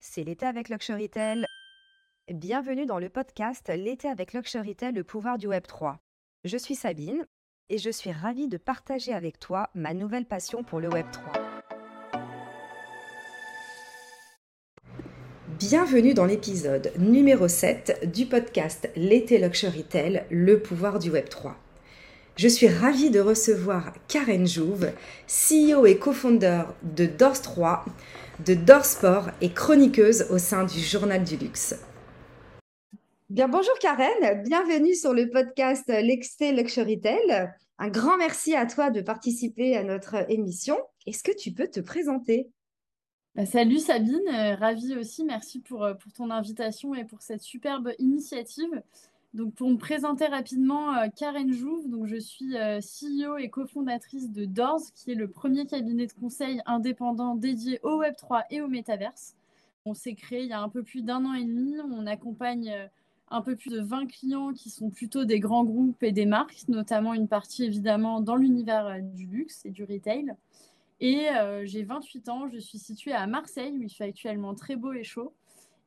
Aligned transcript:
c'est 0.00 0.24
l'été 0.24 0.46
avec 0.46 0.68
Luxurytel. 0.68 1.46
Bienvenue 2.32 2.86
dans 2.86 2.98
le 2.98 3.08
podcast 3.08 3.70
L'été 3.74 4.08
avec 4.08 4.32
Luxurytel, 4.32 4.94
le 4.94 5.02
pouvoir 5.02 5.38
du 5.38 5.48
Web 5.48 5.66
3. 5.66 5.98
Je 6.44 6.56
suis 6.56 6.74
Sabine 6.74 7.26
et 7.68 7.78
je 7.78 7.90
suis 7.90 8.12
ravie 8.12 8.48
de 8.48 8.58
partager 8.58 9.12
avec 9.12 9.40
toi 9.40 9.70
ma 9.74 9.94
nouvelle 9.94 10.24
passion 10.24 10.62
pour 10.62 10.80
le 10.80 10.88
Web 10.88 11.06
3. 11.10 11.32
Bienvenue 15.58 16.14
dans 16.14 16.26
l'épisode 16.26 16.92
numéro 16.98 17.48
7 17.48 18.08
du 18.12 18.26
podcast 18.26 18.88
L'été 18.94 19.38
Luxurytel, 19.38 20.26
le 20.30 20.60
pouvoir 20.60 21.00
du 21.00 21.10
Web 21.10 21.28
3. 21.28 21.56
Je 22.36 22.46
suis 22.46 22.68
ravie 22.68 23.10
de 23.10 23.18
recevoir 23.18 23.92
Karen 24.06 24.46
Jouve, 24.46 24.92
CEO 25.26 25.86
et 25.86 25.98
co-founder 25.98 26.62
de 26.84 27.06
DORS 27.06 27.42
3, 27.42 27.84
de 28.46 28.54
DOR 28.54 28.84
Sport 28.84 29.30
et 29.40 29.50
chroniqueuse 29.50 30.26
au 30.30 30.38
sein 30.38 30.64
du 30.64 30.78
Journal 30.78 31.24
du 31.24 31.36
Luxe. 31.36 31.74
Bien, 33.28 33.48
bonjour 33.48 33.74
Karen, 33.80 34.42
bienvenue 34.44 34.94
sur 34.94 35.12
le 35.12 35.28
podcast 35.28 35.88
L'Excès 35.88 36.52
Luxury 36.52 37.00
Tale. 37.00 37.54
Un 37.78 37.88
grand 37.88 38.16
merci 38.16 38.54
à 38.54 38.64
toi 38.66 38.90
de 38.90 39.00
participer 39.00 39.76
à 39.76 39.82
notre 39.82 40.30
émission. 40.30 40.78
Est-ce 41.06 41.22
que 41.22 41.36
tu 41.36 41.52
peux 41.52 41.66
te 41.66 41.80
présenter? 41.80 42.48
Bah, 43.34 43.44
Salut 43.44 43.80
Sabine, 43.80 44.28
euh, 44.32 44.54
ravie 44.54 44.96
aussi, 44.96 45.24
merci 45.24 45.60
pour, 45.60 45.84
euh, 45.84 45.94
pour 45.94 46.12
ton 46.12 46.30
invitation 46.30 46.94
et 46.94 47.04
pour 47.04 47.22
cette 47.22 47.42
superbe 47.42 47.92
initiative. 47.98 48.82
Donc, 49.34 49.54
pour 49.54 49.68
me 49.68 49.76
présenter 49.76 50.24
rapidement, 50.24 50.94
euh, 50.94 51.08
Karen 51.14 51.52
Jouve, 51.52 51.88
donc 51.90 52.06
je 52.06 52.16
suis 52.16 52.56
euh, 52.56 52.80
CEO 52.80 53.36
et 53.36 53.50
cofondatrice 53.50 54.32
de 54.32 54.46
Doors, 54.46 54.80
qui 54.94 55.10
est 55.10 55.14
le 55.14 55.28
premier 55.28 55.66
cabinet 55.66 56.06
de 56.06 56.12
conseil 56.14 56.62
indépendant 56.64 57.34
dédié 57.34 57.78
au 57.82 58.00
Web3 58.00 58.44
et 58.50 58.62
au 58.62 58.68
métaverse. 58.68 59.36
On 59.84 59.92
s'est 59.92 60.14
créé 60.14 60.44
il 60.44 60.48
y 60.48 60.54
a 60.54 60.60
un 60.60 60.70
peu 60.70 60.82
plus 60.82 61.02
d'un 61.02 61.26
an 61.26 61.34
et 61.34 61.44
demi. 61.44 61.74
On 61.90 62.06
accompagne 62.06 62.70
euh, 62.70 62.86
un 63.30 63.42
peu 63.42 63.54
plus 63.54 63.70
de 63.70 63.80
20 63.80 64.06
clients 64.06 64.54
qui 64.54 64.70
sont 64.70 64.88
plutôt 64.88 65.26
des 65.26 65.40
grands 65.40 65.64
groupes 65.64 66.02
et 66.02 66.12
des 66.12 66.24
marques, 66.24 66.64
notamment 66.68 67.12
une 67.12 67.28
partie 67.28 67.64
évidemment 67.64 68.22
dans 68.22 68.36
l'univers 68.36 68.98
du 69.02 69.26
luxe 69.26 69.66
et 69.66 69.70
du 69.70 69.84
retail. 69.84 70.34
Et 71.00 71.26
j'ai 71.64 71.84
28 71.84 72.28
ans, 72.30 72.48
je 72.48 72.58
suis 72.58 72.78
située 72.78 73.12
à 73.12 73.26
Marseille, 73.26 73.76
où 73.76 73.82
il 73.82 73.90
fait 73.90 74.04
actuellement 74.04 74.54
très 74.54 74.76
beau 74.76 74.94
et 74.94 75.04
chaud. 75.04 75.34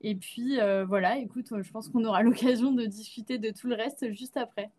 Et 0.04 0.16
puis 0.16 0.60
euh, 0.60 0.86
voilà, 0.86 1.18
écoute, 1.18 1.48
je 1.62 1.72
pense 1.72 1.90
qu'on 1.90 2.04
aura 2.06 2.24
l'occasion 2.24 2.72
de 2.72 2.86
discuter 2.86 3.38
de 3.38 3.52
tout 3.52 3.68
le 3.68 3.76
reste 3.76 4.12
juste 4.14 4.38
après. 4.38 4.72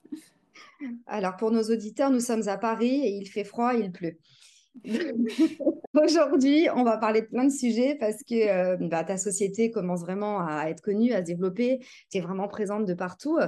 Alors 1.06 1.36
pour 1.36 1.50
nos 1.50 1.62
auditeurs, 1.62 2.10
nous 2.10 2.20
sommes 2.20 2.48
à 2.48 2.58
Paris 2.58 3.00
et 3.04 3.16
il 3.16 3.26
fait 3.26 3.44
froid, 3.44 3.74
il 3.74 3.90
pleut. 3.92 4.18
Aujourd'hui, 5.94 6.68
on 6.74 6.82
va 6.82 6.96
parler 6.96 7.20
de 7.20 7.26
plein 7.26 7.44
de 7.44 7.52
sujets 7.52 7.94
parce 8.00 8.22
que 8.22 8.48
euh, 8.48 8.76
bah, 8.88 9.04
ta 9.04 9.18
société 9.18 9.70
commence 9.70 10.00
vraiment 10.00 10.40
à 10.40 10.68
être 10.70 10.80
connue, 10.80 11.12
à 11.12 11.20
se 11.20 11.26
développer. 11.26 11.80
Tu 12.10 12.18
es 12.18 12.20
vraiment 12.20 12.48
présente 12.48 12.86
de 12.86 12.94
partout. 12.94 13.38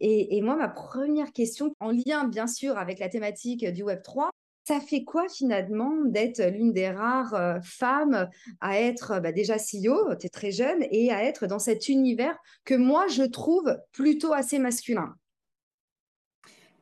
Et, 0.00 0.36
et, 0.36 0.42
moi, 0.42 0.56
ma 0.56 0.68
première 0.68 1.32
question, 1.32 1.74
en 1.80 1.90
lien 1.90 2.28
bien 2.28 2.46
sûr 2.46 2.76
avec 2.76 2.98
la 2.98 3.08
thématique 3.08 3.64
du 3.72 3.82
Web 3.82 4.02
3, 4.02 4.30
ça 4.64 4.80
fait 4.80 5.04
quoi 5.04 5.28
finalement 5.28 6.04
d'être 6.04 6.42
l'une 6.42 6.72
des 6.72 6.90
rares 6.90 7.34
euh, 7.34 7.60
femmes 7.62 8.28
à 8.60 8.80
être 8.80 9.20
bah, 9.20 9.32
déjà 9.32 9.56
CEO, 9.56 10.14
tu 10.16 10.26
es 10.26 10.30
très 10.30 10.50
jeune, 10.50 10.84
et 10.90 11.12
à 11.12 11.22
être 11.22 11.46
dans 11.46 11.58
cet 11.58 11.88
univers 11.88 12.36
que 12.64 12.74
moi 12.74 13.06
je 13.08 13.22
trouve 13.22 13.78
plutôt 13.92 14.32
assez 14.32 14.58
masculin? 14.58 15.14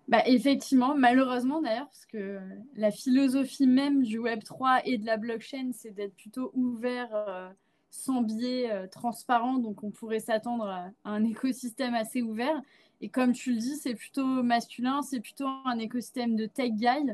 Bah, 0.08 0.22
effectivement, 0.26 0.94
malheureusement 0.94 1.60
d'ailleurs, 1.60 1.86
parce 1.86 2.06
que 2.06 2.38
la 2.76 2.90
philosophie 2.90 3.66
même 3.66 4.02
du 4.02 4.18
Web3 4.20 4.82
et 4.84 4.98
de 4.98 5.06
la 5.06 5.16
blockchain, 5.16 5.70
c'est 5.72 5.90
d'être 5.90 6.14
plutôt 6.14 6.50
ouvert, 6.54 7.08
euh, 7.14 7.48
sans 7.90 8.20
biais, 8.20 8.70
euh, 8.70 8.86
transparent. 8.86 9.58
Donc 9.58 9.82
on 9.82 9.90
pourrait 9.90 10.20
s'attendre 10.20 10.66
à, 10.66 10.90
un 11.04 11.24
écosystème 11.24 11.94
assez 11.94 12.22
ouvert. 12.22 12.60
Et 13.00 13.08
comme 13.08 13.32
tu 13.32 13.52
le 13.52 13.58
dis, 13.58 13.76
c'est 13.76 13.94
plutôt 13.94 14.42
masculin, 14.42 15.02
c'est 15.02 15.20
plutôt 15.20 15.46
un 15.64 15.78
écosystème 15.78 16.36
de 16.36 16.46
tech 16.46 16.72
guy. 16.72 17.12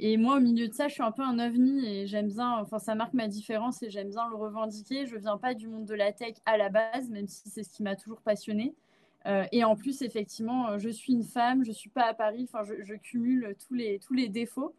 Et 0.00 0.16
moi, 0.16 0.36
au 0.36 0.40
milieu 0.40 0.68
de 0.68 0.72
ça, 0.72 0.86
je 0.86 0.94
suis 0.94 1.02
un 1.02 1.10
peu 1.10 1.22
un 1.22 1.38
ovni 1.40 1.84
et 1.84 2.06
j'aime 2.06 2.28
bien, 2.28 2.58
enfin, 2.58 2.78
ça 2.78 2.94
marque 2.94 3.14
ma 3.14 3.26
différence 3.26 3.82
et 3.82 3.90
j'aime 3.90 4.10
bien 4.10 4.28
le 4.28 4.36
revendiquer. 4.36 5.06
Je 5.06 5.16
viens 5.16 5.38
pas 5.38 5.54
du 5.54 5.66
monde 5.66 5.86
de 5.86 5.94
la 5.94 6.12
tech 6.12 6.34
à 6.46 6.56
la 6.56 6.68
base, 6.68 7.08
même 7.10 7.26
si 7.26 7.48
c'est 7.48 7.64
ce 7.64 7.70
qui 7.70 7.82
m'a 7.82 7.96
toujours 7.96 8.20
passionné. 8.20 8.74
Euh, 9.26 9.44
et 9.50 9.64
en 9.64 9.74
plus, 9.74 10.02
effectivement, 10.02 10.68
euh, 10.68 10.78
je 10.78 10.88
suis 10.88 11.12
une 11.12 11.24
femme, 11.24 11.64
je 11.64 11.72
suis 11.72 11.90
pas 11.90 12.04
à 12.04 12.14
Paris, 12.14 12.48
enfin, 12.48 12.62
je, 12.64 12.94
cumule 12.94 13.56
tous 13.66 13.74
les, 13.74 13.98
tous 13.98 14.14
les 14.14 14.28
défauts. 14.28 14.72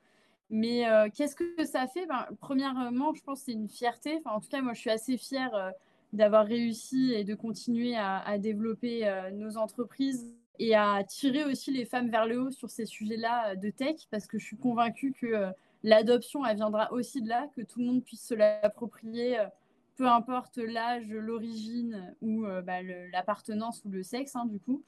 Mais 0.49 0.89
euh, 0.89 1.09
qu'est-ce 1.13 1.35
que 1.35 1.65
ça 1.65 1.85
fait? 1.87 2.05
Ben, 2.05 2.25
Premièrement, 2.39 3.13
je 3.13 3.21
pense 3.21 3.39
que 3.39 3.45
c'est 3.47 3.51
une 3.51 3.69
fierté. 3.69 4.21
En 4.25 4.39
tout 4.39 4.47
cas, 4.47 4.61
moi, 4.61 4.73
je 4.73 4.79
suis 4.79 4.89
assez 4.89 5.17
fière 5.17 5.73
d'avoir 6.13 6.45
réussi 6.45 7.11
et 7.13 7.25
de 7.25 7.35
continuer 7.35 7.95
à 7.97 8.37
développer 8.39 9.07
nos 9.33 9.57
entreprises 9.57 10.33
et 10.59 10.75
à 10.75 11.03
tirer 11.05 11.45
aussi 11.45 11.71
les 11.71 11.85
femmes 11.85 12.09
vers 12.09 12.25
le 12.27 12.39
haut 12.39 12.51
sur 12.51 12.69
ces 12.69 12.85
sujets-là 12.85 13.51
euh, 13.51 13.55
de 13.55 13.69
tech, 13.69 13.95
parce 14.11 14.27
que 14.27 14.37
je 14.37 14.45
suis 14.45 14.57
convaincue 14.57 15.13
que 15.13 15.25
euh, 15.25 15.51
l'adoption, 15.83 16.45
elle 16.45 16.57
viendra 16.57 16.91
aussi 16.91 17.21
de 17.21 17.29
là, 17.29 17.47
que 17.55 17.61
tout 17.61 17.79
le 17.79 17.85
monde 17.85 18.03
puisse 18.03 18.27
se 18.27 18.33
l'approprier, 18.33 19.39
euh, 19.39 19.45
peu 19.95 20.07
importe 20.07 20.57
l'âge, 20.57 21.07
l'origine 21.09 22.15
ou 22.21 22.45
bah, 22.63 22.81
l'appartenance 23.11 23.83
ou 23.83 23.89
le 23.89 24.01
sexe, 24.01 24.33
hein, 24.33 24.45
du 24.45 24.57
coup. 24.57 24.81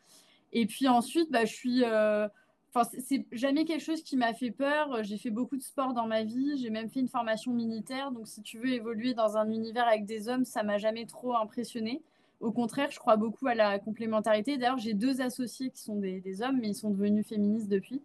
Et 0.53 0.65
puis 0.65 0.87
ensuite, 0.87 1.29
bah, 1.29 1.43
je 1.43 1.53
suis... 1.53 1.83
Enfin, 1.83 2.89
c'est 2.97 3.25
jamais 3.33 3.65
quelque 3.65 3.83
chose 3.83 4.03
qui 4.03 4.15
m'a 4.15 4.33
fait 4.33 4.51
peur. 4.51 5.03
J'ai 5.03 5.17
fait 5.17 5.29
beaucoup 5.29 5.57
de 5.57 5.61
sport 5.61 5.93
dans 5.93 6.07
ma 6.07 6.23
vie. 6.23 6.57
J'ai 6.61 6.69
même 6.69 6.89
fait 6.89 7.01
une 7.01 7.09
formation 7.09 7.51
militaire. 7.51 8.13
Donc, 8.13 8.25
si 8.25 8.41
tu 8.41 8.57
veux 8.57 8.69
évoluer 8.69 9.13
dans 9.13 9.35
un 9.35 9.51
univers 9.51 9.85
avec 9.85 10.05
des 10.05 10.29
hommes, 10.29 10.45
ça 10.45 10.63
m'a 10.63 10.77
jamais 10.77 11.05
trop 11.05 11.35
impressionné. 11.35 12.01
Au 12.41 12.51
contraire, 12.51 12.89
je 12.89 12.97
crois 12.97 13.17
beaucoup 13.17 13.45
à 13.45 13.53
la 13.53 13.77
complémentarité. 13.77 14.57
D'ailleurs, 14.57 14.79
j'ai 14.79 14.95
deux 14.95 15.21
associés 15.21 15.69
qui 15.69 15.79
sont 15.79 15.95
des, 15.95 16.41
hommes, 16.41 16.57
mais 16.59 16.69
ils 16.69 16.75
sont 16.75 16.89
devenus 16.89 17.25
féministes 17.27 17.69
depuis. 17.69 18.01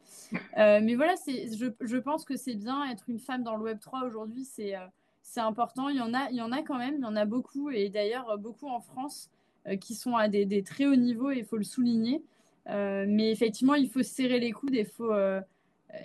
Euh, 0.59 0.81
mais 0.83 0.95
voilà, 0.95 1.15
je, 1.27 1.97
pense 1.97 2.25
que 2.25 2.37
c'est 2.37 2.55
bien 2.55 2.85
être 2.91 3.05
une 3.09 3.19
femme 3.19 3.43
dans 3.43 3.57
le 3.57 3.63
Web 3.63 3.79
3 3.81 4.05
aujourd'hui, 4.05 4.45
c'est 4.45 4.77
euh, 4.77 4.87
c'est 5.23 5.41
important. 5.41 5.89
Il 5.89 5.97
y, 5.97 6.01
en 6.01 6.15
a, 6.15 6.31
il 6.31 6.37
y 6.37 6.43
en 6.43 6.53
a 6.53 6.63
quand 6.63 6.79
même, 6.79 6.97
il 6.97 7.01
y 7.01 7.07
en 7.07 7.17
a 7.17 7.25
beaucoup, 7.25 7.71
et 7.71 7.89
d'ailleurs 7.89 8.39
beaucoup 8.39 8.69
en 8.69 8.81
France 8.81 9.31
euh, 9.67 9.77
qui 9.77 9.95
sont 9.95 10.17
à 10.17 10.29
des, 10.29 10.63
très 10.63 10.87
hauts 10.87 10.97
niveaux, 10.97 11.31
et 11.31 11.39
il 11.39 11.45
faut 11.45 11.57
le 11.57 11.65
souligner. 11.65 12.23
mais 12.67 13.31
effectivement, 13.31 13.75
il 13.75 13.89
faut 13.89 14.03
serrer 14.03 14.39
les 14.39 14.53
coudes, 14.53 14.77
faut, 14.97 15.13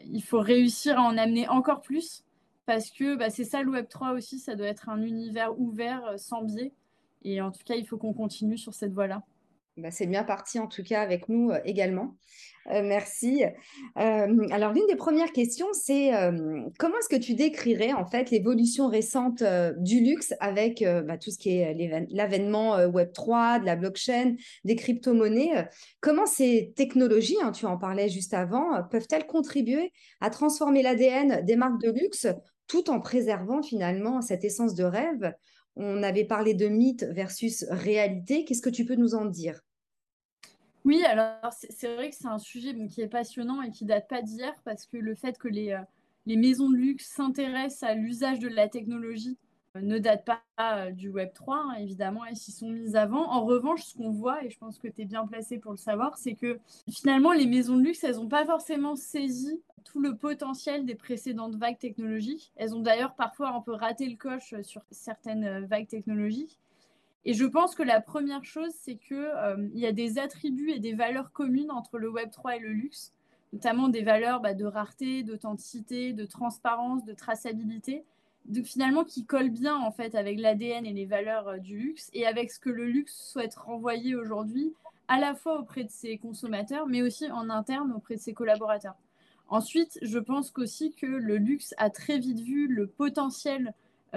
il 0.05 0.23
faut 0.23 0.39
réussir 0.39 0.99
à 0.99 1.03
en 1.03 1.17
amener 1.17 1.47
encore 1.49 1.81
plus, 1.81 2.23
parce 2.65 2.91
que 2.91 3.15
bah, 3.15 3.29
c'est 3.29 3.45
ça 3.45 3.61
le 3.61 3.71
Web 3.71 3.87
3 3.89 4.11
aussi, 4.11 4.39
ça 4.39 4.55
doit 4.55 4.67
être 4.67 4.89
un 4.89 5.01
univers 5.01 5.59
ouvert, 5.59 6.13
sans 6.17 6.43
biais. 6.43 6.71
Et 7.23 7.41
en 7.41 7.51
tout 7.51 7.63
cas, 7.65 7.75
il 7.75 7.85
faut 7.85 7.97
qu'on 7.97 8.13
continue 8.13 8.57
sur 8.57 8.73
cette 8.73 8.93
voie-là. 8.93 9.23
Bah, 9.77 9.89
c'est 9.89 10.05
bien 10.05 10.25
parti 10.25 10.59
en 10.59 10.67
tout 10.67 10.83
cas 10.83 11.01
avec 11.01 11.29
nous 11.29 11.49
euh, 11.49 11.59
également. 11.63 12.17
Euh, 12.67 12.83
merci. 12.83 13.43
Euh, 13.97 14.47
alors 14.51 14.73
l'une 14.73 14.85
des 14.87 14.97
premières 14.97 15.31
questions, 15.31 15.67
c'est 15.71 16.11
comment 16.77 16.97
est-ce 16.99 17.09
que 17.09 17.19
tu 17.19 17.33
décrirais 17.33 17.93
en 17.93 18.05
fait 18.05 18.29
l'évolution 18.29 18.87
récente 18.87 19.43
du 19.77 20.01
luxe 20.01 20.33
avec 20.39 20.83
bah, 20.83 21.17
tout 21.17 21.31
ce 21.31 21.39
qui 21.39 21.57
est 21.57 22.07
l'avènement 22.11 22.85
Web 22.85 23.13
3, 23.13 23.59
de 23.59 23.65
la 23.65 23.75
blockchain, 23.75 24.35
des 24.63 24.75
crypto-monnaies 24.75 25.67
Comment 26.01 26.27
ces 26.27 26.73
technologies, 26.75 27.37
hein, 27.41 27.51
tu 27.51 27.65
en 27.65 27.77
parlais 27.77 28.09
juste 28.09 28.35
avant, 28.35 28.83
peuvent-elles 28.83 29.25
contribuer 29.25 29.91
à 30.19 30.29
transformer 30.29 30.83
l'ADN 30.83 31.43
des 31.43 31.55
marques 31.55 31.81
de 31.81 31.89
luxe 31.89 32.27
tout 32.67 32.91
en 32.91 32.99
préservant 32.99 33.63
finalement 33.63 34.21
cette 34.21 34.43
essence 34.43 34.75
de 34.75 34.83
rêve? 34.83 35.33
On 35.75 36.03
avait 36.03 36.25
parlé 36.25 36.53
de 36.53 36.67
mythe 36.67 37.03
versus 37.03 37.65
réalité. 37.69 38.45
Qu'est-ce 38.45 38.61
que 38.61 38.69
tu 38.69 38.85
peux 38.85 38.95
nous 38.95 39.15
en 39.15 39.25
dire? 39.25 39.61
Oui, 40.83 41.03
alors 41.05 41.53
c'est 41.53 41.95
vrai 41.95 42.09
que 42.09 42.15
c'est 42.15 42.27
un 42.27 42.39
sujet 42.39 42.75
qui 42.87 43.01
est 43.01 43.07
passionnant 43.07 43.61
et 43.61 43.69
qui 43.69 43.85
date 43.85 44.07
pas 44.07 44.21
d'hier 44.21 44.53
parce 44.63 44.85
que 44.85 44.97
le 44.97 45.13
fait 45.13 45.37
que 45.37 45.47
les, 45.47 45.71
euh, 45.71 45.79
maisons 46.25 46.69
de 46.69 46.75
luxe 46.75 47.07
s'intéressent 47.07 47.83
à 47.83 47.93
l'usage 47.93 48.39
de 48.39 48.47
la 48.47 48.67
technologie 48.67 49.37
ne 49.79 49.97
date 49.99 50.25
pas 50.25 50.41
euh, 50.59 50.91
du 50.91 51.09
Web 51.09 51.31
3, 51.33 51.55
hein, 51.55 51.73
évidemment, 51.79 52.25
et 52.25 52.35
s'y 52.35 52.51
sont 52.51 52.69
mises 52.69 52.95
avant. 52.95 53.29
En 53.31 53.45
revanche, 53.45 53.83
ce 53.83 53.95
qu'on 53.95 54.11
voit, 54.11 54.43
et 54.43 54.49
je 54.49 54.57
pense 54.57 54.77
que 54.77 54.87
tu 54.87 55.01
es 55.01 55.05
bien 55.05 55.25
placé 55.25 55.57
pour 55.59 55.71
le 55.71 55.77
savoir, 55.77 56.17
c'est 56.17 56.33
que 56.33 56.59
finalement, 56.89 57.31
les 57.31 57.45
maisons 57.47 57.77
de 57.77 57.83
luxe, 57.83 58.03
elles 58.03 58.15
n'ont 58.15 58.27
pas 58.27 58.45
forcément 58.45 58.95
saisi 58.95 59.61
tout 59.83 59.99
le 59.99 60.15
potentiel 60.15 60.85
des 60.85 60.95
précédentes 60.95 61.55
vagues 61.55 61.79
technologiques. 61.79 62.51
Elles 62.55 62.75
ont 62.75 62.81
d'ailleurs 62.81 63.15
parfois 63.15 63.49
un 63.49 63.61
peu 63.61 63.73
raté 63.73 64.07
le 64.07 64.17
coche 64.17 64.53
sur 64.61 64.81
certaines 64.91 65.45
euh, 65.45 65.65
vagues 65.65 65.87
technologiques. 65.87 66.59
Et 67.23 67.33
je 67.33 67.45
pense 67.45 67.75
que 67.75 67.83
la 67.83 68.01
première 68.01 68.43
chose, 68.43 68.71
c'est 68.73 68.95
qu'il 68.95 69.15
euh, 69.17 69.69
y 69.73 69.85
a 69.85 69.91
des 69.91 70.17
attributs 70.17 70.71
et 70.71 70.79
des 70.79 70.93
valeurs 70.93 71.31
communes 71.31 71.71
entre 71.71 71.97
le 71.97 72.09
Web 72.09 72.31
3 72.31 72.57
et 72.57 72.59
le 72.59 72.69
luxe, 72.69 73.13
notamment 73.53 73.89
des 73.89 74.01
valeurs 74.01 74.41
bah, 74.41 74.53
de 74.53 74.65
rareté, 74.65 75.23
d'authenticité, 75.23 76.13
de 76.13 76.25
transparence, 76.25 77.05
de 77.05 77.13
traçabilité, 77.13 78.03
de, 78.45 78.63
finalement 78.63 79.03
qui 79.03 79.25
collent 79.25 79.49
bien 79.49 79.77
en 79.77 79.91
fait 79.91 80.15
avec 80.15 80.39
l'ADN 80.39 80.85
et 80.85 80.93
les 80.93 81.05
valeurs 81.05 81.47
euh, 81.47 81.57
du 81.57 81.77
luxe 81.77 82.09
et 82.13 82.25
avec 82.25 82.51
ce 82.51 82.59
que 82.59 82.69
le 82.69 82.85
luxe 82.85 83.15
souhaite 83.31 83.55
renvoyer 83.55 84.15
aujourd'hui, 84.15 84.73
à 85.07 85.19
la 85.19 85.35
fois 85.35 85.59
auprès 85.59 85.83
de 85.83 85.91
ses 85.91 86.17
consommateurs, 86.17 86.87
mais 86.87 87.01
aussi 87.01 87.29
en 87.31 87.49
interne 87.49 87.91
auprès 87.93 88.15
de 88.15 88.21
ses 88.21 88.33
collaborateurs. 88.33 88.95
Ensuite, 89.49 89.99
je 90.01 90.19
pense 90.19 90.51
qu'aussi 90.51 90.93
que 90.93 91.05
le 91.05 91.37
luxe 91.37 91.73
a 91.77 91.89
très 91.89 92.17
vite 92.17 92.39
vu 92.39 92.67
le 92.67 92.87
potentiel 92.87 93.73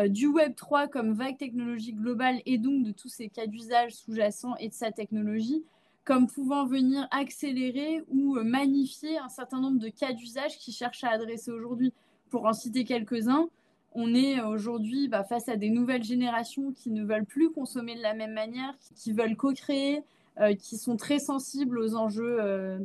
du 0.07 0.29
Web 0.29 0.55
3 0.55 0.87
comme 0.87 1.13
vague 1.13 1.39
technologique 1.39 1.97
globale 1.97 2.41
et 2.47 2.59
donc 2.59 2.85
de 2.85 2.93
tous 2.93 3.09
ces 3.09 3.29
cas 3.29 3.47
d'usage 3.47 3.95
sous-jacents 3.95 4.57
et 4.59 4.69
de 4.69 4.75
sa 4.75 4.93
technologie 4.93 5.65
comme 6.05 6.27
pouvant 6.27 6.67
venir 6.67 7.09
accélérer 7.11 8.05
ou 8.09 8.35
magnifier 8.43 9.19
un 9.19 9.29
certain 9.29 9.61
nombre 9.61 9.79
de 9.79 9.89
cas 9.89 10.13
d'usage 10.13 10.59
qui 10.59 10.71
cherchent 10.71 11.05
à 11.05 11.11
adresser 11.11 11.51
aujourd'hui. 11.51 11.93
Pour 12.31 12.47
en 12.47 12.53
citer 12.53 12.85
quelques-uns, 12.85 13.49
on 13.95 14.13
est 14.15 14.41
aujourd'hui 14.41 15.09
bah, 15.09 15.25
face 15.25 15.49
à 15.49 15.57
des 15.57 15.71
nouvelles 15.71 16.03
générations 16.03 16.73
qui 16.73 16.91
ne 16.91 17.05
veulent 17.05 17.25
plus 17.25 17.51
consommer 17.51 17.95
de 17.95 18.03
la 18.03 18.15
même 18.15 18.33
manière, 18.33 18.75
qui, 18.97 19.13
veulent 19.13 19.37
co-créer, 19.37 20.03
euh, 20.41 20.55
qui 20.55 20.77
sont 20.77 20.97
très 20.97 21.21
sensibles 21.21 21.79
aux 21.79 21.95
enjeux 21.95 22.39
euh, 22.41 22.79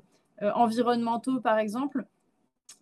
euh, 0.43 0.51
environnementaux, 0.53 1.41
par 1.41 1.57
exemple. 1.57 2.05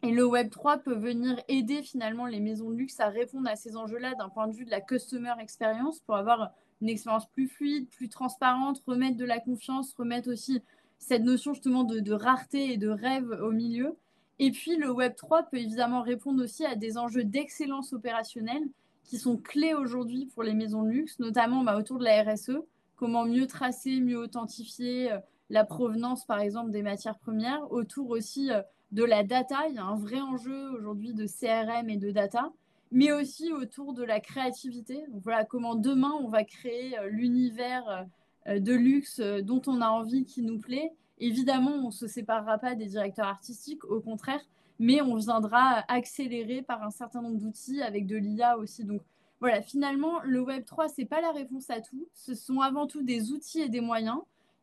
Et 0.04 0.12
le 0.12 0.26
Web 0.26 0.50
3 0.50 0.80
peut 0.80 0.94
venir 0.94 1.42
aider 1.48 1.82
finalement 1.82 2.26
les 2.26 2.42
maisons 2.42 2.70
de 2.70 2.76
luxe 2.76 3.00
à 3.00 3.08
répondre 3.08 3.50
à 3.50 3.56
ces 3.56 3.78
enjeux-là 3.78 4.14
d'un 4.16 4.30
point 4.30 4.48
de 4.48 4.54
vue 4.54 4.66
de 4.66 4.72
la 4.72 4.82
customer 4.82 5.34
experience 5.40 6.02
pour 6.02 6.18
avoir 6.18 6.52
une 6.82 6.90
expérience 6.90 7.28
plus 7.30 7.48
fluide, 7.48 7.90
plus 7.90 8.10
transparente, 8.10 8.84
remettre 8.86 9.18
de 9.18 9.26
la 9.26 9.40
confiance, 9.40 9.94
remettre 9.98 10.30
aussi 10.30 10.62
cette 11.00 11.24
notion 11.24 11.54
justement 11.54 11.84
de 11.86 12.14
rareté 12.14 12.74
et 12.74 12.78
de 12.78 12.90
rêve 12.90 13.30
au 13.42 13.52
milieu. 13.52 13.96
Et 14.39 14.51
puis 14.51 14.75
le 14.75 14.92
Web 14.92 15.16
3 15.16 15.44
peut 15.44 15.57
évidemment 15.57 16.01
répondre 16.01 16.44
aussi 16.44 16.66
à 16.66 16.75
des 16.75 16.98
enjeux 16.98 17.24
d'excellence 17.24 17.94
opérationnelle 17.94 18.63
qui 19.04 19.18
sont 19.18 19.38
clés 19.38 19.74
aujourd'hui 19.74 20.28
pour 20.28 20.44
les 20.44 20.54
maisons 20.54 20.84
de 20.84 20.89
luxe, 20.89 21.18
notamment 21.19 21.63
bah, 21.63 21.78
autour 21.78 21.98
de 21.98 22.04
la 22.04 22.24
RSE, 22.24 22.60
comment 22.95 23.25
mieux 23.25 23.48
tracer, 23.48 24.01
mieux 24.01 24.18
authentifier 24.18 25.12
euh, 25.12 25.19
la 25.50 25.63
provenance 25.63 26.25
par 26.25 26.39
exemple 26.39 26.72
des 26.72 26.81
matières 26.81 27.18
premières, 27.18 27.72
autour 27.72 28.10
aussi 28.10 28.51
euh, 28.51 28.62
de 28.92 29.04
la 29.04 29.24
data, 29.24 29.68
il 29.69 29.75
y 29.75 29.80
a 29.80 29.86
un 29.86 29.95
vrai 29.95 30.19
enjeu 30.19 30.69
aujourd'hui 30.72 31.13
de 31.13 31.25
CRM 31.25 31.90
et 31.90 31.98
de 31.98 32.12
data, 32.12 32.51
mais 32.92 33.12
aussi 33.12 33.51
autour 33.51 33.94
de 33.94 34.04
la 34.04 34.19
créativité. 34.19 35.06
Donc 35.10 35.24
voilà 35.24 35.45
comment 35.45 35.75
demain 35.75 36.13
on 36.22 36.28
va 36.28 36.44
créer 36.44 36.98
euh, 37.00 37.07
l'univers 37.10 38.06
de 38.45 38.74
luxe 38.74 39.19
dont 39.19 39.62
on 39.68 39.81
a 39.81 39.90
envie, 39.90 40.24
qui 40.24 40.42
nous 40.42 40.57
plaît, 40.57 40.94
Évidemment, 41.19 41.72
on 41.72 41.88
ne 41.88 41.92
se 41.92 42.08
séparera 42.08 42.58
pas 42.58 42.75
des 42.75 42.86
directeurs 42.86 43.28
artistiques, 43.28 43.84
au 43.86 44.00
contraire, 44.02 44.42
mais 44.80 45.02
on 45.02 45.16
viendra 45.16 45.84
accélérer 45.88 46.62
par 46.62 46.84
un 46.84 46.92
certain 46.92 47.22
nombre 47.22 47.38
d'outils 47.38 47.81
avec 47.81 48.06
de 48.06 48.16
l'IA 48.16 48.58
aussi. 48.58 48.84
Donc 48.84 49.02
voilà, 49.40 49.62
finalement, 49.62 50.19
le 50.24 50.42
Web 50.42 50.66
3, 50.66 50.90
ce 50.90 51.02
n'est 51.02 51.08
pas 51.08 51.22
la 51.22 51.31
réponse 51.31 51.69
à 51.69 51.81
tout. 51.81 52.08
Ce 52.14 52.36
sont 52.36 52.62
avant 52.62 52.88
tout 52.88 53.02
des 53.02 53.31
outils 53.31 53.62
et 53.62 53.69
des 53.69 53.81
moyens. 53.81 54.19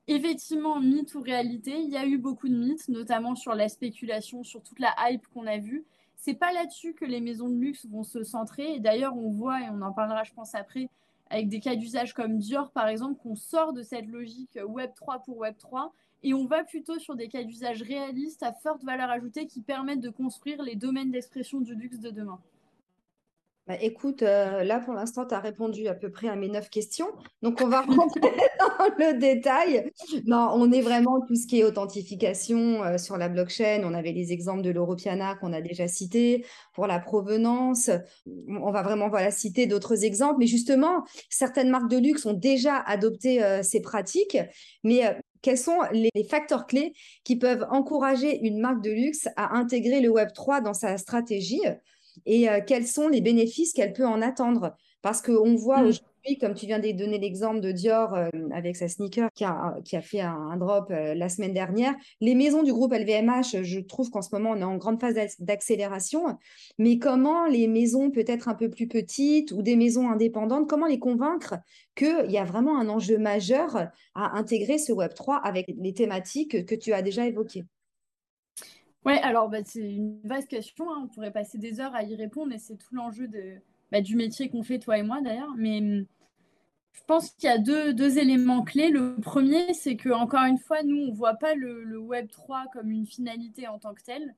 Effectivement, 0.06 0.80
mythe 0.80 1.14
ou 1.14 1.20
réalité, 1.20 1.80
il 1.80 1.90
y 1.90 1.96
a 1.96 2.06
eu 2.06 2.18
beaucoup 2.18 2.48
de 2.48 2.56
mythes, 2.56 2.88
notamment 2.88 3.34
sur 3.34 3.54
la 3.54 3.68
spéculation, 3.68 4.44
sur 4.44 4.62
toute 4.62 4.78
la 4.78 4.94
hype 4.98 5.26
qu'on 5.28 5.46
a 5.46 5.58
vue. 5.58 5.84
C'est 6.16 6.34
pas 6.34 6.52
là-dessus 6.52 6.94
que 6.94 7.04
les 7.04 7.20
maisons 7.20 7.48
de 7.48 7.56
luxe 7.56 7.86
vont 7.86 8.02
se 8.02 8.22
centrer. 8.22 8.74
Et 8.74 8.80
d'ailleurs, 8.80 9.16
on 9.16 9.30
voit, 9.30 9.60
et 9.60 9.68
on 9.70 9.80
en 9.82 9.92
parlera, 9.92 10.24
je 10.24 10.32
pense, 10.32 10.54
après, 10.54 10.88
avec 11.30 11.48
des 11.48 11.60
cas 11.60 11.76
d'usage 11.76 12.12
comme 12.12 12.38
Dior, 12.38 12.70
par 12.70 12.88
exemple, 12.88 13.20
qu'on 13.22 13.36
sort 13.36 13.72
de 13.72 13.82
cette 13.82 14.06
logique 14.06 14.58
Web 14.66 14.90
3 14.94 15.20
pour 15.20 15.38
Web 15.38 15.56
3 15.58 15.92
et 16.22 16.32
on 16.32 16.46
va 16.46 16.64
plutôt 16.64 16.98
sur 16.98 17.16
des 17.16 17.28
cas 17.28 17.42
d'usage 17.42 17.82
réalistes 17.82 18.42
à 18.42 18.52
forte 18.52 18.82
valeur 18.82 19.10
ajoutée 19.10 19.46
qui 19.46 19.60
permettent 19.60 20.00
de 20.00 20.10
construire 20.10 20.62
les 20.62 20.74
domaines 20.74 21.10
d'expression 21.10 21.60
du 21.60 21.74
luxe 21.74 22.00
de 22.00 22.10
demain. 22.10 22.40
Bah, 23.66 23.76
écoute, 23.80 24.22
euh, 24.22 24.62
là 24.62 24.78
pour 24.78 24.92
l'instant, 24.92 25.24
tu 25.24 25.34
as 25.34 25.40
répondu 25.40 25.88
à 25.88 25.94
peu 25.94 26.10
près 26.10 26.28
à 26.28 26.36
mes 26.36 26.48
neuf 26.48 26.68
questions. 26.68 27.06
Donc, 27.40 27.62
on 27.62 27.68
va 27.68 27.80
rentrer 27.88 28.20
dans 28.20 28.84
le 28.98 29.18
détail. 29.18 29.90
Non, 30.26 30.50
on 30.52 30.70
est 30.70 30.82
vraiment 30.82 31.22
tout 31.26 31.34
ce 31.34 31.46
qui 31.46 31.60
est 31.60 31.64
authentification 31.64 32.84
euh, 32.84 32.98
sur 32.98 33.16
la 33.16 33.30
blockchain. 33.30 33.80
On 33.84 33.94
avait 33.94 34.12
les 34.12 34.32
exemples 34.32 34.60
de 34.60 34.68
l'Europiana 34.68 35.34
qu'on 35.36 35.54
a 35.54 35.62
déjà 35.62 35.88
cités 35.88 36.44
pour 36.74 36.86
la 36.86 36.98
provenance. 36.98 37.88
On 38.48 38.70
va 38.70 38.82
vraiment 38.82 39.08
voilà, 39.08 39.30
citer 39.30 39.66
d'autres 39.66 40.04
exemples. 40.04 40.40
Mais 40.40 40.46
justement, 40.46 41.04
certaines 41.30 41.70
marques 41.70 41.88
de 41.88 41.96
luxe 41.96 42.26
ont 42.26 42.34
déjà 42.34 42.76
adopté 42.76 43.42
euh, 43.42 43.62
ces 43.62 43.80
pratiques. 43.80 44.36
Mais 44.82 45.18
quels 45.40 45.56
sont 45.56 45.78
les 45.90 46.10
facteurs 46.28 46.66
clés 46.66 46.92
qui 47.24 47.36
peuvent 47.36 47.66
encourager 47.70 48.40
une 48.46 48.60
marque 48.60 48.82
de 48.82 48.90
luxe 48.90 49.26
à 49.36 49.56
intégrer 49.56 50.02
le 50.02 50.10
Web 50.10 50.34
3 50.34 50.60
dans 50.60 50.74
sa 50.74 50.98
stratégie? 50.98 51.62
Et 52.26 52.48
euh, 52.48 52.60
quels 52.64 52.86
sont 52.86 53.08
les 53.08 53.20
bénéfices 53.20 53.72
qu'elle 53.72 53.92
peut 53.92 54.06
en 54.06 54.22
attendre? 54.22 54.74
Parce 55.02 55.20
qu'on 55.20 55.54
voit 55.54 55.82
mm. 55.82 55.86
aujourd'hui 55.86 56.14
comme 56.40 56.54
tu 56.54 56.66
viens 56.66 56.78
de 56.78 56.90
donner 56.92 57.18
l'exemple 57.18 57.60
de 57.60 57.70
Dior 57.70 58.14
euh, 58.14 58.28
avec 58.52 58.76
sa 58.76 58.88
sneaker 58.88 59.28
qui 59.34 59.44
a, 59.44 59.76
qui 59.84 59.96
a 59.96 60.00
fait 60.00 60.20
un, 60.20 60.56
drop 60.56 60.90
euh, 60.90 61.14
la 61.14 61.28
semaine 61.28 61.52
dernière, 61.52 61.94
les 62.20 62.34
maisons 62.34 62.62
du 62.62 62.72
groupe 62.72 62.94
LVMH, 62.94 63.62
je 63.62 63.80
trouve 63.80 64.10
qu'en 64.10 64.22
ce 64.22 64.30
moment, 64.32 64.52
on 64.52 64.56
est 64.56 64.64
en 64.64 64.76
grande 64.76 65.00
phase 65.00 65.16
d'accélération. 65.38 66.38
Mais 66.78 66.98
comment 66.98 67.46
les 67.46 67.68
maisons 67.68 68.10
peut-être 68.10 68.48
un 68.48 68.54
peu 68.54 68.70
plus 68.70 68.88
petites 68.88 69.52
ou 69.52 69.62
des 69.62 69.76
maisons 69.76 70.08
indépendantes, 70.08 70.68
comment 70.68 70.86
les 70.86 70.98
convaincre 70.98 71.56
qu'il 71.94 72.30
y 72.30 72.38
a 72.38 72.44
vraiment 72.44 72.78
un 72.78 72.88
enjeu 72.88 73.18
majeur 73.18 73.88
à 74.14 74.38
intégrer 74.38 74.78
ce 74.78 74.92
Web3 74.92 75.40
avec 75.42 75.66
les 75.76 75.92
thématiques 75.92 76.64
que 76.64 76.74
tu 76.74 76.92
as 76.92 77.02
déjà 77.02 77.26
évoquées? 77.26 77.64
Oui, 79.04 79.14
alors 79.22 79.48
bah, 79.48 79.58
c'est 79.64 79.80
une 79.80 80.18
vaste 80.24 80.48
question. 80.48 80.90
Hein. 80.90 81.02
On 81.04 81.08
pourrait 81.08 81.32
passer 81.32 81.58
des 81.58 81.80
heures 81.80 81.94
à 81.94 82.02
y 82.02 82.14
répondre 82.16 82.52
et 82.52 82.58
c'est 82.58 82.76
tout 82.76 82.94
l'enjeu 82.94 83.28
bah, 83.92 84.00
du 84.00 84.16
métier 84.16 84.48
qu'on 84.48 84.62
fait, 84.62 84.78
toi 84.78 84.98
et 84.98 85.02
moi 85.02 85.20
d'ailleurs. 85.20 85.54
Mais 85.56 85.78
hum, 85.78 86.06
je 86.92 87.02
pense 87.06 87.30
qu'il 87.32 87.48
y 87.48 87.52
a 87.52 87.58
deux, 87.58 88.18
éléments 88.18 88.62
clés. 88.62 88.88
Le 88.88 89.16
premier, 89.16 89.74
c'est 89.74 89.96
que 89.96 90.08
encore 90.08 90.44
une 90.44 90.58
fois, 90.58 90.82
nous, 90.82 90.96
on 90.96 91.08
ne 91.08 91.14
voit 91.14 91.34
pas 91.34 91.54
le, 91.54 91.98
Web 91.98 92.28
3 92.30 92.66
comme 92.72 92.90
une 92.90 93.06
finalité 93.06 93.68
en 93.68 93.78
tant 93.78 93.94
que 93.94 94.02
telle. 94.02 94.34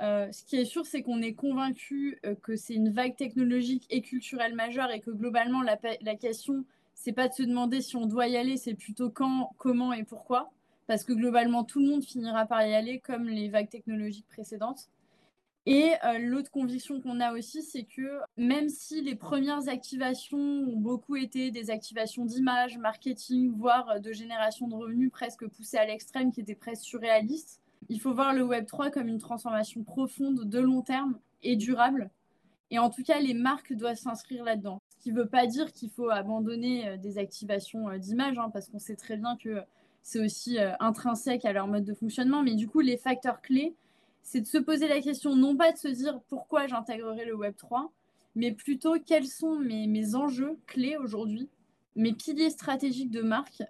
Euh, 0.00 0.32
ce 0.32 0.44
qui 0.44 0.56
est 0.56 0.64
sûr, 0.64 0.86
c'est 0.86 1.02
qu'on 1.02 1.20
est 1.20 1.34
convaincu 1.34 2.18
euh, 2.24 2.34
que 2.34 2.56
c'est 2.56 2.74
une 2.74 2.90
vague 2.90 3.16
technologique 3.16 3.86
et 3.90 4.00
culturelle 4.00 4.54
majeure 4.54 4.90
et 4.90 5.00
que 5.00 5.10
globalement, 5.10 5.62
la, 5.62 5.78
la 6.00 6.16
question, 6.16 6.64
c'est 6.94 7.12
pas 7.12 7.28
de 7.28 7.34
se 7.34 7.42
demander 7.42 7.82
si 7.82 7.96
on 7.96 8.06
doit 8.06 8.26
y 8.26 8.36
aller, 8.38 8.56
c'est 8.56 8.74
plutôt 8.74 9.10
quand, 9.10 9.52
comment 9.58 9.92
et 9.92 10.04
pourquoi. 10.04 10.50
Parce 10.90 11.04
que 11.04 11.12
globalement, 11.12 11.62
tout 11.62 11.78
le 11.78 11.86
monde 11.86 12.02
finira 12.02 12.46
par 12.46 12.66
y 12.66 12.74
aller 12.74 12.98
comme 12.98 13.28
les 13.28 13.48
vagues 13.48 13.68
technologiques 13.68 14.26
précédentes. 14.26 14.88
Et 15.64 15.92
euh, 16.04 16.18
l'autre 16.18 16.50
conviction 16.50 17.00
qu'on 17.00 17.20
a 17.20 17.32
aussi, 17.32 17.62
c'est 17.62 17.84
que 17.84 18.18
même 18.36 18.68
si 18.68 19.00
les 19.00 19.14
premières 19.14 19.68
activations 19.68 20.36
ont 20.36 20.76
beaucoup 20.76 21.14
été 21.14 21.52
des 21.52 21.70
activations 21.70 22.24
d'image, 22.24 22.76
marketing, 22.76 23.52
voire 23.52 23.88
euh, 23.88 23.98
de 24.00 24.12
génération 24.12 24.66
de 24.66 24.74
revenus 24.74 25.12
presque 25.12 25.46
poussées 25.46 25.76
à 25.76 25.86
l'extrême, 25.86 26.32
qui 26.32 26.40
étaient 26.40 26.56
presque 26.56 26.82
surréalistes, 26.82 27.60
il 27.88 28.00
faut 28.00 28.12
voir 28.12 28.34
le 28.34 28.42
Web 28.42 28.66
3 28.66 28.90
comme 28.90 29.06
une 29.06 29.18
transformation 29.18 29.84
profonde, 29.84 30.44
de 30.44 30.58
long 30.58 30.82
terme 30.82 31.20
et 31.44 31.54
durable. 31.54 32.10
Et 32.72 32.80
en 32.80 32.90
tout 32.90 33.04
cas, 33.04 33.20
les 33.20 33.34
marques 33.34 33.74
doivent 33.74 33.96
s'inscrire 33.96 34.42
là-dedans. 34.42 34.82
Ce 34.88 35.04
qui 35.04 35.12
ne 35.12 35.20
veut 35.20 35.28
pas 35.28 35.46
dire 35.46 35.70
qu'il 35.70 35.90
faut 35.90 36.10
abandonner 36.10 36.88
euh, 36.88 36.96
des 36.96 37.16
activations 37.16 37.96
d'image, 37.96 38.38
hein, 38.38 38.50
parce 38.52 38.68
qu'on 38.68 38.80
sait 38.80 38.96
très 38.96 39.16
bien 39.16 39.36
que 39.36 39.62
c'est 40.02 40.20
aussi 40.20 40.58
intrinsèque 40.80 41.44
à 41.44 41.52
leur 41.52 41.66
mode 41.66 41.84
de 41.84 41.94
fonctionnement. 41.94 42.42
Mais 42.42 42.54
du 42.54 42.68
coup, 42.68 42.80
les 42.80 42.96
facteurs 42.96 43.40
clés, 43.40 43.74
c'est 44.22 44.40
de 44.40 44.46
se 44.46 44.58
poser 44.58 44.88
la 44.88 45.00
question, 45.00 45.34
non 45.34 45.56
pas 45.56 45.72
de 45.72 45.78
se 45.78 45.88
dire 45.88 46.20
pourquoi 46.28 46.66
j'intégrerai 46.66 47.24
le 47.24 47.34
Web 47.34 47.56
3, 47.56 47.90
mais 48.34 48.52
plutôt 48.52 48.96
quels 49.04 49.26
sont 49.26 49.58
mes, 49.58 50.14
enjeux 50.14 50.56
clés 50.66 50.96
aujourd'hui, 50.96 51.48
mes 51.96 52.12
piliers 52.12 52.50
stratégiques 52.50 53.10
de 53.10 53.22
marque, 53.22 53.62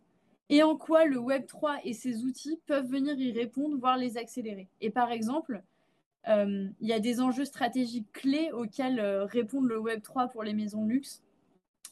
et 0.48 0.62
en 0.62 0.76
quoi 0.76 1.04
le 1.04 1.18
Web 1.18 1.46
3 1.46 1.78
et 1.84 1.94
ses 1.94 2.24
outils 2.24 2.58
peuvent 2.66 2.86
venir 2.86 3.18
y 3.18 3.32
répondre, 3.32 3.78
voire 3.78 3.96
les 3.96 4.16
accélérer. 4.18 4.68
Et 4.80 4.90
par 4.90 5.12
exemple, 5.12 5.62
euh, 6.28 6.68
il 6.80 6.88
y 6.88 6.92
a 6.92 7.00
des 7.00 7.20
enjeux 7.20 7.44
stratégiques 7.44 8.12
clés 8.12 8.50
auxquels 8.52 9.00
euh, 9.00 9.24
répondre 9.24 9.68
le 9.68 9.78
Web 9.78 10.02
3 10.02 10.28
pour 10.28 10.42
les 10.42 10.52
maisons 10.52 10.84
de 10.84 10.90
luxe. 10.90 11.22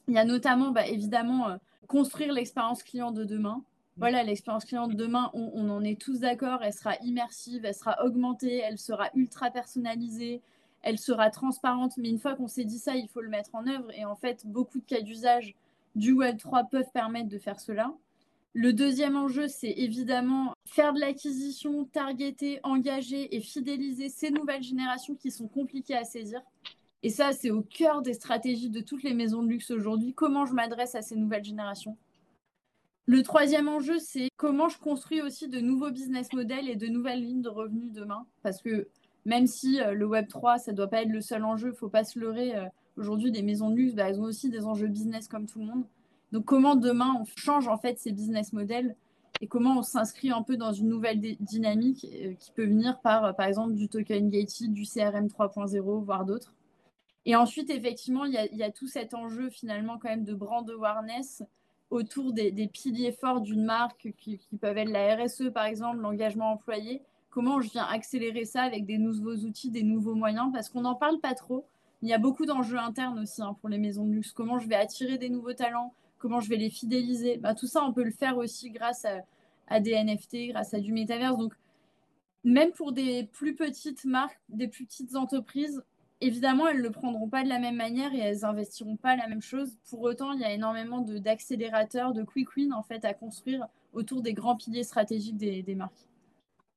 Il 0.08 0.14
y 0.14 0.18
a 0.18 0.24
notamment, 0.24 0.72
bah, 0.72 0.86
évidemment, 0.86 1.48
euh, 1.48 1.56
construire 1.86 2.32
l'expérience 2.32 2.82
client 2.82 3.12
de 3.12 3.24
demain, 3.24 3.62
voilà, 3.98 4.22
l'expérience 4.22 4.64
client 4.64 4.86
de 4.86 4.94
demain, 4.94 5.30
on, 5.34 5.68
en 5.70 5.82
est 5.82 6.00
tous 6.00 6.20
d'accord, 6.20 6.60
elle 6.62 6.72
sera 6.72 6.94
immersive, 7.02 7.64
elle 7.64 7.74
sera 7.74 8.04
augmentée, 8.04 8.58
elle 8.58 8.78
sera 8.78 9.10
ultra 9.14 9.50
personnalisée, 9.50 10.40
elle 10.82 10.98
sera 10.98 11.30
transparente. 11.30 11.96
Mais 11.96 12.08
une 12.08 12.20
fois 12.20 12.36
qu'on 12.36 12.46
s'est 12.46 12.64
dit 12.64 12.78
ça, 12.78 12.94
il 12.94 13.08
faut 13.08 13.20
le 13.20 13.28
mettre 13.28 13.54
en 13.54 13.66
œuvre. 13.66 13.90
Et 13.94 14.04
en 14.04 14.14
fait, 14.14 14.46
beaucoup 14.46 14.78
de 14.78 14.84
cas 14.84 15.00
d'usage 15.00 15.56
du 15.96 16.14
Web3 16.14 16.68
peuvent 16.68 16.90
permettre 16.94 17.28
de 17.28 17.38
faire 17.38 17.58
cela. 17.58 17.92
Le 18.54 18.72
deuxième 18.72 19.16
enjeu, 19.16 19.48
c'est 19.48 19.72
évidemment 19.76 20.54
faire 20.64 20.92
de 20.92 21.00
l'acquisition, 21.00 21.84
targeter, 21.84 22.60
engager 22.62 23.34
et 23.36 23.40
fidéliser 23.40 24.08
ces 24.08 24.30
nouvelles 24.30 24.62
générations 24.62 25.16
qui 25.16 25.32
sont 25.32 25.48
compliquées 25.48 25.96
à 25.96 26.04
saisir. 26.04 26.40
Et 27.02 27.10
ça, 27.10 27.32
c'est 27.32 27.50
au 27.50 27.62
cœur 27.62 28.02
des 28.02 28.14
stratégies 28.14 28.70
de 28.70 28.80
toutes 28.80 29.02
les 29.02 29.14
maisons 29.14 29.42
de 29.42 29.48
luxe 29.48 29.70
aujourd'hui. 29.72 30.14
Comment 30.14 30.46
je 30.46 30.54
m'adresse 30.54 30.94
à 30.94 31.02
ces 31.02 31.16
nouvelles 31.16 31.44
générations? 31.44 31.96
Le 33.08 33.22
troisième 33.22 33.68
enjeu, 33.68 33.98
c'est 33.98 34.28
comment 34.36 34.68
je 34.68 34.78
construis 34.78 35.22
aussi 35.22 35.48
de 35.48 35.60
nouveaux 35.60 35.90
business 35.90 36.30
models 36.34 36.68
et 36.68 36.76
de 36.76 36.88
nouvelles 36.88 37.22
lignes 37.22 37.40
de 37.40 37.48
revenus 37.48 37.90
demain. 37.90 38.26
Parce 38.42 38.60
que 38.60 38.86
même 39.24 39.46
si 39.46 39.80
euh, 39.80 39.94
le 39.94 40.06
Web 40.06 40.28
3, 40.28 40.58
ça 40.58 40.72
ne 40.72 40.76
doit 40.76 40.88
pas 40.88 41.00
être 41.00 41.08
le 41.08 41.22
seul 41.22 41.42
enjeu, 41.42 41.68
il 41.68 41.70
ne 41.70 41.76
faut 41.76 41.88
pas 41.88 42.04
se 42.04 42.18
leurrer. 42.18 42.54
Euh, 42.54 42.66
aujourd'hui, 42.98 43.32
des 43.32 43.40
maisons 43.40 43.70
de 43.70 43.76
luxe, 43.76 43.94
bah, 43.94 44.10
elles 44.10 44.20
ont 44.20 44.24
aussi 44.24 44.50
des 44.50 44.66
enjeux 44.66 44.88
business 44.88 45.26
comme 45.26 45.46
tout 45.46 45.58
le 45.58 45.64
monde. 45.64 45.84
Donc 46.32 46.44
comment 46.44 46.76
demain 46.76 47.16
on 47.18 47.24
change 47.24 47.66
en 47.66 47.78
fait 47.78 47.98
ces 47.98 48.12
business 48.12 48.52
models 48.52 48.94
et 49.40 49.46
comment 49.46 49.78
on 49.78 49.82
s'inscrit 49.82 50.30
un 50.30 50.42
peu 50.42 50.58
dans 50.58 50.74
une 50.74 50.88
nouvelle 50.88 51.18
dynamique 51.40 52.06
euh, 52.12 52.34
qui 52.34 52.52
peut 52.52 52.66
venir 52.66 53.00
par, 53.00 53.34
par 53.36 53.46
exemple, 53.46 53.72
du 53.72 53.88
token 53.88 54.28
gated, 54.28 54.74
du 54.74 54.84
CRM 54.84 55.28
3.0, 55.28 56.04
voire 56.04 56.26
d'autres. 56.26 56.54
Et 57.24 57.36
ensuite, 57.36 57.70
effectivement, 57.70 58.26
il 58.26 58.34
y, 58.34 58.62
a, 58.62 58.70
tout 58.70 58.86
cet 58.86 59.14
enjeu 59.14 59.48
finalement 59.48 59.98
quand 59.98 60.10
même 60.10 60.24
de 60.24 60.34
brand 60.34 60.68
awareness 60.68 61.42
autour 61.90 62.32
des, 62.32 62.52
piliers 62.68 63.12
forts 63.12 63.40
d'une 63.40 63.64
marque 63.64 64.12
qui, 64.18 64.40
peuvent 64.60 64.76
être 64.76 64.90
la 64.90 65.16
RSE 65.16 65.50
par 65.52 65.64
exemple, 65.64 65.98
l'engagement 65.98 66.52
employé. 66.52 67.02
Comment 67.30 67.60
je 67.60 67.70
viens 67.70 67.84
accélérer 67.84 68.44
ça 68.44 68.62
avec 68.62 68.84
des 68.84 68.98
nouveaux 68.98 69.36
outils, 69.36 69.70
des 69.70 69.82
nouveaux 69.82 70.14
moyens? 70.14 70.50
Parce 70.52 70.68
qu'on 70.68 70.82
n'en 70.82 70.94
parle 70.94 71.20
pas 71.20 71.34
trop. 71.34 71.66
Il 72.02 72.08
y 72.08 72.12
a 72.12 72.18
beaucoup 72.18 72.46
d'enjeux 72.46 72.78
internes 72.78 73.18
aussi 73.18 73.42
hein, 73.42 73.56
pour 73.60 73.68
les 73.68 73.78
maisons 73.78 74.04
de 74.06 74.12
luxe. 74.12 74.32
Comment 74.32 74.58
je 74.58 74.68
vais 74.68 74.76
attirer 74.76 75.18
des 75.18 75.30
nouveaux 75.30 75.52
talents? 75.52 75.92
Comment 76.18 76.40
je 76.40 76.48
vais 76.48 76.56
les 76.56 76.70
fidéliser? 76.70 77.36
Bah, 77.36 77.54
Tout 77.54 77.66
ça, 77.66 77.82
on 77.84 77.92
peut 77.92 78.04
le 78.04 78.10
faire 78.10 78.36
aussi 78.38 78.70
grâce 78.70 79.06
à, 79.68 79.80
des 79.80 79.92
NFT, 79.92 80.48
grâce 80.50 80.74
à 80.74 80.80
du 80.80 80.92
métaverse. 80.92 81.36
Donc, 81.36 81.54
même 82.44 82.72
pour 82.72 82.92
des 82.92 83.28
plus 83.32 83.54
petites 83.54 84.04
marques, 84.04 84.40
des 84.48 84.68
plus 84.68 84.84
petites 84.84 85.16
entreprises, 85.16 85.82
évidemment, 86.20 86.68
elles 86.68 86.78
ne 86.78 86.82
le 86.82 86.90
prendront 86.90 87.28
pas 87.28 87.44
de 87.44 87.48
la 87.48 87.58
même 87.58 87.76
manière 87.76 88.14
et 88.14 88.18
elles 88.18 88.44
investiront 88.44 88.96
pas 88.96 89.16
la 89.16 89.28
même 89.28 89.42
chose. 89.42 89.76
Pour 89.90 90.02
autant, 90.02 90.32
il 90.32 90.40
y 90.40 90.44
a 90.44 90.52
énormément 90.52 91.00
d'accélérateurs, 91.00 92.12
de, 92.12 92.22
quick 92.22 92.56
win 92.56 92.72
en 92.72 92.82
fait 92.82 93.04
à 93.04 93.14
construire 93.14 93.66
autour 93.92 94.22
des 94.22 94.34
grands 94.34 94.56
piliers 94.56 94.84
stratégiques 94.84 95.36
des 95.36 95.74
marques 95.74 96.07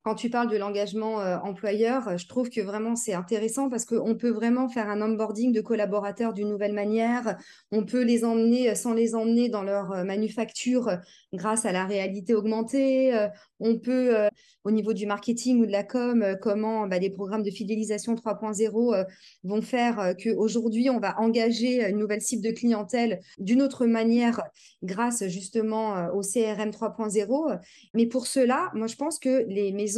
quand 0.03 0.15
tu 0.15 0.31
parles 0.31 0.50
de 0.50 0.58
l'engagement 0.58 1.22
euh, 1.22 1.38
employeur, 1.43 2.17
je 2.17 2.25
trouve 2.25 2.50
que 2.50 2.62
vraiment 2.62 2.96
c'est 2.96 3.13
intéressant 3.13 3.70
parce 3.70 3.86
qu'on 3.86 4.15
peut 4.15 4.31
vraiment 4.31 4.67
faire 4.67 4.89
un 4.89 5.00
onboarding 5.00 5.53
de 5.53 5.62
collaborateurs 5.62 6.34
d'une 6.34 6.50
nouvelle 6.50 6.74
manière. 6.74 7.38
On 7.72 7.86
peut 7.86 8.01
les 8.01 8.25
emmener 8.25 8.74
sans 8.74 8.93
les 8.93 9.13
emmener 9.13 9.50
dans 9.50 9.62
leur 9.62 9.91
euh, 9.91 10.03
manufacture 10.03 10.98
grâce 11.34 11.65
à 11.65 11.72
la 11.72 11.86
réalité 11.86 12.34
augmentée. 12.34 13.13
Euh, 13.13 13.27
on 13.60 13.77
peut, 13.77 14.15
au 14.63 14.72
niveau 14.72 14.91
du 14.93 15.05
marketing 15.05 15.62
ou 15.62 15.67
de 15.67 15.72
la 15.72 15.84
com, 15.84 16.36
comment 16.41 16.88
bah, 16.88 16.98
des 16.98 17.12
programmes 17.12 17.43
de 17.43 17.51
fidélisation 17.51 18.15
3.0 18.15 19.05
vont 19.43 19.62
faire 19.62 20.15
qu'aujourd'hui, 20.22 20.89
on 20.89 21.00
va 21.00 21.20
engager 21.20 21.88
une 21.88 22.00
nouvelle 22.00 22.22
cible 22.22 22.43
de 22.43 22.50
clientèle 22.50 23.20
d'une 23.38 23.62
autre 23.62 23.86
manière 23.86 24.41
grâce 24.81 25.27
justement 25.27 26.08
au 26.15 26.22
CRM 26.22 26.72
3.0. 26.72 27.60
Mais 27.93 28.08
pour 28.08 28.25
cela, 28.25 28.72
moi, 28.74 28.88
je 28.88 28.96
pense 28.96 29.20
que 29.20 29.46
les 29.48 29.72
maisons 29.74 29.91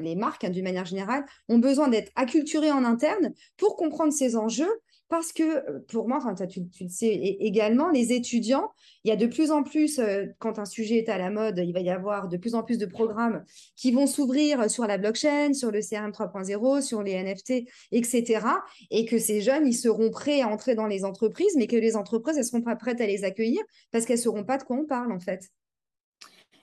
les 0.00 0.14
marques, 0.14 0.44
hein, 0.44 0.50
d'une 0.50 0.64
manière 0.64 0.84
générale, 0.84 1.24
ont 1.48 1.58
besoin 1.58 1.88
d'être 1.88 2.12
acculturées 2.16 2.72
en 2.72 2.84
interne 2.84 3.32
pour 3.56 3.76
comprendre 3.76 4.12
ces 4.12 4.36
enjeux 4.36 4.70
parce 5.08 5.32
que 5.32 5.42
euh, 5.42 5.80
pour 5.88 6.08
moi, 6.08 6.20
tu, 6.50 6.66
le 6.80 6.88
sais 6.88 7.08
également, 7.08 7.90
les 7.90 8.12
étudiants, 8.12 8.72
il 9.04 9.08
y 9.08 9.12
a 9.12 9.16
de 9.16 9.26
plus 9.26 9.50
en 9.52 9.62
plus, 9.62 9.98
euh, 9.98 10.26
quand 10.38 10.58
un 10.58 10.64
sujet 10.64 10.96
est 10.96 11.08
à 11.08 11.18
la 11.18 11.30
mode, 11.30 11.58
il 11.64 11.72
va 11.72 11.80
y 11.80 11.90
avoir 11.90 12.28
de 12.28 12.36
plus 12.36 12.54
en 12.54 12.62
plus 12.62 12.78
de 12.78 12.86
programmes 12.86 13.44
qui 13.76 13.92
vont 13.92 14.06
s'ouvrir 14.06 14.68
sur 14.68 14.86
la 14.86 14.98
blockchain, 14.98 15.52
sur 15.54 15.70
le 15.70 15.80
CRM 15.80 16.10
3.0, 16.10 16.82
sur 16.82 17.02
les 17.02 17.22
NFT, 17.22 17.68
etc. 17.92 18.46
Et 18.90 19.04
que 19.04 19.18
ces 19.18 19.40
jeunes, 19.40 19.66
ils 19.66 19.74
seront 19.74 20.10
prêts 20.10 20.40
à 20.40 20.48
entrer 20.48 20.74
dans 20.74 20.86
les 20.86 21.04
entreprises, 21.04 21.54
mais 21.56 21.66
que 21.66 21.76
les 21.76 21.96
entreprises, 21.96 22.36
elles 22.36 22.42
ne 22.42 22.48
seront 22.48 22.62
pas 22.62 22.76
prêtes 22.76 23.00
à 23.00 23.06
les 23.06 23.24
accueillir 23.24 23.62
parce 23.92 24.06
qu'elles 24.06 24.18
ne 24.18 24.22
sauront 24.22 24.44
pas 24.44 24.58
de 24.58 24.64
quoi 24.64 24.76
on 24.76 24.86
parle, 24.86 25.12
en 25.12 25.20
fait. 25.20 25.50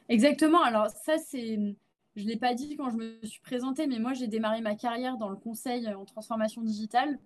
Exactement. 0.10 0.62
Alors 0.62 0.90
ça, 1.06 1.16
c'est... 1.18 1.58
Je 2.16 2.24
ne 2.24 2.28
l'ai 2.28 2.38
pas 2.38 2.54
dit 2.54 2.76
quand 2.76 2.90
je 2.92 2.98
me 2.98 3.20
suis 3.24 3.42
présentée, 3.42 3.88
mais 3.88 4.00
moi, 4.00 4.14
j'ai 4.14 4.28
démarré 4.28 4.62
ma 4.62 4.76
carrière 4.76 5.18
dans 5.18 5.30
le 5.30 5.36
conseil 5.36 5.88
en 5.94 6.06
transformation 6.06 6.62
digitale. 6.62 7.18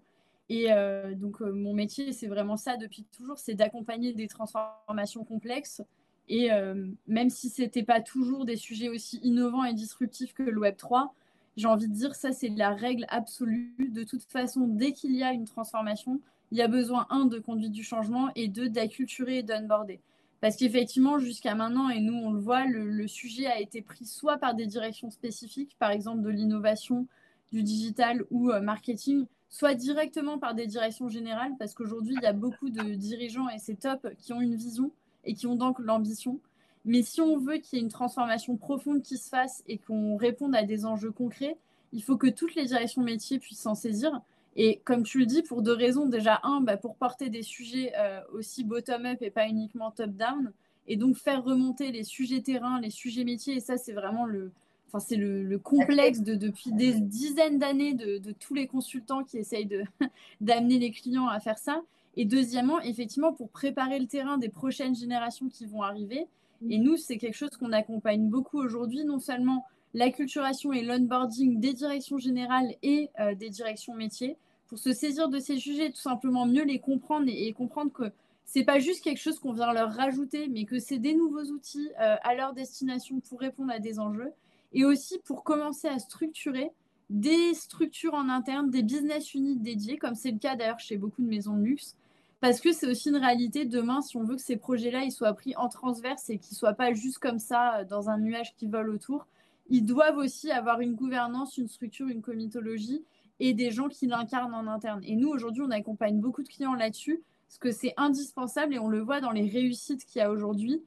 Et 0.49 0.71
euh, 0.71 1.13
donc, 1.13 1.41
euh, 1.41 1.51
mon 1.51 1.73
métier, 1.73 2.13
c'est 2.13 2.27
vraiment 2.27 2.55
ça 2.55 2.77
depuis 2.77 3.03
toujours, 3.17 3.37
c'est 3.37 3.53
d'accompagner 3.53 4.13
des 4.13 4.27
transformations 4.27 5.25
complexes. 5.25 5.81
Et 6.29 6.51
euh, 6.51 6.87
même 7.07 7.29
si 7.29 7.49
ce 7.49 7.61
n'était 7.61 7.83
pas 7.83 8.01
toujours 8.01 8.45
des 8.45 8.55
sujets 8.55 8.89
aussi 8.89 9.19
innovants 9.23 9.65
et 9.65 9.73
disruptifs 9.73 10.33
que 10.33 10.43
le 10.43 10.59
Web 10.59 10.77
3, 10.77 11.13
j'ai 11.57 11.67
envie 11.67 11.87
de 11.87 11.93
dire 11.93 12.15
ça, 12.15 12.31
c'est 12.31 12.49
la 12.49 12.73
règle 12.73 13.05
absolue. 13.09 13.73
De 13.91 14.03
toute 14.03 14.23
façon, 14.23 14.67
dès 14.67 14.93
qu'il 14.93 15.15
y 15.15 15.23
a 15.23 15.33
une 15.33 15.45
transformation, 15.45 16.21
il 16.51 16.57
y 16.57 16.61
a 16.61 16.67
besoin, 16.67 17.07
un, 17.09 17.25
de 17.25 17.39
conduite 17.39 17.71
du 17.71 17.83
changement 17.83 18.29
et 18.35 18.47
deux, 18.47 18.69
d'acculturer 18.69 19.39
et 19.39 19.43
d'onboarder. 19.43 19.99
Parce 20.41 20.55
qu'effectivement, 20.55 21.19
jusqu'à 21.19 21.55
maintenant, 21.55 21.89
et 21.89 21.99
nous 21.99 22.13
on 22.13 22.31
le 22.31 22.39
voit, 22.39 22.65
le, 22.65 23.07
sujet 23.07 23.47
a 23.47 23.59
été 23.59 23.81
pris 23.81 24.05
soit 24.05 24.37
par 24.37 24.53
des 24.53 24.67
directions 24.67 25.09
spécifiques, 25.09 25.75
par 25.79 25.91
exemple 25.91 26.21
de 26.21 26.29
l'innovation, 26.29 27.07
du 27.51 27.63
digital 27.63 28.23
ou 28.29 28.51
marketing, 28.61 29.25
soit 29.49 29.73
directement 29.73 30.37
par 30.37 30.53
des 30.53 30.67
directions 30.67 31.09
générales, 31.09 31.53
parce 31.57 31.73
qu'aujourd'hui, 31.73 32.15
il 32.19 32.23
y 32.23 32.27
a 32.27 32.33
beaucoup 32.33 32.69
de 32.69 32.95
dirigeants, 32.95 33.49
et 33.49 33.57
c'est 33.57 33.79
top, 33.79 34.07
qui 34.19 34.33
ont 34.33 34.41
une 34.41 34.55
vision 34.55 34.91
et 35.23 35.33
qui 35.33 35.47
ont 35.47 35.55
donc 35.55 35.79
l'ambition. 35.79 36.39
Mais 36.85 37.01
si 37.01 37.19
on 37.19 37.37
veut 37.37 37.57
qu'il 37.57 37.77
y 37.77 37.81
ait 37.81 37.83
une 37.83 37.91
transformation 37.91 38.55
profonde 38.55 39.01
qui 39.01 39.17
se 39.17 39.29
fasse 39.29 39.63
et 39.67 39.77
qu'on 39.77 40.15
réponde 40.15 40.55
à 40.55 40.63
des 40.63 40.85
enjeux 40.85 41.11
concrets, 41.11 41.57
il 41.91 42.01
faut 42.03 42.17
que 42.17 42.27
toutes 42.27 42.55
les 42.55 42.65
directions 42.65 43.01
métiers 43.01 43.39
puissent 43.39 43.61
s'en 43.61 43.75
saisir. 43.75 44.21
Et 44.57 44.81
comme 44.83 45.03
tu 45.03 45.19
le 45.19 45.25
dis, 45.25 45.43
pour 45.43 45.61
deux 45.61 45.73
raisons. 45.73 46.07
Déjà, 46.07 46.39
un, 46.43 46.61
bah, 46.61 46.77
pour 46.77 46.95
porter 46.95 47.29
des 47.29 47.43
sujets 47.43 47.93
euh, 47.97 48.19
aussi 48.33 48.63
bottom-up 48.63 49.19
et 49.21 49.29
pas 49.29 49.47
uniquement 49.47 49.91
top-down. 49.91 50.51
Et 50.87 50.97
donc 50.97 51.17
faire 51.17 51.43
remonter 51.43 51.91
les 51.91 52.03
sujets 52.03 52.41
terrain, 52.41 52.81
les 52.81 52.89
sujets 52.89 53.23
métiers. 53.23 53.57
Et 53.57 53.59
ça, 53.59 53.77
c'est 53.77 53.93
vraiment 53.93 54.25
le, 54.25 54.51
Enfin, 54.87 54.99
c'est 54.99 55.17
le, 55.17 55.59
complexe 55.59 56.21
de, 56.21 56.35
depuis 56.35 56.71
des 56.71 56.93
dizaines 56.93 57.59
d'années 57.59 57.93
de, 57.93 58.31
tous 58.31 58.53
les 58.53 58.67
consultants 58.67 59.23
qui 59.23 59.37
essayent 59.37 59.67
d'amener 60.41 60.79
les 60.79 60.91
clients 60.91 61.27
à 61.27 61.39
faire 61.39 61.57
ça. 61.57 61.81
Et 62.15 62.25
deuxièmement, 62.25 62.79
effectivement, 62.81 63.33
pour 63.33 63.49
préparer 63.49 63.99
le 63.99 64.07
terrain 64.07 64.37
des 64.37 64.49
prochaines 64.49 64.95
générations 64.95 65.49
qui 65.49 65.65
vont 65.65 65.83
arriver. 65.83 66.27
Et 66.69 66.79
nous, 66.79 66.95
c'est 66.95 67.17
quelque 67.17 67.35
chose 67.35 67.55
qu'on 67.59 67.73
accompagne 67.73 68.29
beaucoup 68.29 68.59
aujourd'hui, 68.59 69.03
non 69.03 69.19
seulement 69.19 69.65
l'acculturation 69.93 70.71
et 70.73 70.81
l'onboarding 70.81 71.59
des 71.59 71.73
directions 71.73 72.17
générales 72.17 72.73
et 72.81 73.09
euh, 73.19 73.35
des 73.35 73.49
directions 73.49 73.93
métiers, 73.93 74.37
pour 74.67 74.79
se 74.79 74.93
saisir 74.93 75.29
de 75.29 75.39
ces 75.39 75.57
sujets, 75.57 75.91
tout 75.91 76.01
simplement 76.01 76.45
mieux 76.45 76.63
les 76.63 76.79
comprendre 76.79 77.27
et, 77.27 77.53
comprendre 77.53 77.91
que 77.91 78.11
c'est 78.45 78.63
pas 78.63 78.79
juste 78.79 79.03
quelque 79.03 79.19
chose 79.19 79.39
qu'on 79.39 79.53
vient 79.53 79.73
leur 79.73 79.93
rajouter, 79.93 80.47
mais 80.47 80.65
que 80.65 80.79
c'est 80.79 80.99
des 80.99 81.13
nouveaux 81.13 81.45
outils 81.45 81.89
euh, 81.99 82.15
à 82.23 82.35
leur 82.35 82.53
destination 82.53 83.19
pour 83.19 83.39
répondre 83.39 83.71
à 83.71 83.79
des 83.79 83.99
enjeux 83.99 84.31
et 84.73 84.85
aussi 84.85 85.19
pour 85.19 85.43
commencer 85.43 85.87
à 85.87 85.99
structurer 85.99 86.71
des 87.09 87.53
structures 87.53 88.13
en 88.13 88.29
interne, 88.29 88.69
des 88.69 88.83
business 88.83 89.33
units 89.33 89.55
dédiés, 89.55 89.97
comme 89.97 90.15
c'est 90.15 90.31
le 90.31 90.39
cas 90.39 90.55
d'ailleurs 90.55 90.79
chez 90.79 90.97
beaucoup 90.97 91.21
de 91.21 91.27
maisons 91.27 91.55
de 91.55 91.63
luxe, 91.63 91.95
parce 92.41 92.59
que 92.59 92.71
c'est 92.71 92.87
aussi 92.87 93.09
une 93.09 93.15
réalité 93.17 93.65
demain, 93.65 94.01
si 94.01 94.17
on 94.17 94.23
veut 94.23 94.35
que 94.35 94.41
ces 94.41 94.57
projets-là 94.57 95.03
ils 95.03 95.11
soient 95.11 95.33
pris 95.33 95.55
en 95.55 95.69
transverse 95.69 96.29
et 96.29 96.37
qu'ils 96.37 96.57
soient 96.57 96.73
pas 96.73 96.93
juste 96.93 97.19
comme 97.19 97.39
ça 97.39 97.77
euh, 97.79 97.85
dans 97.85 98.09
un 98.09 98.17
nuage 98.17 98.55
qui 98.55 98.67
vole 98.67 98.89
autour, 98.89 99.25
ils 99.69 99.83
doivent 99.83 100.17
aussi 100.17 100.51
avoir 100.51 100.81
une 100.81 100.95
gouvernance, 100.95 101.57
une 101.57 101.67
structure, 101.67 102.07
une 102.07 102.21
comitologie 102.21 103.03
et 103.39 103.53
des 103.53 103.71
gens 103.71 103.87
qui 103.87 104.07
l'incarnent 104.07 104.53
en 104.53 104.67
interne. 104.67 105.01
Et 105.03 105.15
nous, 105.15 105.29
aujourd'hui, 105.29 105.63
on 105.65 105.71
accompagne 105.71 106.19
beaucoup 106.19 106.43
de 106.43 106.47
clients 106.47 106.73
là-dessus, 106.73 107.21
parce 107.47 107.59
que 107.59 107.71
c'est 107.71 107.93
indispensable 107.97 108.73
et 108.75 108.79
on 108.79 108.89
le 108.89 108.99
voit 108.99 109.21
dans 109.21 109.31
les 109.31 109.47
réussites 109.47 110.05
qu'il 110.05 110.19
y 110.19 110.23
a 110.23 110.31
aujourd'hui 110.31 110.81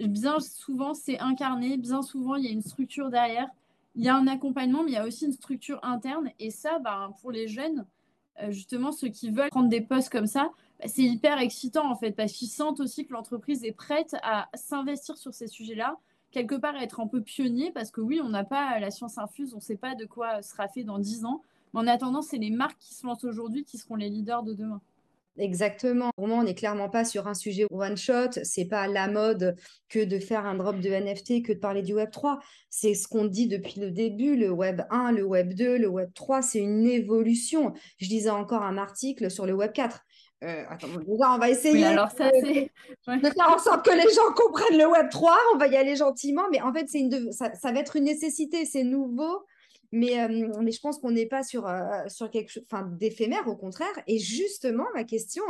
bien 0.00 0.40
souvent, 0.40 0.94
c'est 0.94 1.18
incarné, 1.18 1.76
bien 1.76 2.02
souvent, 2.02 2.36
il 2.36 2.44
y 2.44 2.48
a 2.48 2.50
une 2.50 2.62
structure 2.62 3.10
derrière. 3.10 3.48
Il 3.94 4.02
y 4.04 4.08
a 4.08 4.16
un 4.16 4.26
accompagnement, 4.26 4.82
mais 4.82 4.92
il 4.92 4.94
y 4.94 4.98
a 4.98 5.06
aussi 5.06 5.26
une 5.26 5.32
structure 5.32 5.78
interne. 5.82 6.30
Et 6.40 6.50
ça, 6.50 6.78
bah, 6.80 7.10
pour 7.20 7.30
les 7.30 7.46
jeunes, 7.46 7.86
euh, 8.42 8.50
justement, 8.50 8.90
ceux 8.90 9.08
qui 9.08 9.30
veulent 9.30 9.50
prendre 9.50 9.68
des 9.68 9.80
postes 9.80 10.10
comme 10.10 10.26
ça, 10.26 10.50
bah, 10.80 10.88
c'est 10.88 11.02
hyper 11.02 11.38
excitant, 11.38 11.88
en 11.88 11.94
fait, 11.94 12.12
parce 12.12 12.32
qu'ils 12.32 12.48
sentent 12.48 12.80
aussi 12.80 13.06
que 13.06 13.12
l'entreprise 13.12 13.64
est 13.64 13.72
prête 13.72 14.16
à 14.22 14.48
s'investir 14.54 15.16
sur 15.16 15.32
ces 15.32 15.46
sujets-là, 15.46 15.96
quelque 16.32 16.56
part 16.56 16.74
être 16.76 16.98
un 16.98 17.06
peu 17.06 17.22
pionnier, 17.22 17.70
parce 17.70 17.92
que 17.92 18.00
oui, 18.00 18.20
on 18.20 18.28
n'a 18.28 18.42
pas 18.42 18.80
la 18.80 18.90
science 18.90 19.18
infuse, 19.18 19.54
on 19.54 19.58
ne 19.58 19.62
sait 19.62 19.76
pas 19.76 19.94
de 19.94 20.04
quoi 20.04 20.42
sera 20.42 20.66
fait 20.66 20.82
dans 20.82 20.98
10 20.98 21.24
ans. 21.24 21.42
Mais 21.74 21.80
en 21.80 21.86
attendant, 21.88 22.22
c'est 22.22 22.38
les 22.38 22.50
marques 22.50 22.78
qui 22.78 22.94
se 22.94 23.06
lancent 23.06 23.24
aujourd'hui 23.24 23.64
qui 23.64 23.78
seront 23.78 23.96
les 23.96 24.08
leaders 24.08 24.44
de 24.44 24.54
demain. 24.54 24.80
Exactement. 25.36 26.10
Pour 26.14 26.28
moi, 26.28 26.38
on 26.38 26.42
n'est 26.44 26.54
clairement 26.54 26.88
pas 26.88 27.04
sur 27.04 27.26
un 27.26 27.34
sujet 27.34 27.66
one 27.72 27.96
shot. 27.96 28.30
C'est 28.44 28.66
pas 28.66 28.86
la 28.86 29.08
mode 29.08 29.56
que 29.88 30.04
de 30.04 30.20
faire 30.20 30.46
un 30.46 30.54
drop 30.54 30.78
de 30.78 30.88
NFT, 30.88 31.44
que 31.44 31.52
de 31.52 31.58
parler 31.58 31.82
du 31.82 31.92
Web 31.92 32.12
3. 32.12 32.38
C'est 32.70 32.94
ce 32.94 33.08
qu'on 33.08 33.24
dit 33.24 33.48
depuis 33.48 33.80
le 33.80 33.90
début. 33.90 34.36
Le 34.36 34.50
Web 34.50 34.82
1, 34.90 35.10
le 35.10 35.24
Web 35.24 35.54
2, 35.54 35.76
le 35.78 35.88
Web 35.88 36.10
3, 36.14 36.40
c'est 36.42 36.60
une 36.60 36.86
évolution. 36.86 37.72
Je 37.98 38.08
lisais 38.08 38.30
encore 38.30 38.62
un 38.62 38.78
article 38.78 39.28
sur 39.28 39.44
le 39.44 39.54
Web 39.54 39.72
4. 39.72 40.00
Euh, 40.44 40.64
attends, 40.68 40.88
on 41.08 41.38
va 41.38 41.50
essayer 41.50 41.84
alors 41.84 42.10
ça, 42.10 42.30
de, 42.30 42.68
faire 43.06 43.50
en 43.50 43.58
sorte 43.58 43.84
que 43.84 43.90
les 43.90 44.12
gens 44.14 44.32
comprennent 44.36 44.78
le 44.78 44.86
Web 44.86 45.08
3. 45.10 45.36
On 45.54 45.58
va 45.58 45.66
y 45.66 45.76
aller 45.76 45.96
gentiment, 45.96 46.42
mais 46.52 46.60
en 46.60 46.72
fait, 46.72 46.86
c'est 46.88 47.00
une 47.00 47.32
ça, 47.32 47.52
ça 47.54 47.72
va 47.72 47.80
être 47.80 47.96
une 47.96 48.04
nécessité. 48.04 48.64
C'est 48.66 48.84
nouveau 48.84 49.44
mais, 49.94 50.20
euh, 50.20 50.52
mais 50.60 50.72
je 50.72 50.80
pense 50.80 50.98
qu'on 50.98 51.12
n'est 51.12 51.26
pas 51.26 51.44
sur, 51.44 51.68
euh, 51.68 52.08
sur 52.08 52.28
quelque 52.30 52.50
chose 52.50 52.64
d'éphémère, 52.98 53.46
au 53.46 53.54
contraire. 53.54 53.94
Et 54.08 54.18
justement, 54.18 54.86
ma 54.92 55.04
question 55.04 55.44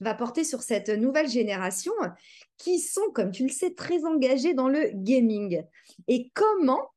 va 0.00 0.14
porter 0.14 0.42
sur 0.42 0.62
cette 0.62 0.88
nouvelle 0.88 1.28
génération 1.28 1.92
qui 2.56 2.78
sont, 2.78 3.10
comme 3.14 3.30
tu 3.30 3.42
le 3.42 3.50
sais, 3.50 3.74
très 3.74 4.04
engagées 4.06 4.54
dans 4.54 4.68
le 4.68 4.90
gaming. 4.94 5.62
Et 6.08 6.30
comment 6.34 6.88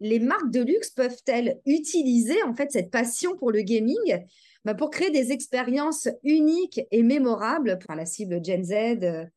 les 0.00 0.18
marques 0.18 0.50
de 0.50 0.62
luxe 0.62 0.90
peuvent-elles 0.90 1.60
utiliser 1.64 2.42
en 2.42 2.54
fait 2.54 2.72
cette 2.72 2.90
passion 2.90 3.36
pour 3.36 3.50
le 3.50 3.62
gaming 3.62 4.24
bah, 4.64 4.74
pour 4.74 4.90
créer 4.90 5.10
des 5.10 5.32
expériences 5.32 6.08
uniques 6.24 6.80
et 6.90 7.02
mémorables 7.02 7.78
pour 7.78 7.94
la 7.94 8.04
cible 8.04 8.44
Gen 8.44 8.64
Z 8.64 9.28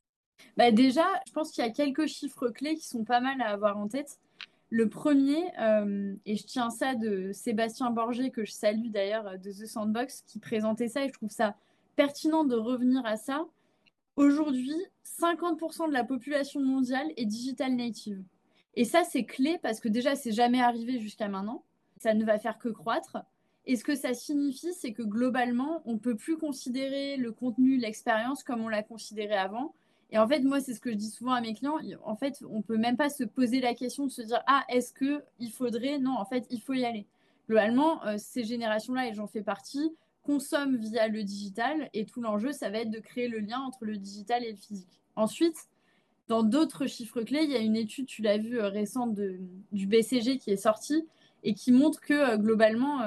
bah 0.58 0.72
Déjà, 0.72 1.06
je 1.28 1.34
pense 1.34 1.52
qu'il 1.52 1.64
y 1.64 1.68
a 1.68 1.72
quelques 1.72 2.08
chiffres 2.08 2.50
clés 2.50 2.76
qui 2.76 2.88
sont 2.88 3.04
pas 3.04 3.22
mal 3.22 3.40
à 3.42 3.50
avoir 3.50 3.78
en 3.78 3.88
tête. 3.88 4.20
Le 4.72 4.88
premier, 4.88 5.44
euh, 5.60 6.16
et 6.26 6.38
je 6.38 6.46
tiens 6.46 6.70
ça 6.70 6.96
de 6.96 7.32
Sébastien 7.34 7.92
Borgé, 7.92 8.32
que 8.32 8.46
je 8.46 8.54
salue 8.54 8.88
d'ailleurs 8.88 9.38
de 9.38 9.52
The 9.52 9.66
Sandbox, 9.66 10.24
qui 10.26 10.40
présentait 10.40 10.88
ça, 10.88 11.04
et 11.04 11.10
je 11.10 11.14
trouve 11.14 11.30
ça 11.30 11.58
pertinent 11.98 12.46
de 12.46 12.56
revenir 12.56 13.06
à 13.06 13.18
ça. 13.18 13.46
Aujourd'hui, 14.16 14.74
50% 15.04 15.90
de 15.90 15.94
la 15.94 16.06
population 16.06 16.62
mondiale 16.62 17.12
est 17.18 17.26
digital 17.26 17.76
native. 17.76 18.24
Et 18.76 18.86
ça, 18.86 19.04
c'est 19.04 19.26
clé 19.26 19.60
parce 19.62 19.82
que 19.82 19.90
déjà, 19.90 20.16
c'est 20.16 20.32
jamais 20.32 20.62
arrivé 20.62 21.00
jusqu'à 21.00 21.28
maintenant. 21.28 21.66
Ça 21.98 22.14
ne 22.14 22.24
va 22.24 22.40
faire 22.40 22.58
que 22.58 22.70
croître. 22.70 23.18
Et 23.66 23.76
ce 23.76 23.84
que 23.84 23.96
ça 23.96 24.14
signifie, 24.14 24.74
c'est 24.74 24.94
que 24.94 25.04
globalement, 25.04 25.82
on 25.86 25.94
ne 25.94 26.00
peut 26.00 26.16
plus 26.16 26.38
considérer 26.38 27.18
le 27.18 27.34
contenu, 27.34 27.76
l'expérience 27.78 28.42
comme 28.44 28.62
on 28.62 28.70
l'a 28.70 28.84
considéré 28.84 29.36
avant. 29.36 29.74
Et 30.12 30.18
en 30.18 30.28
fait, 30.28 30.42
moi, 30.42 30.60
c'est 30.60 30.74
ce 30.74 30.82
que 30.82 30.92
je 30.92 30.96
dis 30.96 31.10
souvent 31.10 31.34
à 31.34 31.42
mes 31.42 31.54
clients. 31.54 31.78
En 32.04 32.16
fait, 32.16 32.44
on 32.50 32.58
ne 32.58 32.62
peut 32.62 32.78
même 32.78 32.98
pas 32.98 33.10
se 33.10 33.24
poser 33.24 33.62
la 33.62 33.74
question 33.74 34.06
de 34.06 34.12
se 34.12 34.22
dire 34.22 34.42
Ah, 34.46 34.64
est-ce 34.70 34.94
qu'il 34.94 35.52
faudrait? 35.52 36.00
Non, 36.00 36.18
en 36.18 36.26
fait, 36.26 36.46
il 36.50 36.62
faut 36.62 36.74
y 36.74 36.84
aller. 36.84 37.06
Globalement, 37.48 38.06
euh, 38.06 38.16
ces 38.18 38.44
générations-là, 38.44 39.08
et 39.08 39.14
j'en 39.14 39.28
fais 39.28 39.42
partie, 39.42 39.94
consomment 40.24 40.78
via 40.78 41.08
le 41.08 41.24
digital. 41.24 41.90
Et 41.94 42.06
tout 42.06 42.22
l'enjeu, 42.22 42.52
ça 42.52 42.70
va 42.70 42.80
être 42.80 42.92
de 42.92 43.00
créer 43.00 43.30
le 43.30 43.40
lien 43.40 43.60
entre 43.60 43.86
le 43.86 43.98
digital 43.98 44.44
et 44.44 44.52
le 44.52 44.58
physique. 44.58 45.02
Ensuite, 45.16 45.70
dans 46.28 46.44
d'autres 46.44 46.88
chiffres 46.88 47.22
clés, 47.22 47.44
il 47.44 47.52
y 47.52 47.56
a 47.56 47.60
une 47.60 47.78
étude, 47.78 48.06
tu 48.06 48.22
l'as 48.22 48.38
vu, 48.38 48.60
euh, 48.60 48.68
récente 48.68 49.18
du 49.72 49.88
BCG 49.88 50.38
qui 50.40 50.52
est 50.52 50.58
sortie 50.58 51.06
et 51.44 51.54
qui 51.54 51.72
montre 51.72 52.02
que 52.02 52.14
euh, 52.14 52.38
globalement, 52.38 53.02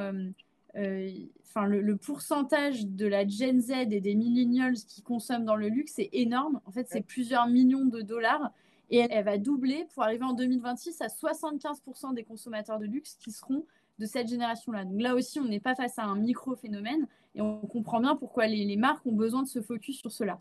enfin, 0.76 1.66
le, 1.66 1.96
pourcentage 1.96 2.86
de 2.86 3.06
la 3.06 3.26
Gen 3.26 3.60
Z 3.60 3.70
et 3.90 4.00
des 4.00 4.14
millennials 4.14 4.74
qui 4.74 5.02
consomment 5.02 5.44
dans 5.44 5.56
le 5.56 5.68
luxe 5.68 5.98
est 5.98 6.10
énorme. 6.12 6.60
En 6.66 6.72
fait, 6.72 6.86
c'est 6.90 7.02
plusieurs 7.02 7.46
millions 7.46 7.84
de 7.84 8.00
dollars. 8.00 8.52
Et 8.90 8.98
elle, 8.98 9.24
va 9.24 9.38
doubler 9.38 9.86
pour 9.94 10.02
arriver 10.02 10.24
en 10.24 10.34
2026 10.34 11.00
à 11.00 11.06
75% 11.06 12.14
des 12.14 12.22
consommateurs 12.22 12.78
de 12.78 12.84
luxe 12.84 13.16
qui 13.18 13.32
seront 13.32 13.64
de 13.98 14.06
cette 14.06 14.28
génération-là. 14.28 14.84
Donc 14.84 15.00
là 15.00 15.14
aussi, 15.14 15.40
on 15.40 15.44
n'est 15.44 15.60
pas 15.60 15.74
face 15.74 15.98
à 15.98 16.04
un 16.04 16.16
micro-phénomène 16.16 17.06
et 17.34 17.40
on 17.40 17.60
comprend 17.60 18.00
bien 18.00 18.14
pourquoi 18.16 18.46
les, 18.46 18.64
les, 18.64 18.76
marques 18.76 19.06
ont 19.06 19.12
besoin 19.12 19.42
de 19.42 19.48
se 19.48 19.62
focus 19.62 19.98
sur 19.98 20.12
cela. 20.12 20.40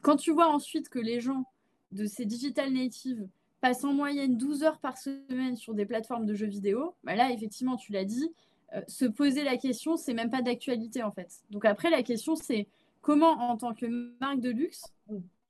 Quand 0.00 0.16
tu 0.16 0.32
vois 0.32 0.48
ensuite 0.48 0.88
que 0.88 0.98
les 0.98 1.20
gens 1.20 1.44
de 1.92 2.06
ces 2.06 2.24
digital 2.24 2.72
natives 2.72 3.26
passent 3.60 3.84
en 3.84 3.94
moyenne 3.94 4.36
12 4.36 4.62
heures 4.62 4.78
par 4.78 4.98
semaine 4.98 5.56
sur 5.56 5.72
des 5.72 5.86
plateformes 5.86 6.26
de 6.26 6.34
jeux 6.34 6.46
vidéo, 6.46 6.94
bah 7.04 7.14
là, 7.14 7.30
effectivement, 7.30 7.76
tu 7.76 7.92
l'as 7.92 8.04
dit, 8.04 8.30
euh, 8.74 8.80
se 8.88 9.04
poser 9.04 9.44
la 9.44 9.56
question, 9.56 9.96
c'est 9.96 10.14
même 10.14 10.30
pas 10.30 10.42
d'actualité 10.42 11.02
en 11.02 11.12
fait. 11.12 11.42
Donc 11.50 11.64
après, 11.64 11.90
la 11.90 12.02
question, 12.02 12.36
c'est 12.36 12.66
comment 13.02 13.50
en 13.50 13.56
tant 13.56 13.74
que 13.74 13.86
marque 14.20 14.40
de 14.40 14.50
luxe, 14.50 14.84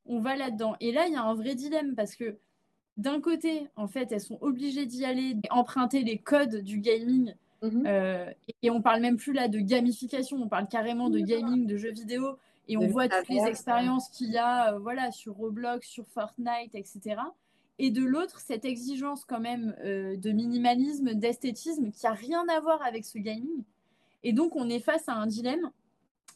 on 0.07 0.21
va 0.21 0.37
là-dedans. 0.37 0.77
Et 0.81 0.93
là, 0.93 1.07
il 1.07 1.13
y 1.13 1.17
a 1.17 1.23
un 1.23 1.35
vrai 1.35 1.55
dilemme 1.55 1.95
parce 1.95 2.17
que 2.17 2.37
d'un 2.97 3.21
côté, 3.21 3.69
en 3.77 3.89
fait, 3.89 4.13
elles 4.13 4.21
sont 4.21 4.39
obligées 4.41 4.87
d'y 4.87 5.05
aller, 5.05 5.35
d'emprunter 5.35 6.03
les 6.03 6.19
codes 6.19 6.57
du 6.57 6.79
gaming. 6.79 7.35
Mhm. 7.63 7.85
Euh, 7.87 8.31
et 8.63 8.71
on 8.71 8.83
parle 8.83 9.01
même 9.01 9.17
plus 9.17 9.33
là 9.33 9.49
de 9.49 9.59
gamification, 9.59 10.37
on 10.37 10.49
parle 10.49 10.69
carrément 10.69 11.09
de 11.09 11.21
gaming, 11.21 11.67
de 11.67 11.77
jeux 11.77 11.93
vidéo. 11.93 12.37
Et 12.69 12.77
on 12.77 12.87
voit 12.87 13.09
toutes 13.09 13.29
les 13.29 13.45
expériences 13.47 14.09
qu'il 14.09 14.31
y 14.31 14.39
a 14.39 14.75
euh, 14.75 14.79
voilà, 14.79 15.13
sur 15.13 15.35
Roblox, 15.35 15.87
sur 15.87 16.07
Fortnite, 16.09 16.75
etc 16.75 17.17
et 17.79 17.91
de 17.91 18.05
l'autre, 18.05 18.41
cette 18.41 18.65
exigence 18.65 19.25
quand 19.25 19.41
même 19.41 19.75
euh, 19.85 20.17
de 20.17 20.31
minimalisme, 20.31 21.15
d'esthétisme 21.15 21.91
qui 21.91 22.07
a 22.07 22.13
rien 22.13 22.47
à 22.49 22.61
voir 22.61 22.83
avec 22.83 23.05
ce 23.05 23.19
gaming. 23.19 23.65
Et 24.23 24.33
donc, 24.33 24.55
on 24.57 24.69
est 24.69 24.81
face 24.81 25.09
à 25.09 25.15
un 25.15 25.27
dilemme. 25.27 25.71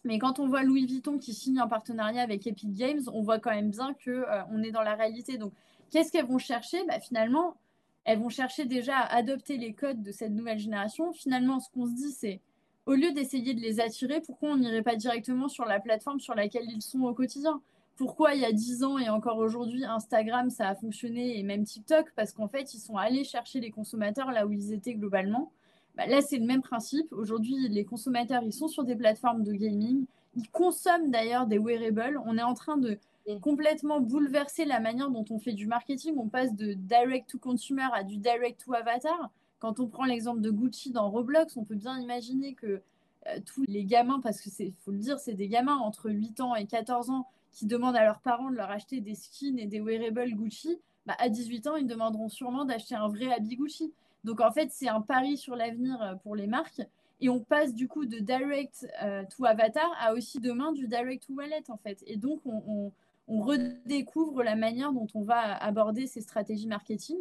Mais 0.05 0.19
quand 0.19 0.39
on 0.39 0.49
voit 0.49 0.63
Louis 0.63 0.87
Vuitton 0.87 1.19
qui 1.19 1.35
signe 1.35 1.59
un 1.59 1.69
partenariat 1.69 2.23
avec 2.23 2.47
Epic 2.47 2.73
Games, 2.75 3.03
on 3.13 3.23
voit 3.23 3.39
quand 3.39 3.51
même 3.51 3.71
bien 3.71 3.95
que 3.95 4.11
euh, 4.11 4.43
on 4.51 4.63
est 4.63 4.71
dans 4.71 4.83
la 4.83 4.95
réalité. 4.95 5.39
Donc, 5.39 5.53
qu'est-ce 5.91 6.11
qu'elles 6.11 6.27
vont 6.27 6.39
chercher? 6.39 6.85
Bah, 6.87 7.01
Finalement, 7.01 7.57
elles 8.05 8.19
vont 8.19 8.29
chercher 8.29 8.65
déjà 8.65 8.99
à 8.99 9.17
adopter 9.17 9.59
les 9.59 9.75
codes 9.75 10.03
de 10.03 10.13
cette 10.13 10.33
nouvelle 10.33 10.59
génération. 10.59 11.13
Finalement, 11.13 11.61
ce 11.61 11.71
qu'on 11.71 11.87
se 11.87 11.95
dit, 11.95 12.13
c'est 12.13 12.41
au 12.87 12.95
lieu 12.95 13.13
d'essayer 13.13 13.55
de 13.55 13.61
les 13.61 13.81
attirer, 13.81 14.21
pourquoi 14.23 14.51
on 14.51 14.57
n'irait 14.57 14.83
pas 14.83 14.97
directement 14.97 15.49
sur 15.49 15.67
la 15.67 15.79
plateforme 15.79 16.21
sur 16.21 16.35
laquelle 16.35 16.65
ils 16.71 16.81
sont 16.81 17.03
au 17.03 17.13
quotidien? 17.13 17.61
Pourquoi 17.99 18.35
il 18.35 18.41
y 18.41 18.45
a 18.45 18.53
10 18.53 18.85
ans 18.85 18.97
et 18.97 19.09
encore 19.09 19.39
aujourd'hui, 19.39 19.85
Instagram, 19.85 20.51
ça 20.51 20.69
a 20.69 20.75
fonctionné 20.77 21.37
et 21.37 21.43
même 21.43 21.65
TikTok, 21.65 22.13
parce 22.15 22.33
qu'en 22.33 22.47
fait, 22.47 22.73
ils 22.73 22.79
sont 22.79 22.97
allés 22.97 23.25
chercher 23.25 23.59
les 23.59 23.73
consommateurs 23.73 24.31
là 24.31 24.47
où 24.47 24.53
ils 24.53 24.73
étaient 24.73 24.95
globalement. 24.95 25.51
Bah, 25.97 26.07
là, 26.07 26.23
c'est 26.23 26.39
le 26.39 26.47
même 26.47 26.63
principe. 26.63 27.13
Aujourd'hui, 27.13 27.57
les 27.69 27.85
consommateurs, 27.85 28.45
ils 28.45 28.53
sont 28.53 28.69
sur 28.69 28.85
des 28.85 28.95
plateformes 28.95 29.43
de 29.43 29.53
gaming. 29.53 30.05
Ils 30.37 30.49
consomment 30.49 31.11
d'ailleurs 31.11 31.49
des 31.49 31.59
wearables. 31.59 32.21
On 32.25 32.39
est 32.39 32.43
en 32.43 32.55
train 32.55 32.77
de 32.77 32.99
complètement 33.43 34.01
bouleverser 34.01 34.65
la 34.65 34.79
manière 34.79 35.11
dont 35.11 35.25
on 35.31 35.41
fait 35.41 35.53
du 35.53 35.67
marketing. 35.67 36.15
On 36.19 36.29
passe 36.29 36.55
de 36.55 36.75
direct 36.75 37.29
to 37.29 37.39
consumer 37.39 37.89
à 37.93 38.05
du 38.05 38.17
direct 38.17 38.63
to 38.65 38.75
avatar. 38.75 39.31
Quand 39.59 39.81
on 39.81 39.89
prend 39.89 40.05
l'exemple 40.05 40.41
de 40.41 40.53
Gucci 40.53 40.93
dans 40.93 41.11
Roblox, 41.11 41.57
on 41.57 41.65
peut 41.65 41.75
bien 41.75 41.99
imaginer 41.99 42.55
que 42.55 42.81
euh, 43.27 43.41
tous 43.45 43.65
les 43.67 43.85
gamins, 43.85 44.21
parce 44.21 44.41
que 44.41 44.51
c'est 44.51 44.73
faut 44.85 44.93
le 44.93 44.99
dire, 44.99 45.19
c'est 45.19 45.35
des 45.35 45.49
gamins 45.49 45.79
entre 45.79 46.11
8 46.11 46.41
ans 46.41 46.55
et 46.55 46.67
14 46.67 47.11
ans, 47.11 47.27
qui 47.51 47.67
demandent 47.67 47.97
à 47.97 48.05
leurs 48.05 48.21
parents 48.21 48.51
de 48.51 48.57
leur 48.57 48.71
acheter 48.71 49.01
des 49.01 49.15
skins 49.15 49.59
et 49.59 49.67
des 49.67 49.81
wearables 49.81 50.31
Gucci, 50.35 50.79
bah, 51.07 51.15
à 51.19 51.29
18 51.29 51.67
ans, 51.69 51.77
ils 51.77 51.87
demanderont 51.87 52.29
sûrement 52.29 52.65
d'acheter 52.65 52.95
un 52.95 53.09
vrai 53.09 53.33
habit 53.33 53.57
Gucci. 53.57 53.93
Donc 54.25 54.41
en 54.41 54.51
fait, 54.51 54.69
c'est 54.71 54.89
un 54.89 55.01
pari 55.01 55.37
sur 55.37 55.57
l'avenir 55.57 56.01
euh, 56.03 56.15
pour 56.17 56.37
les 56.37 56.47
marques. 56.47 56.83
Et 57.21 57.29
on 57.29 57.41
passe 57.41 57.75
du 57.75 57.89
coup 57.89 58.07
de 58.07 58.19
direct 58.19 58.87
euh, 59.03 59.25
to 59.25 59.45
avatar 59.45 59.91
à 60.01 60.15
aussi 60.15 60.39
demain 60.39 60.73
du 60.73 60.87
direct 60.87 61.27
to 61.27 61.35
wallet 61.35 61.65
en 61.69 61.77
fait. 61.77 62.05
Et 62.07 62.17
donc 62.17 62.41
on, 62.45 62.93
redécouvre 63.29 64.43
la 64.43 64.57
manière 64.57 64.91
dont 64.93 65.07
on 65.13 65.23
va 65.23 65.55
aborder 65.63 66.07
ces 66.07 66.23
stratégies 66.23 66.67
marketing. 66.67 67.19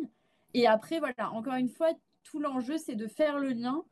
Et 0.53 0.65
après, 0.65 0.99
voilà, 0.99 1.33
encore 1.33 1.55
une 1.55 1.67
fois, 1.67 1.89
tout 2.23 2.39
l'enjeu, 2.39 2.77
c'est 2.77 2.95
de 2.95 3.07
faire 3.07 3.39
le 3.39 3.49
lien 3.49 3.83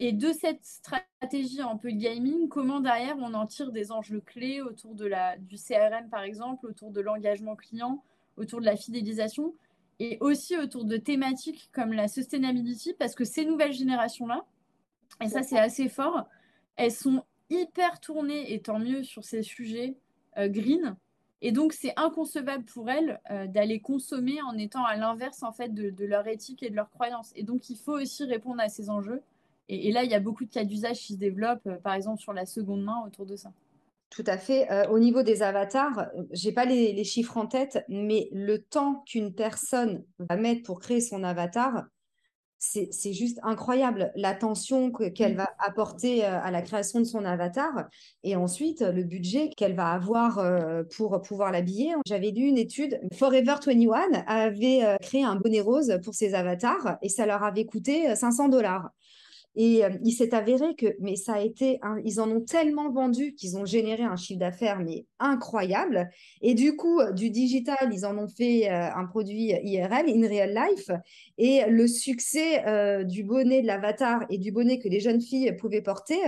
et 0.00 0.12
de 0.12 0.32
cette 0.32 0.64
stratégie 0.64 1.60
un 1.60 1.76
peu 1.76 1.90
gaming, 1.90 2.48
comment 2.48 2.80
derrière 2.80 3.16
on 3.18 3.34
en 3.34 3.46
tire 3.46 3.70
des 3.70 3.92
enjeux 3.92 4.22
clés 4.22 4.62
autour 4.62 4.94
de 4.94 5.04
la, 5.04 5.36
du 5.36 5.56
CRM 5.56 6.08
par 6.10 6.22
exemple, 6.22 6.66
autour 6.66 6.90
de 6.90 7.02
l'engagement 7.02 7.54
client, 7.54 8.02
autour 8.38 8.60
de 8.60 8.64
la 8.64 8.76
fidélisation 8.76 9.54
et 9.98 10.16
aussi 10.20 10.56
autour 10.56 10.86
de 10.86 10.96
thématiques 10.96 11.68
comme 11.72 11.92
la 11.92 12.08
sustainability? 12.08 12.94
Parce 12.94 13.14
que 13.14 13.24
ces 13.24 13.44
nouvelles 13.44 13.74
générations-là, 13.74 14.46
et 15.22 15.28
ça 15.28 15.42
c'est 15.42 15.58
assez 15.58 15.90
fort, 15.90 16.26
elles 16.76 16.92
sont 16.92 17.22
hyper 17.50 18.00
tournées 18.00 18.54
et 18.54 18.62
tant 18.62 18.78
mieux 18.78 19.02
sur 19.02 19.24
ces 19.24 19.42
sujets 19.42 19.96
euh, 20.38 20.48
green. 20.48 20.96
Et 21.42 21.52
donc, 21.52 21.72
c'est 21.72 21.92
inconcevable 21.96 22.64
pour 22.64 22.88
elles 22.90 23.20
euh, 23.30 23.46
d'aller 23.46 23.80
consommer 23.80 24.40
en 24.42 24.56
étant 24.56 24.84
à 24.84 24.96
l'inverse 24.96 25.42
en 25.42 25.52
fait 25.52 25.74
de, 25.74 25.90
de, 25.90 26.04
leur 26.06 26.26
éthique 26.26 26.62
et 26.62 26.70
de 26.70 26.76
leurs 26.76 26.90
croyances. 26.90 27.32
Et 27.34 27.42
donc, 27.42 27.68
il 27.68 27.76
faut 27.76 27.98
aussi 27.98 28.24
répondre 28.24 28.60
à 28.60 28.68
ces 28.68 28.88
enjeux. 28.88 29.22
Et, 29.70 29.92
là, 29.92 30.02
il 30.02 30.10
y 30.10 30.14
a 30.14 30.20
beaucoup 30.20 30.44
de 30.44 30.50
cas 30.50 30.64
d'usage 30.64 30.98
qui 30.98 31.14
se 31.14 31.18
développent, 31.18 31.66
euh, 31.68 31.76
par 31.76 31.94
exemple 31.94 32.20
sur 32.20 32.32
la 32.32 32.44
seconde 32.44 32.82
main 32.82 33.04
autour 33.06 33.24
de 33.24 33.36
ça. 33.36 33.52
Tout 34.10 34.24
à 34.26 34.36
fait. 34.36 34.70
Euh, 34.72 34.88
au 34.88 34.98
niveau 34.98 35.22
des 35.22 35.42
avatars, 35.42 36.08
j'ai 36.32 36.50
pas 36.50 36.64
les, 36.64 37.04
chiffres 37.04 37.36
en 37.36 37.46
tête, 37.46 37.84
mais 37.88 38.28
le 38.32 38.60
temps 38.60 39.04
qu'une 39.06 39.32
personne 39.32 40.02
va 40.18 40.36
mettre 40.36 40.64
pour 40.64 40.80
créer 40.80 41.00
son 41.00 41.22
avatar, 41.22 41.84
c'est 42.58 43.14
juste 43.14 43.38
incroyable 43.42 44.12
l'attention 44.16 44.92
qu'elle 44.92 45.34
va 45.34 45.48
apporter 45.60 46.26
euh, 46.26 46.40
à 46.42 46.50
la 46.50 46.60
création 46.60 46.98
de 46.98 47.04
son 47.04 47.24
avatar 47.24 47.88
et 48.22 48.36
ensuite 48.36 48.82
le 48.82 49.02
budget 49.02 49.48
qu'elle 49.56 49.74
va 49.74 49.92
avoir 49.92 50.44
pour 50.94 51.22
pouvoir 51.22 51.52
l'habiller. 51.52 51.94
J'avais 52.04 52.32
lu 52.32 52.42
une 52.42 52.58
étude, 52.58 53.00
Forever 53.14 53.54
21 53.64 54.24
avait 54.26 54.98
créé 55.00 55.22
un 55.22 55.36
bonnet 55.36 55.60
rose 55.62 55.98
pour 56.04 56.14
ses 56.14 56.34
avatars 56.34 56.98
et 57.00 57.08
ça 57.08 57.24
leur 57.24 57.44
avait 57.44 57.64
coûté 57.64 58.14
500 58.14 58.48
dollars. 58.48 58.90
Et 59.56 59.84
euh, 59.84 59.90
il 60.04 60.12
s'est 60.12 60.34
avéré 60.34 60.74
que, 60.76 60.94
mais 61.00 61.16
ça 61.16 61.34
a 61.34 61.40
été, 61.40 61.80
ils 62.04 62.20
en 62.20 62.30
ont 62.30 62.40
tellement 62.40 62.90
vendu 62.90 63.34
qu'ils 63.34 63.56
ont 63.56 63.64
généré 63.64 64.04
un 64.04 64.16
chiffre 64.16 64.38
d'affaires 64.38 64.78
mais 64.78 65.06
incroyable. 65.18 66.08
Et 66.40 66.54
du 66.54 66.76
coup, 66.76 67.00
euh, 67.00 67.12
du 67.12 67.30
digital, 67.30 67.90
ils 67.92 68.06
en 68.06 68.16
ont 68.16 68.28
fait 68.28 68.70
euh, 68.70 68.88
un 68.94 69.06
produit 69.06 69.52
IRL, 69.62 70.08
in 70.08 70.28
real 70.28 70.54
life. 70.54 70.90
Et 71.36 71.62
le 71.68 71.88
succès 71.88 72.62
du 73.06 73.24
bonnet 73.24 73.62
de 73.62 73.66
l'avatar 73.66 74.24
et 74.28 74.38
du 74.38 74.52
bonnet 74.52 74.78
que 74.78 74.88
les 74.88 75.00
jeunes 75.00 75.20
filles 75.20 75.56
pouvaient 75.56 75.80
porter, 75.80 76.18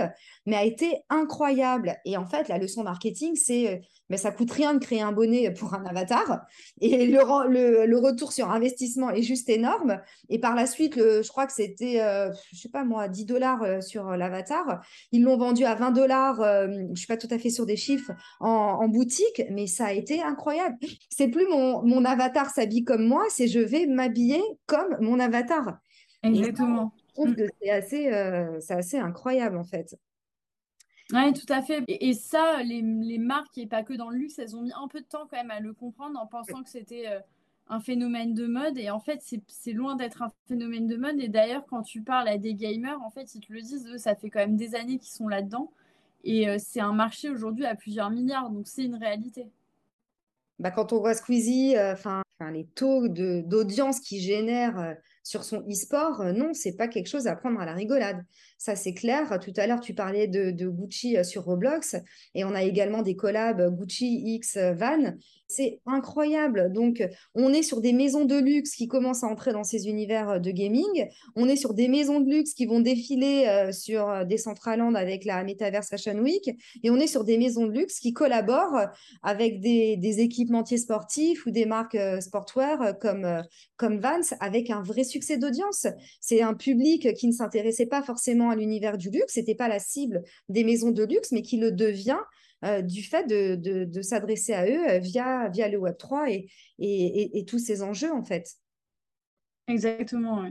mais 0.45 0.55
a 0.55 0.63
été 0.63 0.97
incroyable. 1.09 1.95
Et 2.05 2.17
en 2.17 2.25
fait, 2.25 2.47
la 2.47 2.57
leçon 2.57 2.83
marketing, 2.83 3.35
c'est 3.35 3.81
mais 4.13 4.17
ça 4.17 4.31
coûte 4.31 4.51
rien 4.51 4.75
de 4.75 4.79
créer 4.79 5.01
un 5.01 5.11
bonnet 5.11 5.49
pour 5.49 5.73
un 5.73 5.83
avatar. 5.85 6.45
Et 6.81 7.07
le, 7.07 7.85
le, 7.87 7.97
retour 7.97 8.31
sur 8.31 8.51
investissement 8.51 9.09
est 9.09 9.23
juste 9.23 9.49
énorme. 9.49 9.99
Et 10.29 10.37
par 10.37 10.53
la 10.53 10.67
suite, 10.67 10.97
je 10.97 11.27
crois 11.27 11.47
que 11.47 11.53
c'était, 11.53 11.97
je 11.97 12.53
je 12.53 12.59
sais 12.59 12.69
pas 12.69 12.83
moi, 12.83 13.07
10 13.07 13.25
dollars 13.25 13.63
euh, 13.63 13.81
sur 13.81 14.07
euh, 14.07 14.15
l'avatar. 14.15 14.81
Ils 15.11 15.23
l'ont 15.23 15.37
vendu 15.37 15.65
à 15.65 15.73
20 15.73 15.89
dollars, 15.91 16.41
euh, 16.41 16.67
je 16.67 16.91
ne 16.91 16.95
suis 16.95 17.07
pas 17.07 17.17
tout 17.17 17.27
à 17.31 17.39
fait 17.39 17.49
sur 17.49 17.65
des 17.65 17.75
chiffres, 17.75 18.11
en, 18.39 18.87
boutique, 18.87 19.41
mais 19.49 19.65
ça 19.65 19.87
a 19.87 19.93
été 19.93 20.21
incroyable. 20.21 20.77
C'est 21.09 21.29
plus 21.29 21.47
mon, 21.47 21.81
mon 21.83 22.05
avatar 22.05 22.51
s'habille 22.51 22.83
comme 22.83 23.07
moi, 23.07 23.25
c'est 23.29 23.47
je 23.47 23.59
vais 23.59 23.87
m'habiller 23.87 24.41
comme 24.67 24.95
mon 24.99 25.19
avatar. 25.19 25.79
Exactement. 26.21 26.93
je 27.09 27.13
trouve 27.13 27.35
que 27.35 27.47
c'est 27.59 27.71
assez, 27.71 28.57
c'est 28.59 28.75
assez 28.75 28.97
incroyable 28.97 29.57
en 29.57 29.63
fait. 29.63 29.97
Oui, 31.13 31.33
tout 31.33 31.51
à 31.51 31.61
fait. 31.61 31.83
Et, 31.87 32.13
ça, 32.13 32.63
les, 32.63 32.81
marques, 33.17 33.57
et 33.57 33.67
pas 33.67 33.83
que 33.83 33.93
dans 33.93 34.09
le 34.09 34.17
luxe, 34.17 34.39
elles 34.39 34.55
ont 34.55 34.61
mis 34.61 34.73
un 34.73 34.87
peu 34.87 34.99
de 34.99 35.05
temps 35.05 35.27
quand 35.29 35.37
même 35.37 35.51
à 35.51 35.59
le 35.59 35.73
comprendre 35.73 36.19
en 36.19 36.25
pensant 36.25 36.63
que 36.63 36.69
c'était 36.69 37.07
un 37.69 37.79
phénomène 37.79 38.33
de 38.33 38.45
mode 38.45 38.77
et 38.77 38.89
en 38.89 38.99
fait 38.99 39.23
c'est 39.47 39.71
loin 39.71 39.95
d'être 39.95 40.21
un 40.21 40.31
phénomène 40.49 40.85
de 40.85 40.97
mode 40.97 41.19
et 41.21 41.29
d'ailleurs 41.29 41.65
quand 41.65 41.81
tu 41.81 42.01
parles 42.01 42.27
à 42.27 42.37
des 42.37 42.55
gamers 42.55 43.01
en 43.01 43.09
fait 43.09 43.33
ils 43.35 43.39
te 43.39 43.53
le 43.53 43.61
disent 43.61 43.87
eux 43.87 43.97
ça 43.97 44.15
fait 44.15 44.29
quand 44.29 44.39
même 44.39 44.57
des 44.57 44.75
années 44.75 44.99
qu'ils 44.99 45.13
sont 45.13 45.29
là-dedans 45.29 45.71
Et 46.25 46.45
c'est 46.59 46.81
un 46.81 46.91
marché 46.91 47.29
aujourd'hui 47.29 47.65
à 47.65 47.75
plusieurs 47.75 48.09
milliards, 48.09 48.49
donc 48.49 48.67
c'est 48.67 48.83
une 48.83 48.95
réalité. 48.95 49.47
Bah, 50.59 50.71
quand 50.71 50.91
on 50.91 50.99
voit 50.99 51.13
Squeezie, 51.13 51.75
enfin 51.79 52.21
les 52.51 52.65
taux 52.65 53.07
d'audience 53.07 53.99
qu'il 54.01 54.19
génère 54.19 54.97
sur 55.23 55.43
son 55.43 55.61
e-sport, 55.69 56.21
euh, 56.21 56.33
non, 56.33 56.53
c'est 56.53 56.75
pas 56.75 56.87
quelque 56.87 57.07
chose 57.07 57.27
à 57.27 57.35
prendre 57.35 57.59
à 57.59 57.65
la 57.65 57.73
rigolade. 57.73 58.23
Ça, 58.63 58.77
c'est 58.77 58.93
clair. 58.93 59.41
Tout 59.41 59.51
à 59.57 59.67
l'heure, 59.67 59.81
tu 59.81 59.93
parlais 59.93 60.25
de, 60.25 60.69
Gucci 60.69 61.17
euh, 61.17 61.25
sur 61.25 61.43
Roblox 61.43 61.97
et 62.33 62.45
on 62.45 62.55
a 62.55 62.63
également 62.63 63.01
des 63.01 63.13
collabs 63.13 63.61
Gucci 63.75 64.35
X 64.35 64.57
Van. 64.57 65.15
C'est 65.49 65.81
incroyable. 65.85 66.71
Donc, 66.71 67.03
on 67.35 67.51
est 67.51 67.61
sur 67.61 67.81
des 67.81 67.91
maisons 67.91 68.23
de 68.23 68.37
luxe 68.37 68.75
qui 68.75 68.87
commencent 68.87 69.25
à 69.25 69.27
entrer 69.27 69.51
dans 69.51 69.65
ces 69.65 69.89
univers 69.89 70.29
euh, 70.29 70.39
de 70.39 70.49
gaming. 70.49 71.09
On 71.35 71.49
est 71.49 71.57
sur 71.57 71.73
des 71.73 71.89
maisons 71.89 72.21
de 72.21 72.31
luxe 72.31 72.53
qui 72.53 72.65
vont 72.65 72.79
défiler 72.79 73.69
sur 73.73 74.25
des 74.25 74.37
Centraland 74.37 74.95
avec 74.95 75.25
la 75.25 75.43
Metaverse 75.43 75.89
Fashion 75.89 76.17
Week. 76.19 76.49
Et 76.83 76.89
on 76.89 76.95
est 76.95 77.07
sur 77.07 77.25
des 77.25 77.37
maisons 77.37 77.67
de 77.67 77.73
luxe 77.73 77.99
qui 77.99 78.13
collaborent 78.13 78.87
avec 79.23 79.59
des, 79.59 79.97
des 79.97 80.21
équipementiers 80.21 80.77
sportifs 80.77 81.45
ou 81.45 81.51
des 81.51 81.65
marques 81.65 81.97
sportwear 82.21 82.97
comme, 82.99 83.43
comme 83.75 83.99
Vans 83.99 84.35
avec 84.39 84.69
un 84.69 84.81
vrai 84.81 85.03
succès 85.03 85.37
d'audience. 85.37 85.85
C'est 86.21 86.41
un 86.41 86.53
public 86.53 87.13
qui 87.15 87.27
ne 87.27 87.33
s'intéressait 87.33 87.87
pas 87.87 88.01
forcément 88.01 88.52
à 88.53 88.55
l'univers 88.55 88.97
du 88.97 89.09
luxe, 89.09 89.33
c'était 89.33 89.55
pas 89.55 89.67
la 89.67 89.79
cible 89.79 90.23
des 90.49 90.63
maisons 90.63 90.91
de 90.91 91.03
luxe, 91.03 91.31
mais 91.31 91.41
qui 91.41 91.57
le 91.57 91.71
devient 91.71 92.19
euh, 92.63 92.81
du 92.81 93.03
fait 93.03 93.27
de, 93.27 94.01
s'adresser 94.01 94.53
à 94.53 94.65
eux 94.65 94.89
euh, 94.89 94.99
via, 94.99 95.49
via 95.49 95.67
le 95.67 95.77
Web3 95.77 96.29
et, 96.29 97.39
et, 97.39 97.45
tous 97.45 97.59
ces 97.59 97.83
enjeux, 97.83 98.11
en 98.11 98.23
fait. 98.23 98.47
Exactement, 99.67 100.41
oui. 100.41 100.49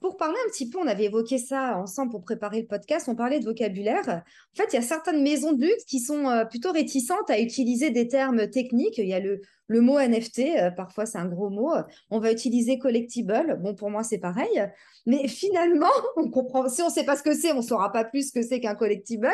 Pour 0.00 0.16
parler 0.16 0.38
un 0.46 0.50
petit 0.50 0.70
peu, 0.70 0.78
on 0.78 0.86
avait 0.86 1.04
évoqué 1.04 1.36
ça 1.36 1.76
ensemble 1.76 2.10
pour 2.10 2.22
préparer 2.22 2.62
le 2.62 2.66
podcast, 2.66 3.08
on 3.08 3.14
parlait 3.14 3.40
de 3.40 3.44
vocabulaire. 3.44 4.08
En 4.08 4.56
fait, 4.56 4.72
il 4.72 4.76
y 4.76 4.78
a 4.78 4.82
certaines 4.82 5.22
maisons 5.22 5.52
de 5.52 5.66
luxe 5.66 5.84
qui 5.84 6.00
sont 6.00 6.28
euh, 6.30 6.44
plutôt 6.46 6.72
réticentes 6.72 7.28
à 7.28 7.38
utiliser 7.38 7.90
des 7.90 8.08
termes 8.08 8.48
techniques. 8.48 8.96
Il 8.96 9.06
y 9.06 9.12
a 9.12 9.20
le, 9.20 9.42
le 9.68 9.80
mot 9.80 9.98
NFT, 9.98 10.40
euh, 10.58 10.70
parfois 10.70 11.06
c'est 11.06 11.18
un 11.18 11.26
gros 11.26 11.50
mot. 11.50 11.72
On 12.10 12.18
va 12.18 12.32
utiliser 12.32 12.78
collectible. 12.78 13.58
Bon, 13.60 13.74
pour 13.74 13.90
moi, 13.90 14.02
c'est 14.02 14.18
pareil. 14.18 14.64
Mais 15.06 15.28
finalement, 15.28 15.90
on 16.16 16.30
comprend. 16.30 16.68
Si 16.68 16.82
on 16.82 16.86
ne 16.86 16.92
sait 16.92 17.04
pas 17.04 17.16
ce 17.16 17.22
que 17.22 17.34
c'est, 17.34 17.52
on 17.52 17.56
ne 17.56 17.62
saura 17.62 17.92
pas 17.92 18.04
plus 18.04 18.28
ce 18.28 18.32
que 18.32 18.42
c'est 18.42 18.60
qu'un 18.60 18.74
collectible. 18.74 19.28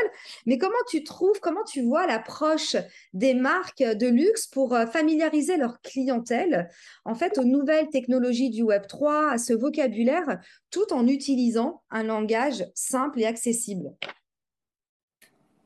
Mais 0.46 0.58
comment 0.58 0.72
tu 0.88 1.04
trouves, 1.04 1.40
comment 1.40 1.64
tu 1.64 1.82
vois 1.82 2.06
l'approche 2.06 2.76
des 3.12 3.34
marques 3.34 3.82
de 3.82 4.06
luxe 4.06 4.46
pour 4.46 4.74
euh, 4.74 4.86
familiariser 4.86 5.56
leur 5.56 5.80
clientèle, 5.82 6.68
en 7.04 7.14
fait, 7.14 7.38
aux 7.38 7.44
nouvelles 7.44 7.88
technologies 7.88 8.50
du 8.50 8.62
Web 8.62 8.86
3, 8.86 9.32
à 9.32 9.38
ce 9.38 9.52
vocabulaire, 9.52 10.40
tout 10.70 10.92
en 10.92 11.06
utilisant 11.06 11.82
un 11.90 12.04
langage 12.04 12.64
simple 12.74 13.20
et 13.20 13.26
accessible? 13.26 13.92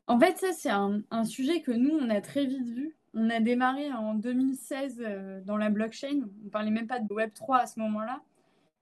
En 0.08 0.20
fait, 0.20 0.38
ça, 0.38 0.52
c'est 0.52 0.70
un, 0.70 1.02
un 1.10 1.24
sujet 1.24 1.62
que 1.62 1.72
nous, 1.72 1.90
on 1.90 2.10
a 2.10 2.20
très 2.20 2.46
vite 2.46 2.68
vu 2.68 2.95
on 3.16 3.30
a 3.30 3.40
démarré 3.40 3.90
en 3.92 4.14
2016 4.14 5.00
euh, 5.00 5.40
dans 5.44 5.56
la 5.56 5.70
blockchain. 5.70 6.20
On 6.42 6.44
ne 6.44 6.50
parlait 6.50 6.70
même 6.70 6.86
pas 6.86 7.00
de 7.00 7.08
Web3 7.08 7.62
à 7.62 7.66
ce 7.66 7.80
moment-là. 7.80 8.20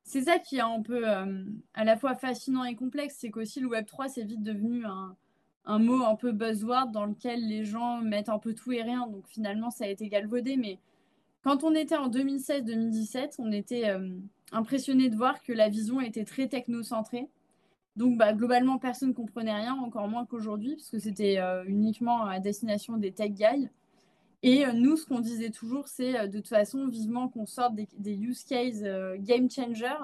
C'est 0.02 0.22
ça 0.22 0.40
qui 0.40 0.56
est 0.56 0.60
un 0.60 0.82
peu 0.82 1.08
euh, 1.08 1.44
à 1.72 1.84
la 1.84 1.96
fois 1.96 2.16
fascinant 2.16 2.64
et 2.64 2.74
complexe, 2.74 3.16
c'est 3.20 3.30
qu'aussi 3.30 3.60
le 3.60 3.68
Web3, 3.68 4.08
c'est 4.08 4.24
vite 4.24 4.42
devenu 4.42 4.84
un, 4.84 5.78
mot 5.78 6.04
un 6.04 6.16
peu 6.16 6.32
buzzword 6.32 6.90
dans 6.90 7.06
lequel 7.06 7.46
les 7.46 7.64
gens 7.64 8.02
mettent 8.02 8.28
un 8.28 8.40
peu 8.40 8.54
tout 8.54 8.72
et 8.72 8.82
rien. 8.82 9.06
Donc 9.06 9.24
finalement, 9.28 9.70
ça 9.70 9.84
a 9.84 9.88
été 9.88 10.08
galvaudé. 10.08 10.56
Mais 10.56 10.78
quand 11.42 11.62
on 11.62 11.72
était 11.72 11.96
en 11.96 12.10
2016-2017, 12.10 13.36
on 13.38 13.52
était 13.52 13.88
euh, 13.88 14.10
impressionné 14.50 15.10
de 15.10 15.16
voir 15.16 15.42
que 15.44 15.52
la 15.52 15.68
vision 15.68 16.00
était 16.00 16.24
très 16.24 16.48
technocentrée. 16.48 17.28
Donc 17.94 18.18
bah, 18.18 18.32
globalement, 18.32 18.78
personne 18.78 19.10
ne 19.10 19.14
comprenait 19.14 19.54
rien, 19.54 19.74
encore 19.74 20.08
moins 20.08 20.26
qu'aujourd'hui, 20.26 20.74
parce 20.74 20.90
que 20.90 20.98
c'était 20.98 21.38
uniquement 21.66 22.26
à 22.26 22.40
destination 22.40 22.96
des 22.96 23.12
tech 23.12 23.30
guys. 23.30 23.70
Et 24.46 24.66
euh, 24.66 24.72
nous, 24.74 24.98
ce 24.98 25.06
qu'on 25.06 25.20
disait 25.20 25.48
toujours, 25.48 25.88
c'est 25.88 26.18
euh, 26.18 26.26
de 26.26 26.36
toute 26.36 26.48
façon, 26.48 26.86
vivement 26.86 27.28
qu'on 27.28 27.46
sorte 27.46 27.74
des, 27.74 28.14
use 28.14 28.44
cases 28.44 28.82
euh, 28.82 29.16
game 29.18 29.50
changer 29.50 29.94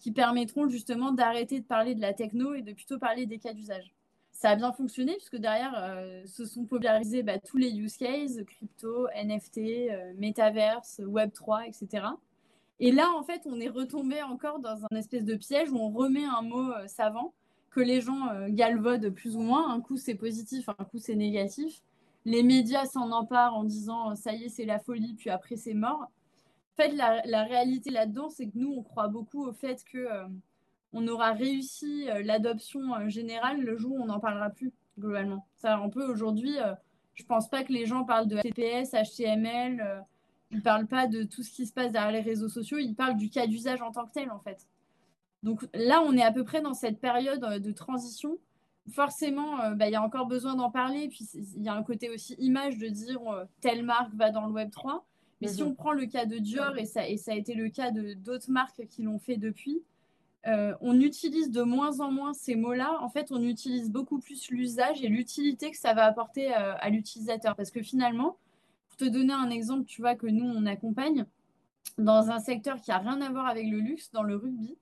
qui 0.00 0.10
permettront 0.10 0.68
justement 0.68 1.12
d'arrêter 1.12 1.60
de 1.60 1.64
parler 1.64 1.94
de 1.94 2.00
la 2.00 2.12
techno 2.12 2.54
et 2.54 2.62
de 2.62 2.72
plutôt 2.72 2.98
parler 2.98 3.24
des 3.26 3.38
cas 3.38 3.52
d'usage. 3.52 3.94
Ça 4.32 4.50
a 4.50 4.56
bien 4.56 4.72
fonctionné 4.72 5.12
puisque 5.12 5.36
derrière 5.36 5.96
se 6.26 6.44
sont 6.44 6.64
popularisés 6.64 7.22
bah, 7.22 7.38
tous 7.38 7.56
les 7.56 7.70
use 7.70 7.96
cases, 7.96 8.42
crypto, 8.44 9.06
NFT, 9.14 10.18
metaverse, 10.18 11.00
Web3, 11.00 11.68
etc. 11.68 12.08
Et 12.80 12.90
là, 12.90 13.08
en 13.16 13.22
fait, 13.22 13.42
on 13.46 13.60
est 13.60 13.68
retombé 13.68 14.22
encore 14.24 14.58
dans 14.58 14.84
un 14.90 14.96
espèce 14.96 15.24
de 15.24 15.36
piège 15.36 15.70
où 15.70 15.78
on 15.78 15.90
remet 15.90 16.24
un 16.24 16.42
mot 16.42 16.72
savant 16.88 17.32
que 17.70 17.80
les 17.80 18.00
gens 18.00 18.28
galvaudent 18.48 19.10
plus 19.10 19.36
ou 19.36 19.40
moins. 19.40 19.72
Un 19.72 19.80
coup, 19.80 19.96
c'est 19.96 20.16
positif, 20.16 20.68
un 20.68 20.84
coup, 20.84 20.98
c'est 20.98 21.14
négatif 21.14 21.80
les 22.24 22.42
médias 22.42 22.86
s'en 22.86 23.10
emparent 23.10 23.56
en 23.56 23.64
disant 23.64 24.14
ça 24.14 24.32
y 24.32 24.44
est, 24.44 24.48
c'est 24.48 24.64
la 24.64 24.78
folie, 24.78 25.14
puis 25.14 25.30
après 25.30 25.56
c'est 25.56 25.74
mort. 25.74 26.10
En 26.76 26.82
fait, 26.82 26.90
la, 26.90 27.44
réalité 27.44 27.90
là-dedans, 27.90 28.30
c'est 28.30 28.46
que 28.46 28.58
nous, 28.58 28.72
on 28.72 28.82
croit 28.82 29.06
beaucoup 29.06 29.46
au 29.46 29.52
fait 29.52 29.84
que 29.84 29.98
euh, 29.98 30.26
on 30.92 31.06
aura 31.06 31.32
réussi 31.32 32.10
euh, 32.10 32.22
l'adoption 32.24 32.94
euh, 32.94 33.08
générale 33.08 33.60
le 33.60 33.76
jour 33.76 33.92
où 33.92 34.02
on 34.02 34.06
n'en 34.06 34.18
parlera 34.18 34.50
plus 34.50 34.72
globalement. 34.98 35.46
Ça, 35.54 35.80
on 35.80 35.90
peut 35.90 36.04
aujourd'hui, 36.04 36.56
je 37.14 37.24
pense 37.24 37.48
pas 37.48 37.64
que 37.64 37.72
les 37.72 37.84
gens 37.84 38.04
parlent 38.04 38.28
de 38.28 38.36
HTTPS, 38.36 38.92
HTML, 38.92 40.04
ils 40.52 40.62
parlent 40.62 40.86
pas 40.86 41.08
de 41.08 41.24
tout 41.24 41.42
ce 41.42 41.50
qui 41.50 41.66
se 41.66 41.72
passe 41.72 41.90
derrière 41.90 42.12
les 42.12 42.20
réseaux 42.20 42.48
sociaux, 42.48 42.78
ils 42.78 42.94
parlent 42.94 43.16
du 43.16 43.28
cas 43.28 43.48
d'usage 43.48 43.82
en 43.82 43.90
tant 43.90 44.06
que 44.06 44.12
tel 44.12 44.30
en 44.30 44.38
fait. 44.38 44.68
Donc 45.42 45.66
là, 45.74 46.00
on 46.00 46.16
est 46.16 46.22
à 46.22 46.30
peu 46.30 46.44
près 46.44 46.60
dans 46.60 46.74
cette 46.74 47.00
période 47.00 47.40
de 47.40 47.72
transition 47.72 48.38
forcément, 48.90 49.60
euh, 49.60 49.70
bah, 49.74 49.88
il 49.88 49.92
y 49.92 49.96
a 49.96 50.02
encore 50.02 50.26
besoin 50.26 50.54
d'en 50.54 50.70
parler. 50.70 51.08
Puis 51.08 51.26
il 51.56 51.62
y 51.62 51.68
a 51.68 51.74
un 51.74 51.82
côté 51.82 52.10
aussi 52.10 52.34
image 52.38 52.78
de 52.78 52.88
dire 52.88 53.20
euh, 53.28 53.44
telle 53.60 53.82
marque 53.82 54.14
va 54.14 54.30
dans 54.30 54.46
le 54.46 54.52
Web 54.52 54.70
3. 54.70 55.04
Mais 55.40 55.48
si 55.48 55.62
mhm. 55.62 55.70
on 55.70 55.74
prend 55.74 55.92
le 55.92 56.06
cas 56.06 56.26
de 56.26 56.38
Dior, 56.38 56.76
et 56.78 56.86
ça, 56.86 57.08
et 57.08 57.16
ça 57.16 57.32
a 57.32 57.34
été 57.34 57.54
le 57.54 57.68
cas 57.68 57.90
de 57.90 58.14
d'autres 58.14 58.50
marques 58.50 58.86
qui 58.88 59.02
l'ont 59.02 59.18
fait 59.18 59.36
depuis, 59.36 59.82
euh, 60.46 60.74
on 60.80 61.00
utilise 61.00 61.50
de 61.50 61.62
moins 61.62 62.00
en 62.00 62.10
moins 62.10 62.34
ces 62.34 62.54
mots-là. 62.54 62.98
En 63.00 63.08
fait, 63.08 63.32
on 63.32 63.42
utilise 63.42 63.90
beaucoup 63.90 64.20
plus 64.20 64.50
l'usage 64.50 65.02
et 65.02 65.08
l'utilité 65.08 65.70
que 65.70 65.76
ça 65.76 65.94
va 65.94 66.04
apporter 66.04 66.52
à 66.52 66.88
l'utilisateur. 66.90 67.56
Parce 67.56 67.70
que 67.70 67.82
finalement, 67.82 68.36
pour 68.88 68.98
te 68.98 69.04
donner 69.06 69.32
un 69.32 69.50
exemple, 69.50 69.86
tu 69.86 70.02
vois, 70.02 70.14
que 70.14 70.26
nous, 70.26 70.44
on 70.44 70.66
accompagne 70.66 71.24
dans 71.98 72.30
un 72.30 72.40
secteur 72.40 72.80
qui 72.80 72.90
n'a 72.90 72.98
rien 72.98 73.20
à 73.20 73.30
voir 73.30 73.46
avec 73.46 73.66
le 73.66 73.78
luxe, 73.78 74.10
dans 74.12 74.22
le 74.22 74.36
rugby. 74.36 74.76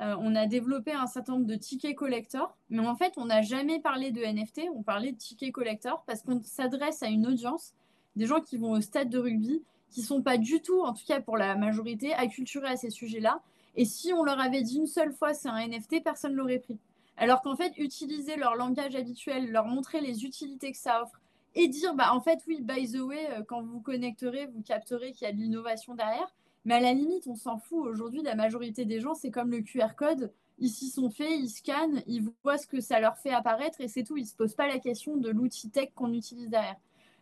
Euh, 0.00 0.14
on 0.20 0.34
a 0.34 0.46
développé 0.46 0.92
un 0.92 1.06
certain 1.06 1.32
nombre 1.34 1.46
de 1.46 1.54
tickets 1.54 1.96
collector, 1.96 2.56
mais 2.68 2.86
en 2.86 2.94
fait, 2.96 3.14
on 3.16 3.26
n'a 3.26 3.40
jamais 3.40 3.80
parlé 3.80 4.10
de 4.10 4.20
NFT, 4.22 4.68
on 4.74 4.82
parlait 4.82 5.12
de 5.12 5.16
tickets 5.16 5.52
collector 5.52 6.02
parce 6.06 6.22
qu'on 6.22 6.42
s'adresse 6.42 7.02
à 7.02 7.06
une 7.06 7.26
audience, 7.26 7.72
des 8.14 8.26
gens 8.26 8.40
qui 8.40 8.58
vont 8.58 8.72
au 8.72 8.80
stade 8.80 9.08
de 9.08 9.18
rugby, 9.18 9.62
qui 9.90 10.02
sont 10.02 10.20
pas 10.20 10.36
du 10.36 10.60
tout, 10.60 10.82
en 10.82 10.92
tout 10.92 11.04
cas 11.06 11.20
pour 11.20 11.38
la 11.38 11.54
majorité, 11.54 12.12
acculturés 12.12 12.68
à 12.68 12.76
ces 12.76 12.90
sujets-là. 12.90 13.40
Et 13.74 13.84
si 13.86 14.12
on 14.12 14.22
leur 14.22 14.38
avait 14.38 14.62
dit 14.62 14.76
une 14.76 14.86
seule 14.86 15.12
fois 15.12 15.32
c'est 15.32 15.48
un 15.48 15.66
NFT, 15.66 16.02
personne 16.02 16.32
ne 16.32 16.36
l'aurait 16.36 16.58
pris. 16.58 16.78
Alors 17.16 17.40
qu'en 17.40 17.56
fait, 17.56 17.72
utiliser 17.78 18.36
leur 18.36 18.56
langage 18.56 18.94
habituel, 18.94 19.50
leur 19.50 19.64
montrer 19.64 20.02
les 20.02 20.26
utilités 20.26 20.72
que 20.72 20.78
ça 20.78 21.02
offre 21.02 21.18
et 21.54 21.68
dire, 21.68 21.94
bah 21.94 22.12
en 22.12 22.20
fait, 22.20 22.40
oui, 22.46 22.60
by 22.60 22.92
the 22.92 23.00
way, 23.00 23.30
euh, 23.30 23.42
quand 23.42 23.62
vous 23.62 23.72
vous 23.72 23.80
connecterez, 23.80 24.46
vous 24.46 24.60
capterez 24.60 25.12
qu'il 25.12 25.26
y 25.26 25.30
a 25.30 25.32
de 25.32 25.38
l'innovation 25.38 25.94
derrière 25.94 26.30
mais 26.66 26.74
à 26.74 26.80
la 26.80 26.92
limite, 26.92 27.28
on 27.28 27.36
s'en 27.36 27.58
fout. 27.58 27.86
Aujourd'hui, 27.86 28.22
la 28.22 28.34
majorité 28.34 28.84
des 28.84 29.00
gens, 29.00 29.14
c'est 29.14 29.30
comme 29.30 29.52
le 29.52 29.62
QR 29.62 29.94
code. 29.96 30.32
Ils 30.58 30.68
s'y 30.68 30.90
sont 30.90 31.10
faits, 31.10 31.30
ils 31.30 31.48
scannent, 31.48 32.02
ils 32.08 32.28
voient 32.42 32.58
ce 32.58 32.66
que 32.66 32.80
ça 32.80 32.98
leur 32.98 33.16
fait 33.18 33.30
apparaître 33.30 33.80
et 33.80 33.86
c'est 33.86 34.02
tout. 34.02 34.16
Ils 34.16 34.22
ne 34.22 34.26
se 34.26 34.34
posent 34.34 34.56
pas 34.56 34.66
la 34.66 34.80
question 34.80 35.16
de 35.16 35.30
l'outil 35.30 35.70
tech 35.70 35.90
qu'on 35.94 36.12
utilise 36.12 36.50
derrière. 36.50 36.74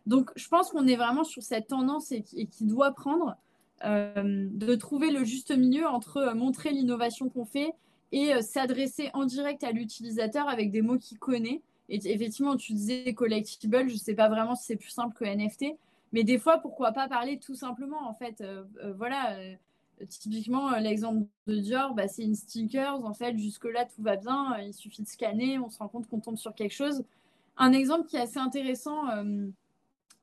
Donc, 0.07 0.31
je 0.35 0.47
pense 0.47 0.71
qu'on 0.71 0.87
est 0.87 0.95
vraiment 0.95 1.23
sur 1.23 1.43
cette 1.43 1.67
tendance 1.67 2.11
et 2.11 2.23
qui, 2.23 2.65
doit 2.65 2.91
prendre 2.93 3.37
euh, 3.85 4.47
de 4.51 4.73
trouver 4.73 5.11
le 5.11 5.23
juste 5.23 5.55
milieu 5.55 5.85
entre 5.85 6.17
euh, 6.17 6.33
montrer 6.33 6.71
l'innovation 6.71 7.29
qu'on 7.29 7.45
fait 7.45 7.71
et 8.11 8.33
euh, 8.33 8.41
s'adresser 8.41 9.11
en 9.13 9.25
direct 9.25 9.63
à 9.63 9.71
l'utilisateur 9.71 10.49
avec 10.49 10.71
des 10.71 10.81
mots 10.81 10.97
qu'il 10.97 11.19
connaît. 11.19 11.61
Et 11.89 11.97
effectivement, 12.11 12.55
tu 12.55 12.73
disais 12.73 13.13
collectible, 13.13 13.87
je 13.89 13.93
ne 13.93 13.99
sais 13.99 14.15
pas 14.15 14.27
vraiment 14.27 14.55
si 14.55 14.65
c'est 14.65 14.75
plus 14.75 14.89
simple 14.89 15.15
que 15.15 15.23
NFT, 15.23 15.77
mais 16.11 16.23
des 16.23 16.37
fois, 16.37 16.59
pourquoi 16.59 16.91
pas 16.91 17.07
parler 17.07 17.39
tout 17.39 17.55
simplement, 17.55 18.07
en 18.07 18.13
fait. 18.13 18.41
Euh, 18.41 18.63
euh, 18.83 18.93
voilà, 18.93 19.37
euh, 19.37 19.55
typiquement, 20.09 20.71
l'exemple 20.77 21.27
de 21.47 21.57
Dior, 21.57 21.93
bah, 21.93 22.07
c'est 22.07 22.23
une 22.23 22.35
stickers. 22.35 23.03
En 23.03 23.13
fait, 23.13 23.37
jusque-là, 23.37 23.85
tout 23.85 24.01
va 24.01 24.15
bien. 24.15 24.57
Il 24.59 24.73
suffit 24.73 25.01
de 25.01 25.07
scanner, 25.07 25.59
on 25.59 25.69
se 25.69 25.77
rend 25.79 25.87
compte 25.87 26.07
qu'on 26.07 26.19
tombe 26.19 26.37
sur 26.37 26.53
quelque 26.53 26.73
chose. 26.73 27.03
Un 27.57 27.71
exemple 27.71 28.07
qui 28.07 28.17
est 28.17 28.21
assez 28.21 28.39
intéressant, 28.39 29.03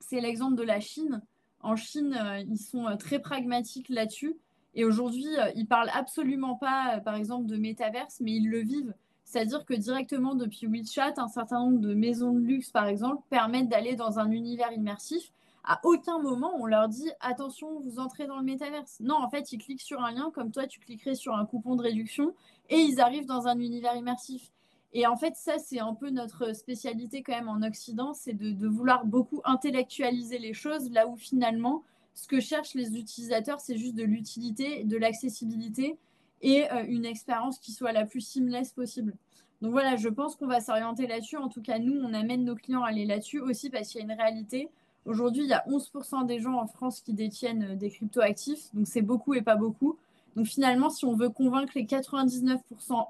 c'est 0.01 0.21
l'exemple 0.21 0.55
de 0.57 0.63
la 0.63 0.81
Chine. 0.81 1.23
En 1.61 1.77
Chine, 1.77 2.15
ils 2.47 2.59
sont 2.59 2.95
très 2.99 3.21
pragmatiques 3.21 3.89
là-dessus. 3.89 4.37
Et 4.75 4.85
aujourd'hui, 4.85 5.27
ils 5.57 5.67
parlent 5.67 5.91
absolument 5.95 6.57
pas, 6.57 7.01
par 7.03 7.15
exemple, 7.15 7.47
de 7.47 7.57
métaverse, 7.57 8.21
mais 8.21 8.33
ils 8.33 8.51
le 8.51 8.59
vivent. 8.61 8.95
C'est-à-dire 9.25 9.65
que 9.65 9.73
directement 9.73 10.35
depuis 10.35 10.67
WeChat, 10.67 11.15
un 11.17 11.29
certain 11.29 11.61
nombre 11.61 11.79
de 11.79 11.95
maisons 11.95 12.33
de 12.33 12.41
luxe, 12.41 12.71
par 12.71 12.87
exemple, 12.87 13.23
permettent 13.31 13.71
d'aller 13.71 13.97
dans 13.97 14.19
un 14.19 14.31
univers 14.31 14.73
immersif 14.73 15.33
à 15.65 15.81
aucun 15.85 16.19
moment 16.19 16.53
on 16.59 16.67
leur 16.67 16.89
dit 16.89 17.11
attention, 17.21 17.81
vous 17.81 17.99
entrez 17.99 18.27
dans 18.27 18.39
le 18.39 18.45
métaverse. 18.45 18.99
Non, 19.01 19.17
en 19.17 19.31
fait, 19.31 19.53
ils 19.53 19.59
cliquent 19.59 19.81
sur 19.81 20.03
un 20.03 20.13
lien 20.13 20.31
comme 20.33 20.51
toi, 20.51 20.67
tu 20.67 20.81
cliquerais 20.81 21.15
sur 21.15 21.35
un 21.35 21.47
coupon 21.47 21.77
de 21.77 21.83
réduction 21.83 22.35
et 22.69 22.79
ils 22.79 23.01
arrivent 23.01 23.27
dans 23.27 23.47
un 23.47 23.59
univers 23.59 23.95
immersif. 23.97 24.51
Et 24.95 25.07
en 25.07 25.17
fait, 25.17 25.37
ça, 25.37 25.59
c'est 25.59 25.81
un 25.81 25.95
peu 25.95 26.11
notre 26.11 26.55
spécialité 26.55 27.23
quand 27.23 27.33
même 27.33 27.49
en 27.49 27.63
Occident, 27.63 28.13
c'est 28.13 28.35
de, 28.35 28.69
vouloir 28.69 29.07
beaucoup 29.07 29.41
intellectualiser 29.45 30.39
les 30.39 30.53
choses, 30.53 30.91
là 30.91 31.07
où 31.07 31.17
finalement, 31.17 31.83
ce 32.15 32.29
que 32.29 32.41
cherchent 32.41 32.75
les 32.75 32.99
utilisateurs, 32.99 33.61
c'est 33.61 33.79
juste 33.79 33.95
de 33.95 34.05
l'utilité, 34.05 34.85
de 34.85 34.99
l'accessibilité 34.99 35.97
et 36.43 36.71
euh, 36.71 36.85
une 36.87 37.07
expérience 37.07 37.59
qui 37.59 37.73
soit 37.73 37.93
la 37.93 38.05
plus 38.05 38.21
seamless 38.21 38.73
possible. 38.73 39.15
Donc 39.63 39.71
voilà, 39.71 39.97
je 39.97 40.09
pense 40.09 40.37
qu'on 40.37 40.49
va 40.49 40.61
s'orienter 40.61 41.07
là-dessus. 41.07 41.37
En 41.37 41.49
tout 41.49 41.63
cas, 41.63 41.79
nous, 41.79 41.99
on 42.03 42.13
amène 42.13 42.45
nos 42.45 42.57
clients 42.57 42.83
à 42.83 42.89
aller 42.89 43.07
là-dessus 43.07 43.41
aussi 43.41 43.71
parce 43.71 43.89
qu'il 43.89 44.01
y 44.01 44.03
a 44.03 44.13
une 44.13 44.21
réalité. 44.21 44.69
Aujourd'hui, 45.05 45.43
il 45.43 45.49
y 45.49 45.53
a 45.53 45.65
11% 45.69 46.27
des 46.27 46.39
gens 46.39 46.55
en 46.55 46.67
France 46.67 47.01
qui 47.01 47.13
détiennent 47.13 47.73
euh, 47.73 47.77
des 47.77 47.91
crypto-actifs. 47.91 48.69
Donc 48.75 48.87
c'est 48.87 49.03
beaucoup 49.03 49.35
et 49.35 49.43
pas 49.43 49.57
beaucoup. 49.57 49.99
Donc 50.37 50.47
finalement, 50.47 50.91
si 50.91 51.05
on 51.05 51.15
veut 51.15 51.29
convaincre 51.29 51.73
les 51.75 51.85
99% 51.85 52.59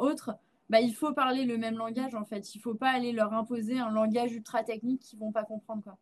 autres, 0.00 0.32
bah, 0.70 0.80
il 0.80 0.94
faut 0.94 1.12
parler 1.12 1.44
le 1.44 1.58
même 1.58 1.76
langage 1.76 2.14
en 2.14 2.24
fait. 2.24 2.54
Il 2.54 2.58
ne 2.58 2.62
faut 2.62 2.74
pas 2.74 2.90
aller 2.90 3.12
leur 3.12 3.32
imposer 3.34 3.78
un 3.78 3.90
langage 3.90 4.32
ultra 4.32 4.64
technique 4.64 5.02
qu'ils 5.02 5.18
ne 5.18 5.24
vont 5.24 5.32
pas 5.32 5.44
comprendre. 5.44 5.96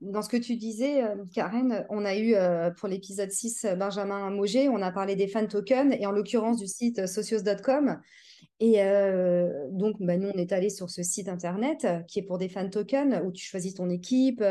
Dans 0.00 0.22
ce 0.22 0.28
que 0.28 0.36
tu 0.36 0.56
disais, 0.56 1.04
euh, 1.04 1.24
Karen, 1.32 1.86
on 1.88 2.04
a 2.04 2.16
eu 2.16 2.34
euh, 2.34 2.70
pour 2.70 2.88
l'épisode 2.88 3.30
6 3.30 3.66
Benjamin 3.78 4.30
Moget, 4.30 4.68
on 4.68 4.82
a 4.82 4.90
parlé 4.90 5.14
des 5.14 5.28
fan 5.28 5.46
tokens 5.46 5.94
et 5.96 6.06
en 6.06 6.10
l'occurrence 6.10 6.58
du 6.58 6.66
site 6.66 7.06
socios.com. 7.06 8.00
Et 8.62 8.76
euh, 8.78 9.66
donc, 9.70 9.96
bah, 9.98 10.16
nous, 10.16 10.28
on 10.28 10.38
est 10.38 10.52
allé 10.52 10.70
sur 10.70 10.88
ce 10.88 11.02
site 11.02 11.28
internet 11.28 11.84
qui 12.06 12.20
est 12.20 12.22
pour 12.22 12.38
des 12.38 12.48
fan 12.48 12.70
tokens 12.70 13.20
où 13.24 13.32
tu 13.32 13.44
choisis 13.44 13.74
ton 13.74 13.90
équipe 13.90 14.42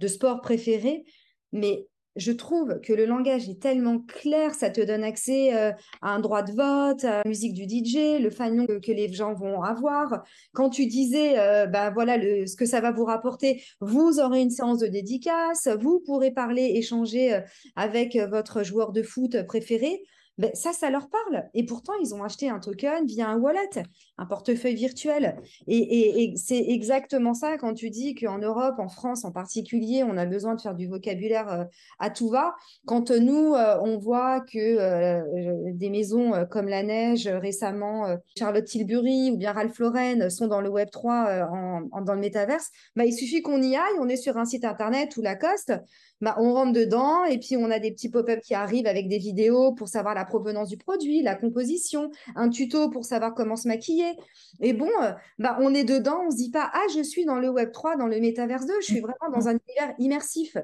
de 0.00 0.08
sport 0.08 0.40
préférée. 0.40 1.04
Mais 1.52 1.86
je 2.16 2.32
trouve 2.32 2.80
que 2.80 2.92
le 2.92 3.04
langage 3.04 3.48
est 3.48 3.60
tellement 3.60 4.00
clair, 4.00 4.54
ça 4.54 4.70
te 4.70 4.80
donne 4.80 5.04
accès 5.04 5.54
euh, 5.54 5.72
à 6.02 6.14
un 6.14 6.20
droit 6.20 6.42
de 6.42 6.52
vote, 6.52 7.04
à 7.04 7.18
la 7.18 7.22
musique 7.26 7.54
du 7.54 7.64
DJ, 7.64 8.20
le 8.20 8.30
fanion 8.30 8.66
que, 8.66 8.90
les 8.90 9.12
gens 9.12 9.34
vont 9.34 9.62
avoir. 9.62 10.24
Quand 10.52 10.70
tu 10.70 10.86
disais, 10.86 11.38
euh, 11.38 11.66
ben 11.66 11.90
voilà 11.90 12.18
ce 12.46 12.56
que 12.56 12.66
ça 12.66 12.80
va 12.80 12.90
vous 12.90 13.04
rapporter, 13.04 13.62
vous 13.80 14.18
aurez 14.18 14.40
une 14.40 14.50
séance 14.50 14.78
de 14.78 14.88
dédicace, 14.88 15.68
vous 15.80 16.00
pourrez 16.00 16.32
parler, 16.32 16.72
échanger 16.74 17.34
euh, 17.34 17.40
avec 17.76 18.16
votre 18.16 18.64
joueur 18.64 18.92
de 18.92 19.02
foot 19.02 19.42
préféré. 19.46 20.02
Ben, 20.40 20.50
ça, 20.54 20.72
ça 20.72 20.88
leur 20.88 21.10
parle. 21.10 21.50
Et 21.52 21.66
pourtant, 21.66 21.92
ils 22.02 22.14
ont 22.14 22.24
acheté 22.24 22.48
un 22.48 22.60
token 22.60 23.04
via 23.04 23.28
un 23.28 23.36
wallet, 23.36 23.82
un 24.16 24.24
portefeuille 24.24 24.74
virtuel. 24.74 25.36
Et, 25.66 26.32
c'est 26.36 26.64
exactement 26.68 27.34
ça 27.34 27.58
quand 27.58 27.74
tu 27.74 27.90
dis 27.90 28.14
qu'en 28.14 28.38
Europe, 28.38 28.76
en 28.78 28.88
France 28.88 29.26
en 29.26 29.32
particulier, 29.32 30.02
on 30.02 30.16
a 30.16 30.24
besoin 30.24 30.54
de 30.54 30.60
faire 30.62 30.74
du 30.74 30.86
vocabulaire 30.86 31.52
euh, 31.52 31.64
à 31.98 32.08
tout 32.08 32.30
va. 32.30 32.54
Quand 32.86 33.10
nous, 33.10 33.54
euh, 33.54 33.78
on 33.82 33.98
voit 33.98 34.40
que 34.40 34.58
euh, 34.58 35.72
des 35.74 35.90
maisons 35.90 36.32
comme 36.50 36.68
La 36.68 36.82
Neige, 36.84 37.28
récemment 37.28 38.16
Charlotte 38.34 38.64
Tilbury 38.64 39.32
ou 39.32 39.36
bien 39.36 39.52
Ralph 39.52 39.78
Lauren 39.78 40.30
sont 40.30 40.46
dans 40.46 40.62
le 40.62 40.70
Web 40.70 40.88
3, 40.90 41.48
en, 41.52 42.00
dans 42.00 42.14
le 42.14 42.20
métaverse, 42.20 42.70
ben, 42.96 43.04
il 43.04 43.12
suffit 43.12 43.42
qu'on 43.42 43.60
y 43.60 43.76
aille, 43.76 43.98
on 44.00 44.08
est 44.08 44.16
sur 44.16 44.38
un 44.38 44.46
site 44.46 44.64
internet 44.64 45.18
ou 45.18 45.20
Lacoste, 45.20 45.74
bah, 46.20 46.36
on 46.38 46.52
rentre 46.52 46.72
dedans 46.72 47.24
et 47.24 47.38
puis 47.38 47.56
on 47.56 47.70
a 47.70 47.78
des 47.78 47.92
petits 47.92 48.10
pop-up 48.10 48.40
qui 48.40 48.54
arrivent 48.54 48.86
avec 48.86 49.08
des 49.08 49.18
vidéos 49.18 49.72
pour 49.72 49.88
savoir 49.88 50.14
la 50.14 50.26
provenance 50.30 50.68
du 50.68 50.76
produit, 50.76 51.22
la 51.22 51.34
composition, 51.34 52.10
un 52.36 52.48
tuto 52.48 52.88
pour 52.88 53.04
savoir 53.04 53.34
comment 53.34 53.56
se 53.56 53.66
maquiller. 53.66 54.12
Et 54.60 54.72
bon, 54.72 54.88
euh, 55.02 55.12
bah, 55.38 55.58
on 55.60 55.74
est 55.74 55.84
dedans, 55.84 56.20
on 56.22 56.26
ne 56.26 56.30
se 56.30 56.36
dit 56.36 56.50
pas 56.50 56.70
Ah, 56.72 56.86
je 56.94 57.02
suis 57.02 57.24
dans 57.24 57.38
le 57.38 57.50
Web 57.50 57.72
3, 57.72 57.96
dans 57.96 58.06
le 58.06 58.20
Metaverse 58.20 58.66
2, 58.66 58.74
je 58.80 58.86
suis 58.86 59.00
vraiment 59.00 59.30
dans 59.34 59.48
un 59.48 59.58
univers 59.58 59.94
immersif. 59.98 60.56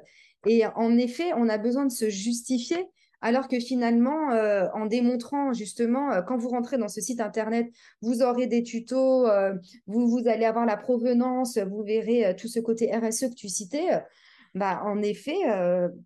Et 0.46 0.64
en 0.76 0.96
effet, 0.96 1.32
on 1.36 1.48
a 1.48 1.58
besoin 1.58 1.84
de 1.84 1.92
se 1.92 2.08
justifier. 2.08 2.78
Alors 3.22 3.48
que 3.48 3.58
finalement, 3.58 4.30
euh, 4.32 4.68
en 4.74 4.86
démontrant 4.86 5.52
justement, 5.52 6.12
euh, 6.12 6.22
quand 6.22 6.36
vous 6.36 6.50
rentrez 6.50 6.78
dans 6.78 6.88
ce 6.88 7.00
site 7.00 7.20
internet, 7.20 7.66
vous 8.02 8.22
aurez 8.22 8.46
des 8.46 8.62
tutos, 8.62 9.26
vous, 9.86 10.22
allez 10.26 10.44
avoir 10.44 10.66
la 10.66 10.76
provenance, 10.76 11.58
vous 11.58 11.82
verrez 11.82 12.36
tout 12.38 12.46
ce 12.46 12.60
côté 12.60 12.94
RSE 12.94 13.30
que 13.30 13.34
tu 13.34 13.48
citais 13.48 13.88
bah, 14.54 14.80
en 14.84 15.02
effet, 15.02 15.36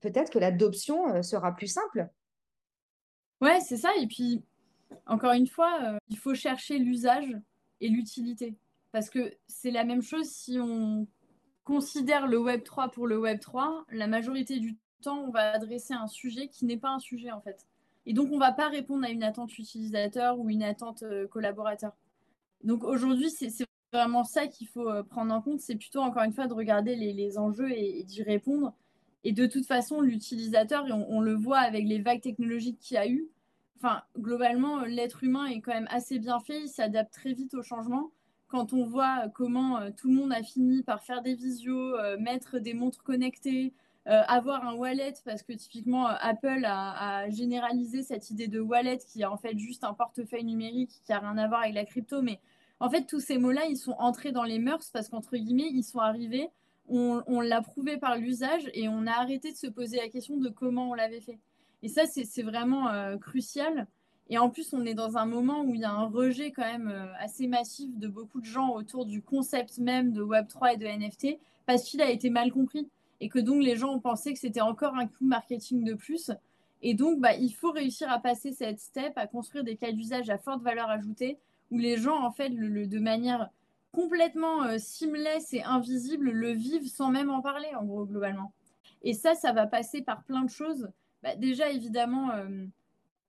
peut-être 0.00 0.32
que 0.32 0.40
l'adoption 0.40 1.22
sera 1.22 1.54
plus 1.54 1.68
simple. 1.68 2.08
Ouais, 3.40 3.60
c'est 3.60 3.76
ça. 3.76 3.90
Et 4.00 4.06
puis, 4.06 4.42
encore 5.06 5.32
une 5.32 5.46
fois, 5.46 5.78
euh, 5.82 5.98
il 6.08 6.18
faut 6.18 6.34
chercher 6.34 6.78
l'usage 6.78 7.36
et 7.80 7.88
l'utilité. 7.88 8.56
Parce 8.92 9.08
que 9.08 9.32
c'est 9.46 9.70
la 9.70 9.84
même 9.84 10.02
chose 10.02 10.26
si 10.26 10.58
on 10.60 11.06
considère 11.64 12.26
le 12.26 12.38
Web 12.38 12.64
3 12.64 12.90
pour 12.90 13.06
le 13.06 13.18
Web 13.18 13.40
3, 13.40 13.84
la 13.92 14.06
majorité 14.06 14.58
du 14.58 14.76
temps, 15.02 15.24
on 15.24 15.30
va 15.30 15.52
adresser 15.52 15.94
un 15.94 16.08
sujet 16.08 16.48
qui 16.48 16.64
n'est 16.64 16.76
pas 16.76 16.90
un 16.90 16.98
sujet 16.98 17.30
en 17.30 17.40
fait. 17.40 17.66
Et 18.06 18.12
donc, 18.12 18.30
on 18.32 18.34
ne 18.34 18.40
va 18.40 18.52
pas 18.52 18.68
répondre 18.68 19.04
à 19.04 19.10
une 19.10 19.22
attente 19.22 19.56
utilisateur 19.58 20.38
ou 20.38 20.50
une 20.50 20.62
attente 20.62 21.04
collaborateur. 21.30 21.92
Donc 22.64 22.84
aujourd'hui, 22.84 23.30
c'est 23.30 23.50
vraiment 23.92 24.24
ça 24.24 24.46
qu'il 24.46 24.68
faut 24.68 24.88
euh, 24.88 25.02
prendre 25.02 25.34
en 25.34 25.40
compte. 25.42 25.60
C'est 25.60 25.76
plutôt, 25.76 26.00
encore 26.00 26.22
une 26.22 26.32
fois, 26.32 26.46
de 26.46 26.54
regarder 26.54 26.94
les, 26.94 27.38
enjeux 27.38 27.70
et, 27.72 28.04
d'y 28.04 28.22
répondre. 28.22 28.74
Et 29.24 29.32
de 29.32 29.46
toute 29.46 29.66
façon, 29.66 30.00
l'utilisateur, 30.00 30.84
on, 30.90 31.20
le 31.20 31.34
voit 31.34 31.58
avec 31.58 31.86
les 31.86 32.00
vagues 32.00 32.22
technologiques 32.22 32.78
qu'il 32.80 32.94
y 32.94 32.98
a 32.98 33.08
eu, 33.08 33.28
enfin, 33.76 34.02
globalement, 34.18 34.80
l'être 34.84 35.24
humain 35.24 35.46
est 35.46 35.60
quand 35.60 35.74
même 35.74 35.88
assez 35.90 36.18
bien 36.18 36.40
fait. 36.40 36.62
Il 36.62 36.68
s'adapte 36.68 37.12
très 37.12 37.32
vite 37.32 37.54
au 37.54 37.62
changement. 37.62 38.10
Quand 38.48 38.72
on 38.72 38.84
voit 38.84 39.28
comment 39.34 39.78
euh, 39.78 39.90
tout 39.96 40.08
le 40.08 40.14
monde 40.14 40.32
a 40.32 40.42
fini 40.42 40.82
par 40.82 41.02
faire 41.02 41.22
des 41.22 41.34
visios, 41.34 41.96
euh, 41.96 42.18
mettre 42.18 42.58
des 42.58 42.74
montres 42.74 43.02
connectées, 43.02 43.72
avoir 44.06 44.66
un 44.66 44.74
wallet, 44.74 45.14
parce 45.24 45.44
que 45.44 45.52
typiquement 45.52 46.06
Apple 46.08 46.64
a, 46.64 47.18
a, 47.20 47.30
généralisé 47.30 48.02
cette 48.02 48.28
idée 48.30 48.48
de 48.48 48.58
wallet 48.58 48.98
qui 48.98 49.20
est 49.22 49.26
en 49.26 49.36
fait 49.36 49.56
juste 49.56 49.84
un 49.84 49.94
portefeuille 49.94 50.42
numérique 50.42 50.90
qui 51.04 51.12
n'a 51.12 51.20
rien 51.20 51.38
à 51.38 51.46
voir 51.46 51.60
avec 51.60 51.74
la 51.74 51.84
crypto, 51.84 52.20
mais 52.20 52.40
en 52.80 52.88
fait, 52.88 53.04
tous 53.04 53.20
ces 53.20 53.36
mots-là, 53.36 53.66
ils 53.66 53.76
sont 53.76 53.94
entrés 53.98 54.32
dans 54.32 54.42
les 54.42 54.58
mœurs 54.58 54.90
parce 54.90 55.10
qu'entre 55.10 55.36
guillemets, 55.36 55.70
ils 55.70 55.84
sont 55.84 55.98
arrivés, 55.98 56.48
on, 56.90 57.40
l'a 57.40 57.62
prouvé 57.62 57.96
par 57.96 58.16
l'usage 58.16 58.68
et 58.74 58.88
on 58.88 59.06
a 59.06 59.12
arrêté 59.12 59.52
de 59.52 59.56
se 59.56 59.66
poser 59.66 59.98
la 59.98 60.08
question 60.08 60.36
de 60.36 60.48
comment 60.48 60.90
on 60.90 60.94
l'avait 60.94 61.20
fait. 61.20 61.38
Et 61.82 61.88
ça, 61.88 62.02
c'est 62.06 62.42
vraiment 62.42 62.88
euh, 62.88 63.16
crucial. 63.16 63.86
Et 64.28 64.38
en 64.38 64.50
plus, 64.50 64.72
on 64.72 64.84
est 64.84 64.94
dans 64.94 65.16
un 65.16 65.26
moment 65.26 65.62
où 65.62 65.74
il 65.74 65.80
y 65.80 65.84
a 65.84 65.90
un 65.90 66.06
rejet 66.06 66.52
quand 66.52 66.64
même 66.64 66.88
euh, 66.88 67.12
assez 67.18 67.46
massif 67.46 67.96
de 67.98 68.08
beaucoup 68.08 68.40
de 68.40 68.46
gens 68.46 68.74
autour 68.74 69.06
du 69.06 69.22
concept 69.22 69.78
même 69.78 70.12
de 70.12 70.22
Web3 70.22 70.74
et 70.74 70.76
de 70.76 70.86
NFT 70.86 71.38
parce 71.66 71.84
qu'il 71.84 72.00
a 72.02 72.10
été 72.10 72.30
mal 72.30 72.52
compris 72.52 72.88
et 73.20 73.28
que 73.28 73.38
donc 73.38 73.62
les 73.62 73.76
gens 73.76 73.94
ont 73.94 74.00
pensé 74.00 74.32
que 74.32 74.38
c'était 74.38 74.60
encore 74.60 74.94
un 74.96 75.06
coup 75.06 75.24
marketing 75.24 75.84
de 75.84 75.94
plus. 75.94 76.30
Et 76.82 76.94
donc, 76.94 77.20
bah, 77.20 77.34
il 77.34 77.52
faut 77.52 77.70
réussir 77.70 78.10
à 78.10 78.18
passer 78.18 78.52
cette 78.52 78.80
step, 78.80 79.12
à 79.16 79.26
construire 79.26 79.64
des 79.64 79.76
cas 79.76 79.92
d'usage 79.92 80.30
à 80.30 80.38
forte 80.38 80.62
valeur 80.62 80.88
ajoutée 80.88 81.38
où 81.70 81.78
les 81.78 81.98
gens, 81.98 82.24
en 82.24 82.32
fait, 82.32 82.50
de 82.50 82.98
manière 82.98 83.50
complètement 83.92 84.64
euh, 84.64 84.78
seamless 84.78 85.52
et 85.52 85.62
invisible, 85.62 86.30
le 86.30 86.52
vivent 86.52 86.88
sans 86.88 87.10
même 87.10 87.30
en 87.30 87.40
parler, 87.40 87.68
en 87.74 87.84
gros, 87.84 88.06
globalement. 88.06 88.52
Et 89.02 89.14
ça, 89.14 89.34
ça 89.34 89.52
va 89.52 89.66
passer 89.66 90.02
par 90.02 90.24
plein 90.24 90.42
de 90.42 90.50
choses. 90.50 90.90
Bah, 91.22 91.34
déjà, 91.36 91.70
évidemment, 91.70 92.30
euh, 92.30 92.66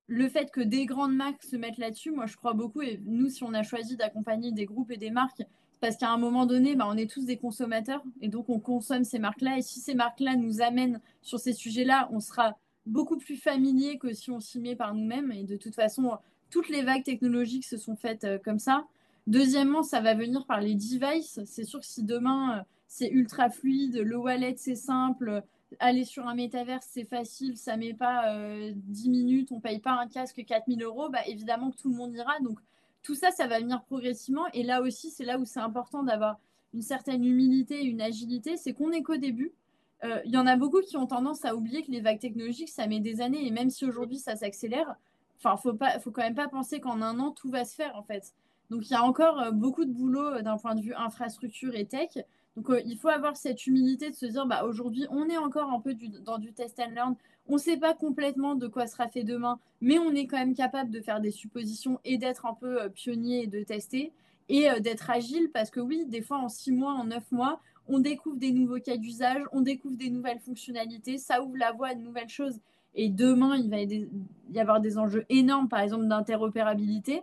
le 0.08 0.30
fait 0.30 0.52
que 0.52 0.62
des 0.62 0.86
grandes 0.86 1.16
marques 1.16 1.44
se 1.44 1.56
mettent 1.56 1.78
là-dessus, 1.78 2.12
moi, 2.12 2.26
je 2.26 2.36
crois 2.36 2.54
beaucoup. 2.54 2.82
Et 2.82 3.02
nous, 3.06 3.30
si 3.30 3.44
on 3.44 3.54
a 3.54 3.64
choisi 3.64 3.98
d'accompagner 3.98 4.52
des 4.52 4.66
groupes 4.66 4.92
et 4.92 4.98
des 4.98 5.12
marques, 5.12 5.44
parce 5.80 5.98
qu'à 5.98 6.10
un 6.12 6.18
moment 6.18 6.46
donné, 6.46 6.76
bah, 6.76 6.86
on 6.88 6.96
est 6.96 7.10
tous 7.10 7.26
des 7.26 7.38
consommateurs 7.38 8.04
et 8.22 8.28
donc 8.28 8.50
on 8.50 8.60
consomme 8.60 9.04
ces 9.04 9.18
marques-là. 9.18 9.58
Et 9.58 9.62
si 9.64 9.80
ces 9.80 9.96
marques-là 9.96 10.36
nous 10.36 10.62
amènent 10.62 11.02
sur 11.22 11.40
ces 11.40 11.54
sujets-là, 11.54 12.08
on 12.12 12.20
sera 12.20 12.56
beaucoup 12.86 13.18
plus 13.18 13.36
familier 13.36 13.98
que 13.98 14.14
si 14.14 14.30
on 14.32 14.40
s'y 14.40 14.60
met 14.60 14.76
par 14.76 14.94
nous-mêmes. 14.94 15.32
Et 15.32 15.44
de 15.44 15.58
toute 15.58 15.74
façon, 15.74 16.18
toutes 16.52 16.70
les 16.70 16.84
vagues 16.84 17.04
technologiques 17.04 17.66
se 17.66 17.78
sont 17.78 17.96
faites 17.96 18.26
euh, 18.26 18.38
comme 18.38 18.60
ça. 18.60 18.86
Deuxièmement, 19.28 19.84
ça 19.84 20.02
va 20.02 20.14
venir 20.14 20.46
par 20.46 20.62
les 20.62 20.76
devices. 20.76 21.40
C'est 21.46 21.64
sûr 21.64 21.80
que 21.80 21.86
si 21.86 22.04
demain 22.04 22.60
euh, 22.60 22.64
c'est 22.88 23.10
ultra 23.10 23.50
fluide, 23.50 23.98
le 23.98 24.18
wallet 24.18 24.56
c'est 24.58 24.76
simple, 24.76 25.44
aller 25.80 26.04
sur 26.04 26.28
un 26.28 26.36
métaverse 26.36 26.88
c'est 26.90 27.06
facile, 27.06 27.58
ça 27.58 27.78
met 27.78 27.94
pas 27.94 28.24
10 28.74 29.08
euh, 29.08 29.12
minutes, 29.12 29.52
on 29.52 29.60
paye 29.60 29.80
pas 29.80 29.92
un 29.92 30.08
casque 30.08 30.44
4000 30.46 30.84
euros, 30.84 31.10
bah, 31.10 31.22
évidemment 31.28 31.72
que 31.72 31.78
tout 31.78 31.90
le 31.90 31.96
monde 31.96 32.16
ira. 32.16 32.40
Donc 32.42 32.60
tout 33.04 33.16
ça, 33.16 33.32
ça 33.32 33.48
va 33.48 33.60
venir 33.60 33.84
progressivement. 33.84 34.46
Et 34.54 34.64
là 34.64 34.82
aussi, 34.82 35.10
c'est 35.10 35.26
là 35.26 35.38
où 35.40 35.46
c'est 35.46 35.60
important 35.60 36.04
d'avoir 36.04 36.40
une 36.74 36.82
certaine 36.82 37.24
humilité, 37.26 37.84
une 37.84 38.02
agilité. 38.02 38.58
C'est 38.58 38.74
qu'on 38.74 38.90
n'est 38.90 39.04
qu'au 39.04 39.18
début. 39.18 39.54
Il 40.26 40.32
y 40.32 40.38
en 40.38 40.48
a 40.48 40.56
beaucoup 40.56 40.82
qui 40.82 40.98
ont 40.98 41.06
tendance 41.06 41.46
à 41.46 41.56
oublier 41.56 41.84
que 41.84 41.92
les 41.92 42.02
vagues 42.02 42.18
technologiques, 42.18 42.70
ça 42.70 42.88
met 42.88 43.00
des 43.00 43.22
années. 43.22 43.46
Et 43.46 43.52
même 43.52 43.70
si 43.70 43.86
aujourd'hui 43.86 44.18
ça 44.18 44.36
s'accélère, 44.36 44.96
Enfin, 45.44 45.58
faut 45.58 45.74
pas, 45.74 45.98
faut 46.00 46.12
quand 46.12 46.22
même 46.22 46.36
pas 46.36 46.48
penser 46.48 46.80
qu'en 46.80 47.02
un 47.02 47.20
an 47.20 47.32
tout 47.32 47.50
va 47.50 47.66
se 47.66 47.74
faire 47.74 47.96
en 47.96 48.04
fait. 48.04 48.34
Donc 48.72 48.90
il 48.90 48.94
y 48.94 48.96
a 48.96 49.04
encore 49.04 49.38
euh, 49.40 49.52
beaucoup 49.52 49.84
de 49.84 49.92
boulot 49.92 50.28
euh, 50.28 50.42
d'un 50.42 50.58
point 50.58 50.76
de 50.76 50.82
vue 50.82 50.94
infrastructure 50.96 51.76
et 51.76 51.86
tech. 51.86 52.18
Donc 52.56 52.70
euh, 52.70 52.82
il 52.86 52.98
faut 52.98 53.10
avoir 53.10 53.36
cette 53.36 53.68
humilité 53.68 54.10
de 54.10 54.16
se 54.16 54.26
dire 54.26 54.46
bah 54.46 54.64
aujourd'hui 54.64 55.06
on 55.10 55.28
est 55.28 55.38
encore 55.38 55.70
un 55.70 55.82
peu 55.82 55.94
dans 56.26 56.38
du 56.38 56.54
test 56.54 56.80
and 56.80 56.92
learn. 56.96 57.16
On 57.50 57.56
ne 57.56 57.60
sait 57.60 57.76
pas 57.76 57.94
complètement 57.94 58.56
de 58.56 58.68
quoi 58.68 58.88
sera 58.88 59.10
fait 59.10 59.24
demain, 59.24 59.60
mais 59.82 60.00
on 60.00 60.12
est 60.14 60.26
quand 60.26 60.38
même 60.38 60.56
capable 60.56 60.90
de 60.90 61.02
faire 61.02 61.20
des 61.20 61.32
suppositions 61.32 62.00
et 62.06 62.18
d'être 62.18 62.46
un 62.46 62.54
peu 62.54 62.90
pionnier 62.90 63.44
et 63.44 63.48
de 63.48 63.62
tester 63.62 64.14
et 64.48 64.68
d'être 64.80 65.10
agile 65.10 65.50
parce 65.54 65.70
que 65.70 65.80
oui, 65.80 66.06
des 66.08 66.22
fois 66.22 66.38
en 66.38 66.48
six 66.48 66.72
mois, 66.72 66.94
en 66.94 67.06
neuf 67.06 67.30
mois, 67.32 67.60
on 67.88 68.00
découvre 68.00 68.38
des 68.38 68.52
nouveaux 68.52 68.80
cas 68.80 68.96
d'usage, 68.96 69.44
on 69.52 69.62
découvre 69.62 69.98
des 69.98 70.10
nouvelles 70.10 70.40
fonctionnalités, 70.40 71.18
ça 71.18 71.42
ouvre 71.42 71.58
la 71.58 71.72
voie 71.74 71.90
à 71.90 71.96
de 71.96 72.02
nouvelles 72.02 72.30
choses. 72.30 72.60
Et 72.96 73.10
demain, 73.10 73.58
il 73.58 73.70
va 73.70 73.82
y 73.82 74.60
avoir 74.60 74.80
des 74.80 74.98
enjeux 74.98 75.26
énormes, 75.30 75.68
par 75.68 75.80
exemple, 75.80 76.08
d'interopérabilité. 76.08 77.22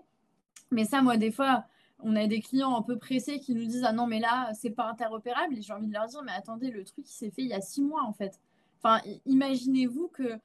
Mais 0.70 0.84
ça, 0.84 1.02
moi, 1.02 1.16
des 1.16 1.30
fois, 1.30 1.64
on 2.00 2.16
a 2.16 2.26
des 2.26 2.40
clients 2.40 2.76
un 2.76 2.82
peu 2.82 2.96
pressés 2.98 3.40
qui 3.40 3.54
nous 3.54 3.64
disent 3.64 3.84
ah 3.84 3.92
non 3.92 4.06
mais 4.06 4.20
là 4.20 4.52
c'est 4.54 4.70
pas 4.70 4.88
interopérable 4.88 5.58
et 5.58 5.62
j'ai 5.62 5.72
envie 5.72 5.88
de 5.88 5.92
leur 5.92 6.06
dire 6.06 6.22
mais 6.22 6.32
attendez 6.32 6.70
le 6.70 6.84
truc 6.84 7.04
il 7.08 7.12
s'est 7.12 7.30
fait 7.30 7.42
il 7.42 7.48
y 7.48 7.54
a 7.54 7.60
six 7.60 7.82
mois 7.82 8.02
en 8.04 8.12
fait. 8.12 8.38
Enfin 8.80 9.00
imaginez-vous 9.26 10.08
que 10.08 10.38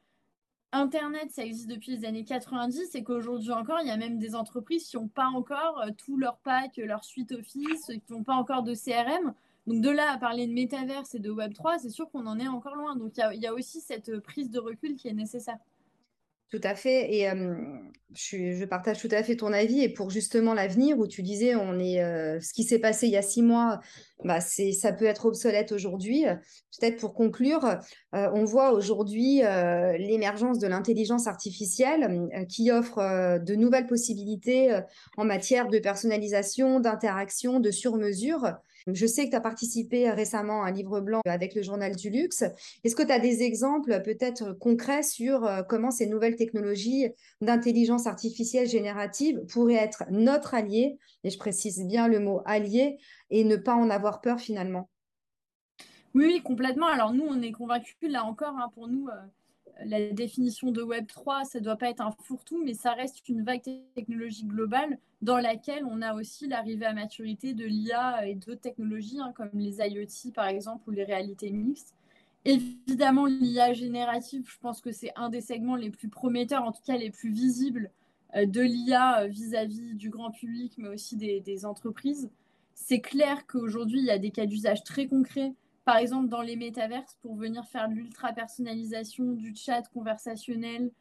Internet 0.71 1.31
ça 1.31 1.45
existe 1.45 1.69
depuis 1.69 1.95
les 1.95 2.05
années 2.05 2.23
90 2.23 2.95
et 2.95 3.03
qu'aujourd'hui 3.03 3.51
encore 3.51 3.79
il 3.81 3.87
y 3.87 3.91
a 3.91 3.97
même 3.97 4.17
des 4.17 4.33
entreprises 4.33 4.87
qui 4.87 4.97
n'ont 4.97 5.07
pas 5.07 5.27
encore 5.27 5.81
euh, 5.81 5.91
tout 5.95 6.17
leur 6.17 6.37
pack, 6.39 6.77
leur 6.77 7.03
suite 7.03 7.31
Office, 7.31 7.85
qui 7.85 8.13
n'ont 8.13 8.23
pas 8.23 8.33
encore 8.33 8.63
de 8.63 8.73
CRM. 8.73 9.33
Donc 9.67 9.81
de 9.81 9.89
là 9.89 10.11
à 10.11 10.17
parler 10.17 10.47
de 10.47 10.51
métaverse 10.51 11.15
et 11.15 11.19
de 11.19 11.29
Web 11.29 11.53
3, 11.53 11.79
c'est 11.79 11.89
sûr 11.89 12.09
qu'on 12.11 12.25
en 12.25 12.37
est 12.37 12.47
encore 12.47 12.75
loin. 12.75 12.95
Donc 12.97 13.13
il 13.15 13.39
y, 13.39 13.47
a 13.47 13.53
aussi 13.53 13.79
cette 13.79 14.19
prise 14.19 14.49
de 14.49 14.59
recul 14.59 14.95
qui 14.95 15.07
est 15.07 15.13
nécessaire. 15.13 15.57
Tout 16.53 16.61
à 16.65 16.75
fait. 16.75 17.11
Et 17.11 17.27
je, 18.13 18.63
partage 18.65 18.99
tout 18.99 19.09
à 19.09 19.23
fait 19.23 19.37
ton 19.37 19.51
avis. 19.51 19.81
Et 19.81 19.89
pour 19.89 20.11
justement 20.11 20.53
l'avenir, 20.53 20.99
où 20.99 21.07
tu 21.07 21.23
disais, 21.23 21.55
on 21.55 21.79
est, 21.79 21.97
ce 22.41 22.53
qui 22.53 22.63
s'est 22.63 22.77
passé 22.77 23.07
il 23.07 23.11
y 23.11 23.17
a 23.17 23.23
six 23.23 23.41
mois, 23.41 23.79
bah, 24.23 24.39
ça 24.39 24.93
peut 24.93 25.05
être 25.05 25.25
obsolète 25.25 25.71
aujourd'hui. 25.71 26.25
Peut-être 26.79 26.99
pour 26.99 27.15
conclure, 27.15 27.79
on 28.11 28.43
voit 28.43 28.71
aujourd'hui 28.71 29.41
l'émergence 29.97 30.59
de 30.59 30.67
l'intelligence 30.67 31.25
artificielle 31.25 32.29
qui 32.47 32.69
offre 32.69 33.39
de 33.39 33.55
nouvelles 33.55 33.87
possibilités 33.87 34.79
en 35.17 35.25
matière 35.25 35.69
de 35.69 35.79
personnalisation, 35.79 36.79
d'interaction, 36.79 37.61
de 37.61 37.71
sur-mesure. 37.71 38.59
Je 38.87 39.05
sais 39.05 39.25
que 39.25 39.31
tu 39.31 39.35
as 39.35 39.41
participé 39.41 40.09
récemment 40.09 40.63
à 40.63 40.67
un 40.67 40.71
livre 40.71 40.99
blanc 40.99 41.21
avec 41.25 41.55
le 41.55 41.61
journal 41.61 41.95
du 41.95 42.09
luxe. 42.09 42.43
Est-ce 42.83 42.95
que 42.95 43.03
tu 43.03 43.11
as 43.11 43.19
des 43.19 43.43
exemples 43.43 44.01
peut-être 44.03 44.53
concrets 44.53 45.03
sur 45.03 45.45
euh, 45.45 45.63
comment 45.63 45.91
ces 45.91 46.07
nouvelles 46.07 46.35
technologies 46.35 47.07
d'intelligence 47.41 48.07
artificielle 48.07 48.67
générative 48.67 49.41
pourraient 49.47 49.75
être 49.75 50.03
notre 50.09 50.53
allié, 50.53 50.97
et 51.23 51.29
je 51.29 51.37
précise 51.37 51.85
bien 51.85 52.07
le 52.07 52.19
mot 52.19 52.41
allié, 52.45 52.97
et 53.29 53.43
ne 53.43 53.55
pas 53.55 53.75
en 53.75 53.89
avoir 53.89 54.21
peur 54.21 54.39
finalement? 54.39 54.89
Oui, 56.13 56.41
complètement. 56.43 56.87
Alors 56.87 57.13
nous, 57.13 57.25
on 57.27 57.41
est 57.41 57.51
convaincus, 57.51 57.95
là 58.03 58.23
encore, 58.23 58.55
hein, 58.57 58.69
pour 58.75 58.87
nous, 58.87 59.07
euh, 59.07 59.27
la 59.85 60.11
définition 60.11 60.71
de 60.71 60.81
Web 60.81 61.07
3, 61.07 61.45
ça 61.45 61.59
ne 61.59 61.63
doit 61.63 61.75
pas 61.75 61.89
être 61.89 62.01
un 62.01 62.11
fourre-tout, 62.11 62.63
mais 62.63 62.73
ça 62.73 62.93
reste 62.93 63.27
une 63.27 63.43
vague 63.43 63.61
technologique 63.95 64.47
globale 64.47 64.97
dans 65.21 65.37
laquelle 65.37 65.83
on 65.85 66.01
a 66.01 66.13
aussi 66.13 66.47
l'arrivée 66.47 66.85
à 66.85 66.93
maturité 66.93 67.53
de 67.53 67.65
l'IA 67.65 68.27
et 68.27 68.35
d'autres 68.35 68.61
technologies, 68.61 69.19
hein, 69.19 69.33
comme 69.35 69.49
les 69.53 69.77
IoT 69.79 70.31
par 70.33 70.47
exemple, 70.47 70.87
ou 70.87 70.91
les 70.91 71.03
réalités 71.03 71.51
mixtes. 71.51 71.93
Évidemment, 72.45 73.25
l'IA 73.25 73.73
générative, 73.73 74.43
je 74.47 74.59
pense 74.59 74.81
que 74.81 74.91
c'est 74.91 75.11
un 75.15 75.29
des 75.29 75.41
segments 75.41 75.77
les 75.77 75.89
plus 75.89 76.09
prometteurs, 76.09 76.63
en 76.63 76.71
tout 76.71 76.81
cas 76.85 76.97
les 76.97 77.09
plus 77.09 77.31
visibles 77.31 77.89
euh, 78.35 78.45
de 78.45 78.61
l'IA 78.61 79.21
euh, 79.21 79.27
vis-à-vis 79.27 79.95
du 79.95 80.09
grand 80.09 80.31
public, 80.31 80.73
mais 80.77 80.89
aussi 80.89 81.15
des, 81.15 81.39
des 81.39 81.65
entreprises. 81.65 82.29
C'est 82.75 82.99
clair 82.99 83.47
qu'aujourd'hui, 83.47 83.99
il 83.99 84.05
y 84.05 84.11
a 84.11 84.19
des 84.19 84.31
cas 84.31 84.45
d'usage 84.45 84.83
très 84.83 85.07
concrets 85.07 85.53
par 85.85 85.97
exemple 85.97 86.29
dans 86.29 86.41
les 86.41 86.55
métaverses 86.55 87.17
pour 87.21 87.35
venir 87.35 87.65
faire 87.65 87.89
de 87.89 87.93
l'ultra 87.93 88.33
personnalisation, 88.33 89.33
du 89.33 89.55
chat 89.55 89.83
conversationnel. 89.93 90.91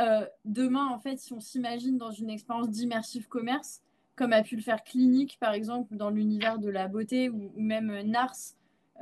Euh, 0.00 0.26
demain, 0.44 0.86
en 0.86 0.98
fait, 0.98 1.18
si 1.18 1.32
on 1.32 1.40
s'imagine 1.40 1.98
dans 1.98 2.10
une 2.10 2.30
expérience 2.30 2.70
d'immersive 2.70 3.28
commerce, 3.28 3.82
comme 4.16 4.32
a 4.32 4.42
pu 4.42 4.56
le 4.56 4.62
faire 4.62 4.84
Clinique, 4.84 5.38
par 5.40 5.52
exemple, 5.52 5.96
dans 5.96 6.10
l'univers 6.10 6.58
de 6.58 6.68
la 6.68 6.88
beauté, 6.88 7.28
ou, 7.28 7.52
même 7.56 8.02
Nars 8.02 8.36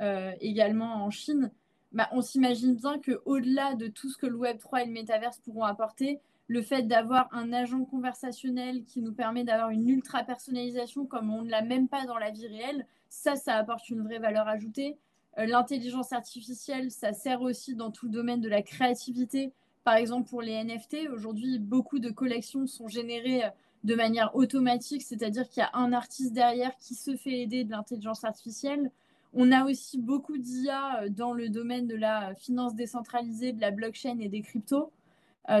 euh, 0.01 0.33
également 0.41 1.03
en 1.05 1.09
Chine, 1.09 1.51
bah, 1.91 2.07
on 2.11 2.21
s'imagine 2.21 2.75
bien 2.75 2.99
qu'au-delà 2.99 3.75
de 3.75 3.87
tout 3.87 4.09
ce 4.09 4.17
que 4.17 4.25
le 4.25 4.35
Web 4.35 4.57
3 4.57 4.83
et 4.83 4.85
le 4.85 4.91
métaverse 4.91 5.39
pourront 5.39 5.63
apporter, 5.63 6.19
le 6.47 6.61
fait 6.61 6.83
d'avoir 6.83 7.29
un 7.33 7.53
agent 7.53 7.85
conversationnel 7.85 8.83
qui 8.83 9.01
nous 9.01 9.13
permet 9.13 9.43
d'avoir 9.43 9.69
une 9.69 9.87
ultra 9.87 10.23
personnalisation 10.23 11.05
comme 11.05 11.33
on 11.33 11.43
ne 11.43 11.49
l'a 11.49 11.61
même 11.61 11.87
pas 11.87 12.05
dans 12.05 12.17
la 12.17 12.29
vie 12.29 12.47
réelle, 12.47 12.85
ça, 13.09 13.35
ça 13.35 13.55
apporte 13.55 13.89
une 13.89 14.03
vraie 14.03 14.19
valeur 14.19 14.47
ajoutée. 14.47 14.97
Euh, 15.37 15.45
l'intelligence 15.45 16.11
artificielle, 16.11 16.91
ça 16.91 17.13
sert 17.13 17.41
aussi 17.41 17.75
dans 17.75 17.91
tout 17.91 18.07
le 18.07 18.11
domaine 18.11 18.41
de 18.41 18.49
la 18.49 18.61
créativité. 18.61 19.53
Par 19.83 19.95
exemple, 19.95 20.29
pour 20.29 20.41
les 20.41 20.63
NFT, 20.63 21.09
aujourd'hui, 21.11 21.57
beaucoup 21.57 21.99
de 21.99 22.09
collections 22.09 22.67
sont 22.67 22.87
générées 22.87 23.45
euh, 23.45 23.49
de 23.83 23.95
manière 23.95 24.35
automatique, 24.35 25.01
c'est-à-dire 25.01 25.47
qu'il 25.49 25.61
y 25.61 25.65
a 25.65 25.71
un 25.73 25.93
artiste 25.93 26.33
derrière 26.33 26.75
qui 26.77 26.95
se 26.95 27.15
fait 27.15 27.39
aider 27.41 27.63
de 27.63 27.71
l'intelligence 27.71 28.23
artificielle. 28.23 28.91
On 29.33 29.51
a 29.51 29.63
aussi 29.65 29.97
beaucoup 29.97 30.37
d'IA 30.37 31.03
euh, 31.03 31.09
dans 31.09 31.33
le 31.33 31.49
domaine 31.49 31.87
de 31.87 31.95
la 31.95 32.35
finance 32.35 32.75
décentralisée, 32.75 33.53
de 33.53 33.61
la 33.61 33.71
blockchain 33.71 34.19
et 34.19 34.29
des 34.29 34.41
cryptos. 34.41 34.91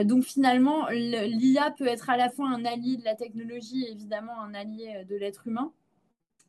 donc 0.03 0.23
finalement, 0.23 0.87
l'IA 0.89 1.71
peut 1.71 1.87
être 1.87 2.09
à 2.09 2.17
la 2.17 2.29
fois 2.29 2.47
un 2.49 2.65
allié 2.65 2.97
de 2.97 3.03
la 3.03 3.15
technologie 3.15 3.85
et 3.85 3.91
évidemment 3.91 4.39
un 4.39 4.53
allié 4.53 5.05
de 5.09 5.15
l'être 5.15 5.47
humain. 5.47 5.71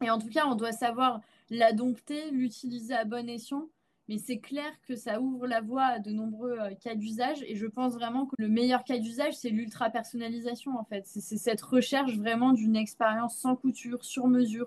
Et 0.02 0.10
en 0.10 0.18
tout 0.18 0.28
cas, 0.28 0.46
on 0.46 0.54
doit 0.54 0.72
savoir 0.72 1.20
la 1.56 1.72
dompter, 1.72 2.30
l'utiliser 2.30 2.94
à 2.94 3.04
bon 3.04 3.28
escient. 3.28 3.68
Mais 4.08 4.18
c'est 4.18 4.38
clair 4.38 4.70
que 4.86 4.96
ça 4.96 5.20
ouvre 5.20 5.46
la 5.46 5.60
voie 5.60 5.84
à 5.84 5.98
de 6.00 6.10
nombreux 6.10 6.58
euh, 6.58 6.74
cas 6.74 6.94
d'usage. 6.94 7.42
Et 7.46 7.54
je 7.54 7.66
pense 7.66 7.94
vraiment 7.94 8.26
que 8.26 8.34
le 8.38 8.48
meilleur 8.48 8.84
cas 8.84 8.98
d'usage, 8.98 9.34
c'est 9.34 9.50
l'ultra-personnalisation, 9.50 10.76
en 10.76 10.84
fait. 10.84 11.06
C'est 11.06 11.38
cette 11.38 11.62
recherche 11.62 12.16
vraiment 12.16 12.52
d'une 12.52 12.76
expérience 12.76 13.36
sans 13.36 13.54
couture, 13.54 14.04
sur 14.04 14.26
mesure, 14.26 14.66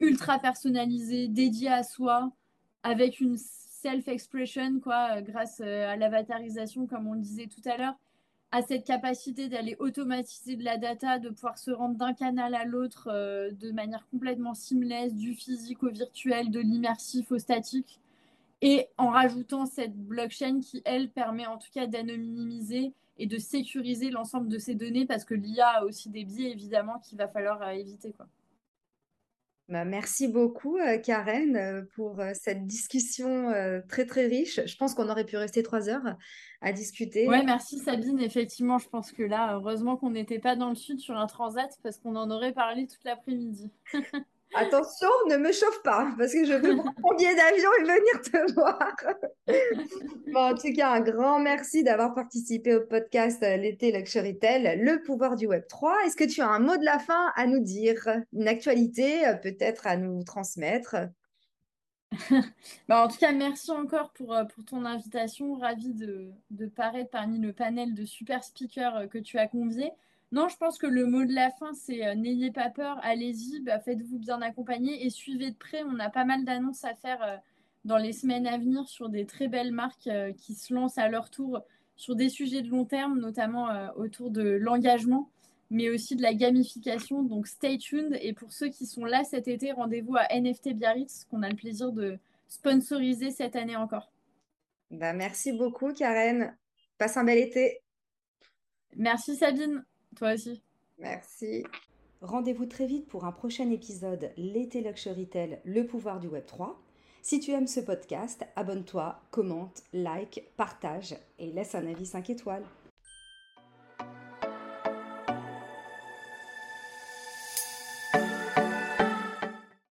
ultra 0.00 0.38
personnalisée, 0.38 1.28
dédiée 1.28 1.68
à 1.68 1.82
soi, 1.82 2.32
avec 2.82 3.20
une 3.20 3.36
self-expression, 3.36 4.80
quoi, 4.80 5.18
euh, 5.18 5.20
grâce 5.20 5.60
euh, 5.60 5.92
à 5.92 5.96
l'avatarisation, 5.96 6.86
comme 6.86 7.06
on 7.06 7.14
le 7.14 7.20
disait 7.20 7.48
tout 7.48 7.68
à 7.68 7.76
l'heure 7.76 7.96
à 8.52 8.60
cette 8.60 8.84
capacité 8.84 9.48
d'aller 9.48 9.76
automatiser 9.78 10.56
de 10.56 10.64
la 10.64 10.76
data, 10.76 11.18
de 11.18 11.30
pouvoir 11.30 11.56
se 11.58 11.70
rendre 11.70 11.96
d'un 11.96 12.12
canal 12.12 12.54
à 12.54 12.66
l'autre 12.66 13.08
euh, 13.10 13.50
de 13.50 13.72
manière 13.72 14.06
complètement 14.10 14.52
seamless, 14.54 15.14
du 15.14 15.34
physique 15.34 15.82
au 15.82 15.88
virtuel, 15.88 16.50
de 16.50 16.60
l'immersif 16.60 17.32
au 17.32 17.38
statique, 17.38 17.98
et 18.60 18.88
en 18.98 19.08
rajoutant 19.08 19.64
cette 19.64 19.96
blockchain 19.96 20.60
qui, 20.60 20.82
elle, 20.84 21.10
permet 21.10 21.46
en 21.46 21.56
tout 21.56 21.70
cas 21.72 21.86
d'anonymiser 21.86 22.92
et 23.18 23.26
de 23.26 23.38
sécuriser 23.38 24.10
l'ensemble 24.10 24.48
de 24.48 24.58
ces 24.58 24.74
données, 24.74 25.06
parce 25.06 25.24
que 25.24 25.34
l'IA 25.34 25.68
a 25.68 25.84
aussi 25.84 26.10
des 26.10 26.24
biais, 26.24 26.50
évidemment, 26.50 26.98
qu'il 26.98 27.16
va 27.16 27.28
falloir 27.28 27.62
euh, 27.62 27.70
éviter. 27.70 28.12
Quoi. 28.12 28.26
Bah, 29.68 29.84
merci 29.84 30.28
beaucoup, 30.28 30.76
euh, 30.76 30.98
Karen, 30.98 31.56
euh, 31.56 31.82
pour 31.94 32.20
euh, 32.20 32.32
cette 32.34 32.66
discussion 32.66 33.52
très, 33.88 34.06
très 34.06 34.26
riche. 34.26 34.60
Je 34.66 34.76
pense 34.76 34.94
qu'on 34.94 35.08
aurait 35.08 35.24
pu 35.24 35.36
rester 35.36 35.62
trois 35.62 35.88
heures 35.88 36.16
à 36.60 36.72
discuter. 36.72 37.28
Oui, 37.28 37.44
merci 37.44 37.78
Sabine. 37.78 38.20
Effectivement, 38.20 38.78
je 38.78 38.88
pense 38.88 39.12
que 39.12 39.22
là, 39.22 39.54
heureusement 39.54 39.96
qu'on 39.96 40.10
n'était 40.10 40.38
pas 40.38 40.56
dans 40.56 40.68
le 40.68 40.74
sud 40.74 41.00
sur 41.00 41.16
un 41.16 41.26
transat 41.26 41.70
parce 41.82 41.98
qu'on 41.98 42.16
en 42.16 42.30
aurait 42.30 42.52
parlé 42.52 42.86
toute 42.86 43.04
l'après-midi. 43.04 43.70
Attention, 44.54 45.08
ne 45.30 45.36
me 45.36 45.50
chauffe 45.50 45.82
pas, 45.82 46.12
parce 46.18 46.32
que 46.32 46.44
je 46.44 46.52
veux 46.52 46.76
prendre 46.76 46.94
mon 47.02 47.14
billet 47.16 47.34
d'avion 47.34 47.70
et 47.80 47.84
venir 47.84 48.20
te 48.22 48.52
voir. 48.52 48.94
en 50.34 50.54
tout 50.54 50.72
cas, 50.74 50.90
un 50.90 51.00
grand 51.00 51.38
merci 51.38 51.82
d'avoir 51.82 52.14
participé 52.14 52.74
au 52.74 52.82
podcast 52.82 53.42
euh, 53.42 53.56
L'été 53.56 53.92
Luxury 53.92 54.38
Tel, 54.38 54.82
le 54.82 55.00
pouvoir 55.02 55.36
du 55.36 55.46
Web 55.46 55.66
3. 55.68 56.04
Est-ce 56.04 56.16
que 56.16 56.24
tu 56.24 56.42
as 56.42 56.48
un 56.48 56.58
mot 56.58 56.76
de 56.76 56.84
la 56.84 56.98
fin 56.98 57.32
à 57.34 57.46
nous 57.46 57.60
dire 57.60 58.06
Une 58.32 58.46
actualité 58.46 59.26
euh, 59.26 59.34
peut-être 59.34 59.86
à 59.86 59.96
nous 59.96 60.22
transmettre? 60.22 60.96
Bah, 62.88 63.04
en 63.04 63.08
tout 63.08 63.16
cas, 63.16 63.32
merci 63.32 63.70
encore 63.70 64.12
pour, 64.12 64.34
euh, 64.34 64.44
pour 64.44 64.66
ton 64.66 64.84
invitation. 64.84 65.54
Ravi 65.54 65.94
de, 65.94 66.30
de 66.50 66.66
paraître 66.66 67.08
parmi 67.08 67.38
le 67.38 67.54
panel 67.54 67.94
de 67.94 68.04
super 68.04 68.44
speakers 68.44 69.08
que 69.08 69.18
tu 69.18 69.38
as 69.38 69.48
conviés. 69.48 69.92
Non, 70.32 70.48
je 70.48 70.56
pense 70.56 70.78
que 70.78 70.86
le 70.86 71.04
mot 71.04 71.26
de 71.26 71.34
la 71.34 71.50
fin, 71.50 71.74
c'est 71.74 72.06
euh, 72.06 72.14
n'ayez 72.14 72.50
pas 72.50 72.70
peur, 72.70 72.98
allez-y, 73.02 73.60
bah, 73.60 73.78
faites-vous 73.78 74.18
bien 74.18 74.40
accompagner 74.40 75.04
et 75.04 75.10
suivez 75.10 75.50
de 75.50 75.56
près. 75.56 75.82
On 75.84 75.98
a 75.98 76.08
pas 76.08 76.24
mal 76.24 76.44
d'annonces 76.44 76.84
à 76.84 76.94
faire 76.94 77.22
euh, 77.22 77.36
dans 77.84 77.98
les 77.98 78.14
semaines 78.14 78.46
à 78.46 78.56
venir 78.56 78.88
sur 78.88 79.10
des 79.10 79.26
très 79.26 79.48
belles 79.48 79.72
marques 79.72 80.06
euh, 80.06 80.32
qui 80.32 80.54
se 80.54 80.72
lancent 80.72 80.96
à 80.96 81.08
leur 81.08 81.28
tour 81.28 81.60
sur 81.96 82.16
des 82.16 82.30
sujets 82.30 82.62
de 82.62 82.70
long 82.70 82.86
terme, 82.86 83.20
notamment 83.20 83.68
autour 83.96 84.30
de 84.30 84.42
l'engagement, 84.42 85.30
mais 85.70 85.90
aussi 85.90 86.16
de 86.16 86.22
la 86.22 86.32
gamification. 86.32 87.22
Donc 87.22 87.46
stay 87.46 87.76
tuned. 87.76 88.18
Et 88.22 88.32
pour 88.32 88.50
ceux 88.50 88.70
qui 88.70 88.86
sont 88.86 89.04
là 89.04 89.22
cet 89.24 89.46
été, 89.46 89.72
rendez-vous 89.72 90.16
à 90.16 90.26
NFT 90.34 90.72
Biarritz, 90.72 91.26
qu'on 91.30 91.42
a 91.42 91.50
le 91.50 91.54
plaisir 91.54 91.92
de 91.92 92.18
sponsoriser 92.48 93.30
cette 93.30 93.54
année 93.54 93.76
encore. 93.76 94.10
Bah, 94.90 95.12
merci 95.12 95.52
beaucoup, 95.52 95.92
Karen. 95.92 96.56
Passe 96.96 97.18
un 97.18 97.24
bel 97.24 97.38
été. 97.38 97.82
Merci, 98.96 99.36
Sabine. 99.36 99.84
Toi 100.16 100.34
aussi. 100.34 100.62
Merci. 100.98 101.64
Rendez-vous 102.20 102.66
très 102.66 102.86
vite 102.86 103.08
pour 103.08 103.24
un 103.24 103.32
prochain 103.32 103.70
épisode 103.70 104.30
L'été 104.36 104.80
Luxury 104.80 105.26
Tell, 105.26 105.60
le 105.64 105.86
pouvoir 105.86 106.20
du 106.20 106.28
Web 106.28 106.46
3. 106.46 106.80
Si 107.22 107.40
tu 107.40 107.52
aimes 107.52 107.66
ce 107.66 107.80
podcast, 107.80 108.44
abonne-toi, 108.56 109.20
commente, 109.30 109.82
like, 109.92 110.44
partage 110.56 111.16
et 111.38 111.50
laisse 111.52 111.74
un 111.74 111.86
avis 111.86 112.06
5 112.06 112.30
étoiles. 112.30 112.64